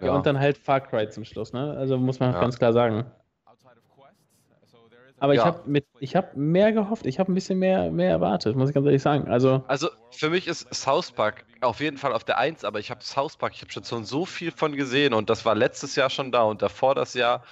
[0.00, 1.76] Ja, und dann halt Far Cry zum Schluss, ne?
[1.76, 2.40] Also muss man Ja.
[2.40, 3.10] ganz klar sagen.
[5.20, 5.46] Aber ich Ja.
[5.46, 8.74] habe mit, ich habe mehr gehofft, ich habe ein bisschen mehr, mehr erwartet, muss ich
[8.74, 9.28] ganz ehrlich sagen.
[9.28, 12.90] Also, Also für mich ist South Park auf jeden Fall auf der 1, aber ich
[12.90, 15.96] habe South Park, ich habe schon so- so viel von gesehen und das war letztes
[15.96, 17.42] Jahr schon da und davor das Jahr.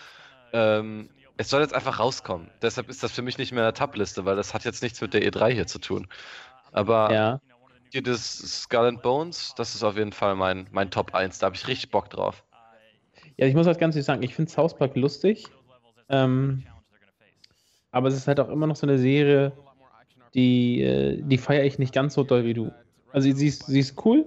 [0.52, 2.50] Ähm, es soll jetzt einfach rauskommen.
[2.62, 5.00] Deshalb ist das für mich nicht mehr in der Tab-Liste, weil das hat jetzt nichts
[5.00, 6.06] mit der E3 hier zu tun.
[6.72, 7.40] Aber Ja.
[7.92, 11.38] hier das Skull and Bones, das ist auf jeden Fall mein, mein Top 1.
[11.40, 12.44] Da habe ich richtig Bock drauf.
[13.36, 15.46] ja, ich muss halt ganz ehrlich sagen, ich finde South Park lustig.
[16.08, 16.64] Ähm,
[17.96, 19.52] aber es ist halt auch immer noch so eine Serie,
[20.34, 22.70] die, äh, die feiere ich nicht ganz so doll wie du.
[23.12, 24.26] Also sie ist, sie ist cool,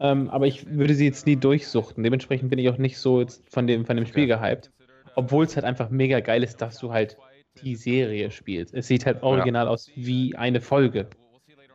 [0.00, 2.02] ähm, aber ich würde sie jetzt nie durchsuchten.
[2.02, 4.72] Dementsprechend bin ich auch nicht so jetzt von dem, von dem Spiel gehypt.
[5.14, 7.16] Obwohl es halt einfach mega geil ist, dass du halt
[7.62, 8.74] die Serie spielst.
[8.74, 11.06] Es sieht halt original aus wie eine Folge.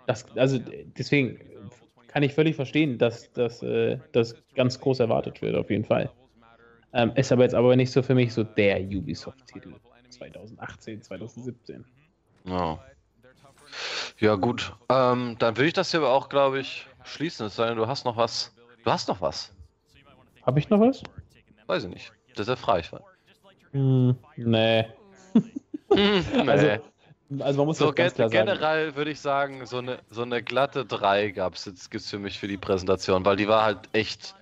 [0.08, 0.60] Das, also
[0.98, 1.40] deswegen
[2.08, 6.10] kann ich völlig verstehen, dass dass, äh, das ganz groß erwartet wird, auf jeden Fall.
[6.92, 9.74] Ähm, ist aber jetzt aber nicht so für mich so der Ubisoft-Titel
[10.10, 11.86] 2018, 2017.
[12.46, 12.80] Ja,
[14.20, 14.74] ja gut.
[14.90, 17.48] Ähm, dann würde ich das hier aber auch, glaube ich, schließen.
[17.48, 18.54] Es sei denn, du hast noch was.
[18.84, 19.54] Du hast noch was.
[20.44, 21.04] Habe ich noch was?
[21.68, 22.12] Weiß ich nicht.
[22.38, 23.02] Deshalb frage ich mal.
[23.72, 24.86] Hm, nee.
[25.94, 26.24] nee.
[26.48, 26.82] Also,
[27.40, 30.42] also man muss so das ganz gen generell würde ich sagen, so eine, so eine
[30.42, 33.90] glatte 3 gab es jetzt gibt's für mich für die Präsentation, weil die war halt
[33.92, 34.36] echt.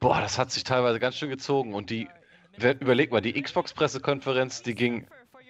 [0.00, 1.74] Boah, das hat sich teilweise ganz schön gezogen.
[1.74, 2.08] Und die,
[2.56, 5.06] überleg mal, die Xbox-Pressekonferenz, die ging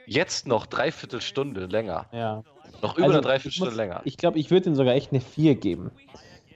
[0.06, 2.06] jetzt noch dreiviertel Stunde länger.
[2.12, 2.42] Ja.
[2.80, 4.00] Noch über Also, eine Dreiviertelstunde länger.
[4.04, 5.90] Ich glaube, ich würde ihm sogar echt eine 4 geben.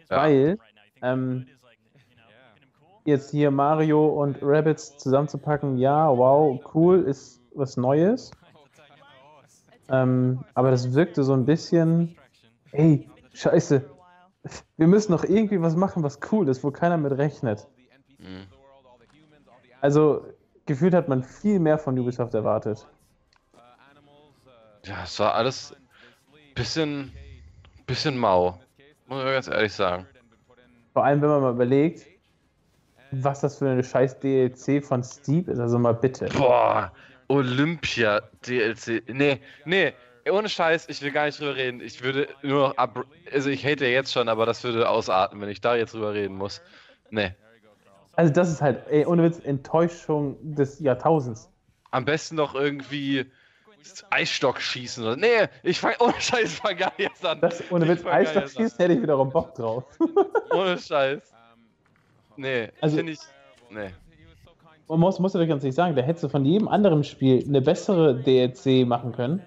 [0.09, 0.59] Weil,
[1.03, 1.47] ähm,
[3.05, 8.31] jetzt hier Mario und Rabbits zusammenzupacken, ja, wow, cool, ist was Neues.
[9.89, 12.17] Ähm, aber das wirkte so ein bisschen,
[12.73, 13.89] ey, scheiße,
[14.77, 17.69] wir müssen noch irgendwie was machen, was cool ist, wo keiner mit rechnet.
[18.19, 18.47] Mhm.
[19.81, 20.27] Also,
[20.67, 22.87] gefühlt hat man viel mehr von Ubisoft erwartet.
[24.85, 25.75] Ja, es war alles
[26.55, 27.13] bisschen,
[27.87, 28.61] bisschen mau.
[29.07, 30.07] Muss ich ganz ehrlich sagen.
[30.93, 32.07] Vor allem, wenn man mal überlegt,
[33.11, 35.59] was das für eine scheiß DLC von Steve ist.
[35.59, 36.27] Also mal bitte.
[36.37, 36.93] Boah,
[37.29, 39.03] Olympia DLC.
[39.09, 39.93] Nee, nee,
[40.31, 41.81] ohne Scheiß, ich will gar nicht drüber reden.
[41.81, 43.05] Ich würde nur noch ab.
[43.33, 46.15] Also ich hate ja jetzt schon, aber das würde ausarten, wenn ich da jetzt drüber
[46.15, 46.63] reden muss.
[47.11, 47.33] Nee.
[48.17, 51.51] Also das ist halt, ey, ohne Witz, Enttäuschung des Jahrtausends.
[51.91, 53.27] Am besten noch irgendwie
[54.11, 55.17] Eisstock schießen oder.
[55.17, 57.41] Nee, ich fang ohne Scheiß, fang gar nicht erst an.
[57.41, 59.85] Das, ohne Witz, Eisstock schießen hätte ich wiederum Bock drauf.
[60.51, 61.23] Ohne Scheiß.
[62.37, 63.19] Nee, Also- finde ich.
[63.71, 63.91] Nee.
[64.89, 67.61] Man muss, muss ja ganz ehrlich sagen, da hättest du von jedem anderen Spiel eine
[67.61, 69.43] bessere DLC machen können,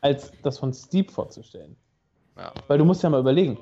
[0.00, 1.76] als das von Steep vorzustellen.
[2.36, 2.52] Ja.
[2.66, 3.58] Weil du musst ja mal überlegen.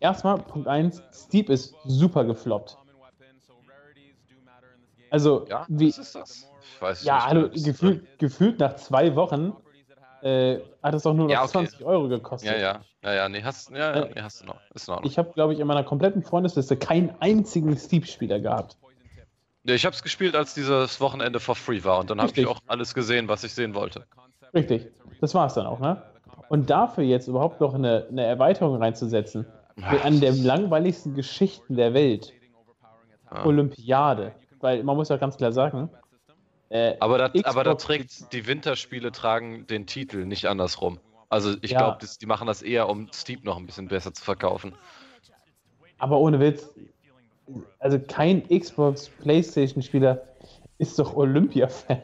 [0.00, 2.78] Erstmal, Punkt 1, Steep ist super gefloppt.
[5.12, 6.50] Also, Ja, wie, was ist das?
[6.74, 7.26] Ich weiß ja, nicht.
[7.26, 9.52] hallo, was- gefühlt, nach zwei Wochen
[10.22, 11.50] äh, hat es auch nur noch Ja, okay.
[11.66, 12.50] 20 Euro gekostet.
[12.50, 14.56] Ja, ja, ja, ja, nee, hast, ja, ja, nee, hast du noch.
[14.74, 15.10] Ist Ordnung.
[15.10, 18.78] Ich habe, glaube ich, in meiner kompletten Freundesliste keinen einzigen Steep-Spieler gehabt.
[19.64, 22.46] Ja, ich habe es gespielt, als dieses Wochenende for free war und dann habe ich
[22.46, 24.06] auch alles gesehen, was ich sehen wollte.
[24.54, 24.88] Richtig,
[25.20, 26.02] das war es dann auch, ne?
[26.48, 31.92] Und dafür jetzt überhaupt noch eine, eine Erweiterung reinzusetzen, mit einer der langweiligsten Geschichten der
[31.92, 32.32] Welt,
[33.30, 33.44] Ja.
[33.44, 34.32] Olympiade.
[34.62, 35.90] Weil man muss ja ganz klar sagen,
[36.70, 40.98] äh, Aber da, aber da trägt die Winterspiele tragen den Titel, nicht andersrum.
[41.28, 41.78] Also ich Ja.
[41.78, 44.74] glaube, die machen das eher, um Steep noch ein bisschen besser zu verkaufen.
[45.98, 46.68] aber ohne Witz,
[47.80, 50.22] also kein Xbox, Playstation-Spieler
[50.78, 52.02] ist doch Olympia-Fan.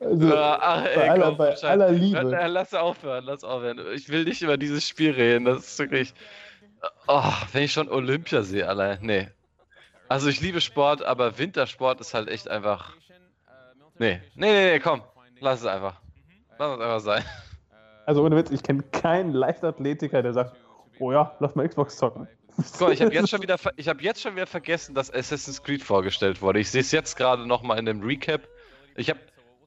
[0.00, 2.46] also, Ja, ach, bei, ey, aller, komm, bei aller Liebe.
[2.46, 3.80] Lass aufhören, lass aufhören.
[3.94, 5.44] Ich will nicht über dieses Spiel reden.
[5.44, 6.14] Das ist wirklich.
[7.08, 8.98] Oh, wenn ich schon Olympia sehe, allein.
[9.02, 9.28] Nee.
[10.08, 12.94] Also ich liebe Sport, aber Wintersport ist halt echt einfach.
[13.98, 14.20] Nee.
[14.34, 15.02] Nee, nee, nee, komm.
[15.40, 16.00] Lass es einfach.
[16.58, 17.24] Lass es einfach sein.
[18.06, 20.56] Also ohne Witz, ich kenne keinen Leichtathletiker, der sagt,
[20.98, 22.28] oh ja, lass mal Xbox zocken.
[22.56, 25.62] Guck mal, ich habe jetzt, schon wieder ich hab jetzt schon wieder vergessen, dass Assassin's
[25.62, 26.60] Creed vorgestellt wurde.
[26.60, 28.42] Ich sehe es jetzt gerade nochmal in dem Recap.
[28.94, 29.18] Ich habe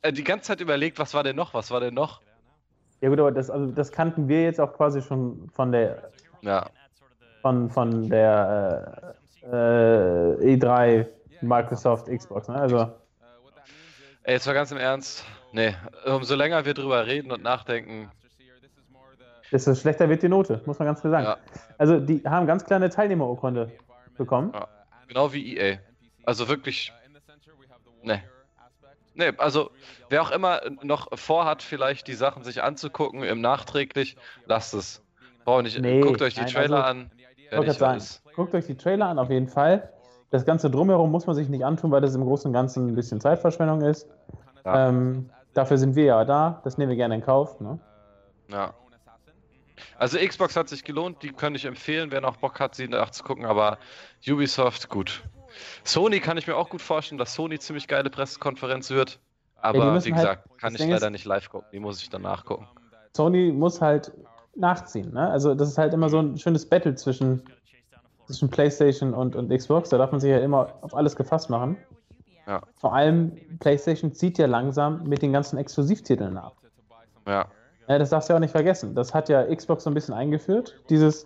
[0.04, 1.54] äh, die ganze Zeit überlegt, was war denn noch?
[1.54, 2.22] Was war denn noch?
[3.02, 6.12] Ja gut, aber das, also das kannten wir jetzt auch quasi schon von der
[6.42, 6.70] Ja.
[7.42, 11.08] Von, von der äh, äh, E3
[11.42, 12.56] Microsoft Xbox, ne?
[12.56, 12.92] Also
[14.24, 15.24] Ey, jetzt mal ganz im Ernst.
[15.54, 15.74] Nee,
[16.06, 18.12] umso länger wir drüber reden und nachdenken.
[19.52, 21.26] desto schlechter wird die Note, muss man ganz klar sagen.
[21.26, 21.38] Ja.
[21.78, 23.72] Also die haben ganz klar eine Teilnehmerurkunde
[24.18, 24.52] bekommen.
[24.54, 24.68] Ja.
[25.08, 25.78] Genau wie EA.
[26.26, 26.92] Also wirklich.
[28.04, 28.22] Nee.
[29.14, 29.72] Nee, also
[30.10, 35.02] wer auch immer noch vorhat, vielleicht die Sachen sich anzugucken im nachträglich, lasst es.
[35.46, 35.80] Braucht nicht.
[35.80, 37.12] Nee, Guckt euch die nein, Trailer also- an.
[37.50, 39.92] Ich wollte gerade sagen, guckt euch die Trailer an, auf jeden Fall.
[40.30, 42.96] Das Ganze drumherum muss man sich nicht antun, weil das im Großen und Ganzen ein
[42.96, 44.08] bisschen Zeitverschwendung ist.
[44.66, 44.90] Ja.
[44.90, 47.60] Ähm, dafür sind wir ja da, das nehmen wir gerne in Kauf.
[47.62, 47.80] Ne?
[48.50, 48.74] Ja.
[49.98, 53.46] Also Xbox hat sich gelohnt, die kann ich empfehlen, wer noch Bock hat, sie nachzugucken,
[53.46, 53.78] aber
[54.28, 55.24] Ubisoft, gut.
[55.84, 59.20] Sony kann ich mir auch gut vorstellen, dass Sony ziemlich geile Pressekonferenz wird.
[59.60, 61.68] Aber müssen wie halt- gesagt, kann das ich Ding leider ist- nicht live gucken.
[61.72, 62.68] Die muss ich dann nachgucken.
[63.16, 64.12] Sony muss halt
[64.58, 65.14] nachziehen.
[65.14, 65.30] Ne?
[65.30, 67.44] Also das ist halt immer so ein schönes Battle zwischen,
[68.26, 69.90] zwischen PlayStation und, und Xbox.
[69.90, 71.78] Da darf man sich ja immer auf alles gefasst machen.
[72.46, 72.62] Ja.
[72.78, 76.54] Vor allem PlayStation zieht ja langsam mit den ganzen Exklusivtiteln nach.
[77.28, 77.46] Ja.
[77.90, 78.96] Ja, das darfst du ja auch nicht vergessen.
[78.96, 80.76] Das hat ja Xbox so ein bisschen eingeführt.
[80.90, 81.26] Dieses,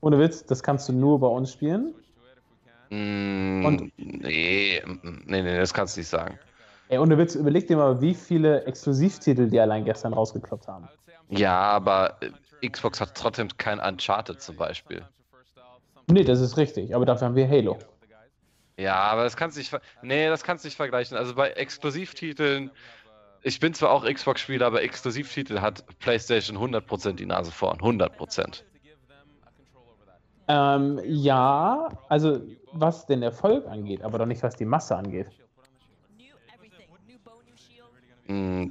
[0.00, 1.94] ohne Witz, das kannst du nur bei uns spielen.
[2.90, 6.38] Mm, Und- nee, mm, nee, nee, das kannst du nicht sagen.
[6.88, 10.88] Ey, ohne Witz, überleg dir mal, wie viele Exklusivtitel die allein gestern rausgekloppt haben.
[11.28, 12.30] Ja, aber äh,
[12.66, 15.04] Xbox hat trotzdem kein Uncharted zum Beispiel.
[16.10, 17.78] Nee, das ist richtig, aber dafür haben wir Halo.
[18.78, 21.16] Ja, aber das kannst du nicht, ver nee, das kannst du nicht vergleichen.
[21.16, 22.70] Also bei Exklusivtiteln,
[23.42, 27.78] ich bin zwar auch Xbox-Spieler, aber Exklusivtitel hat PlayStation 100% die Nase vorn.
[27.78, 28.62] 100%.
[30.50, 32.40] Ähm, ja, also
[32.72, 35.28] was den Erfolg angeht, aber doch nicht, was die Masse angeht.
[38.28, 38.68] Mm.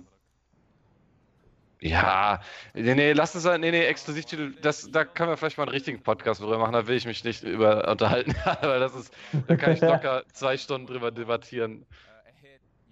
[1.89, 2.41] Ja,
[2.73, 6.01] nee, nee, lass uns nee, nee, Exklusivtitel, das, da können wir vielleicht mal einen richtigen
[6.01, 9.14] Podcast drüber machen, da will ich mich nicht über unterhalten, aber das ist,
[9.47, 11.85] da kann ich locker zwei Stunden drüber debattieren.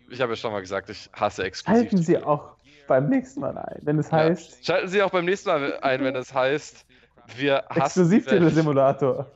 [0.09, 2.03] Ich habe ja schon mal gesagt, ich hasse Halten Exklusivtitel.
[2.03, 2.55] Sie auch
[2.87, 6.15] beim nächsten Mal ein, wenn es heißt Schalten Sie auch beim nächsten Mal ein, wenn
[6.15, 6.85] es heißt,
[7.35, 7.81] wir hassen.
[7.81, 9.31] Exklusivtitel-Simulator.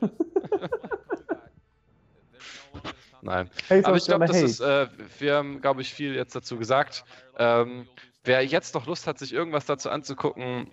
[3.22, 3.50] Nein.
[3.68, 4.86] Hate Aber ich glaube, gonna das ist, äh,
[5.18, 7.04] wir haben, glaube ich, viel jetzt dazu gesagt.
[7.38, 7.86] Ähm,
[8.24, 10.70] wer jetzt noch Lust hat, sich irgendwas dazu anzugucken,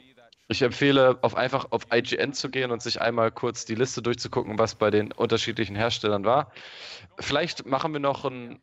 [0.50, 4.58] ich empfehle, auf einfach auf IGN zu gehen und sich einmal kurz die Liste durchzugucken,
[4.58, 6.52] was bei den unterschiedlichen Herstellern war.
[7.20, 8.62] Vielleicht machen wir noch ein,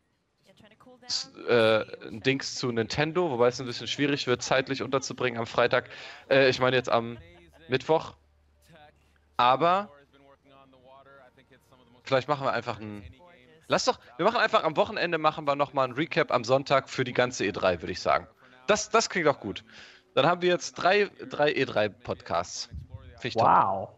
[1.47, 5.89] äh, ein Dings zu Nintendo, wobei es ein bisschen schwierig wird, zeitlich unterzubringen am Freitag.
[6.27, 7.19] Äh, ich meine jetzt am
[7.67, 8.15] Mittwoch.
[9.37, 9.91] Aber
[12.03, 13.03] vielleicht machen wir einfach ein.
[13.67, 17.03] Lass doch, wir machen einfach am Wochenende machen wir nochmal ein Recap am Sonntag für
[17.03, 18.27] die ganze E3, würde ich sagen.
[18.67, 19.63] Das, das klingt doch gut.
[20.13, 22.69] Dann haben wir jetzt drei, drei E3-Podcasts.
[23.17, 23.43] Finde ich top.
[23.43, 23.89] Wow.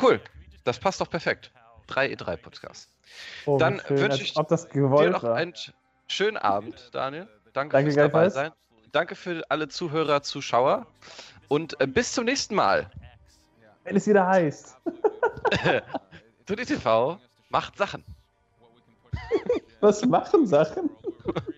[0.00, 0.20] Cool.
[0.64, 1.50] Das passt doch perfekt.
[1.86, 2.88] Drei E3-Podcasts.
[3.46, 5.34] Oh, Dann wünsche ich dir noch war.
[5.34, 5.72] einen sch-
[6.08, 7.28] schönen Abend, Daniel.
[7.52, 8.52] Danke, Danke fürs dabei sein.
[8.92, 10.86] Danke für alle Zuhörer, Zuschauer.
[11.48, 12.90] Und äh, bis zum nächsten Mal.
[13.84, 14.76] Wenn es wieder heißt.
[16.46, 17.18] Tutti TV
[17.50, 18.04] macht Sachen.
[19.80, 20.90] Was machen Sachen?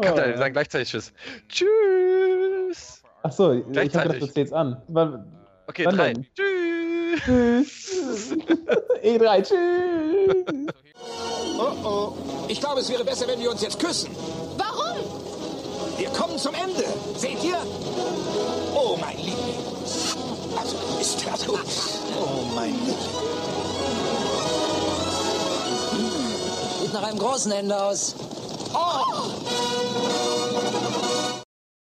[0.00, 1.12] Kann wir sagen gleichzeitig Tschüss.
[1.48, 3.02] Tschüss.
[3.22, 4.82] Achso, ich habe gedacht, du zählst an.
[4.88, 5.30] Wann-
[5.66, 6.12] Okay, wann drei.
[6.12, 6.26] denn?
[6.34, 8.32] Tschüss.
[9.02, 10.74] E3, tschüss.
[11.58, 12.12] Oh oh.
[12.48, 14.10] Ich glaube, es wäre besser, wenn wir uns jetzt küssen.
[14.58, 14.98] Warum?
[15.96, 16.84] Wir kommen zum Ende.
[17.16, 17.56] Seht ihr?
[18.74, 19.56] Oh, mein Liebling.
[20.58, 21.60] Also, ist das gut.
[22.20, 22.96] Oh, mein Liebling.
[26.82, 28.14] Sieht nach einem großen Ende aus.
[28.76, 30.03] Oh!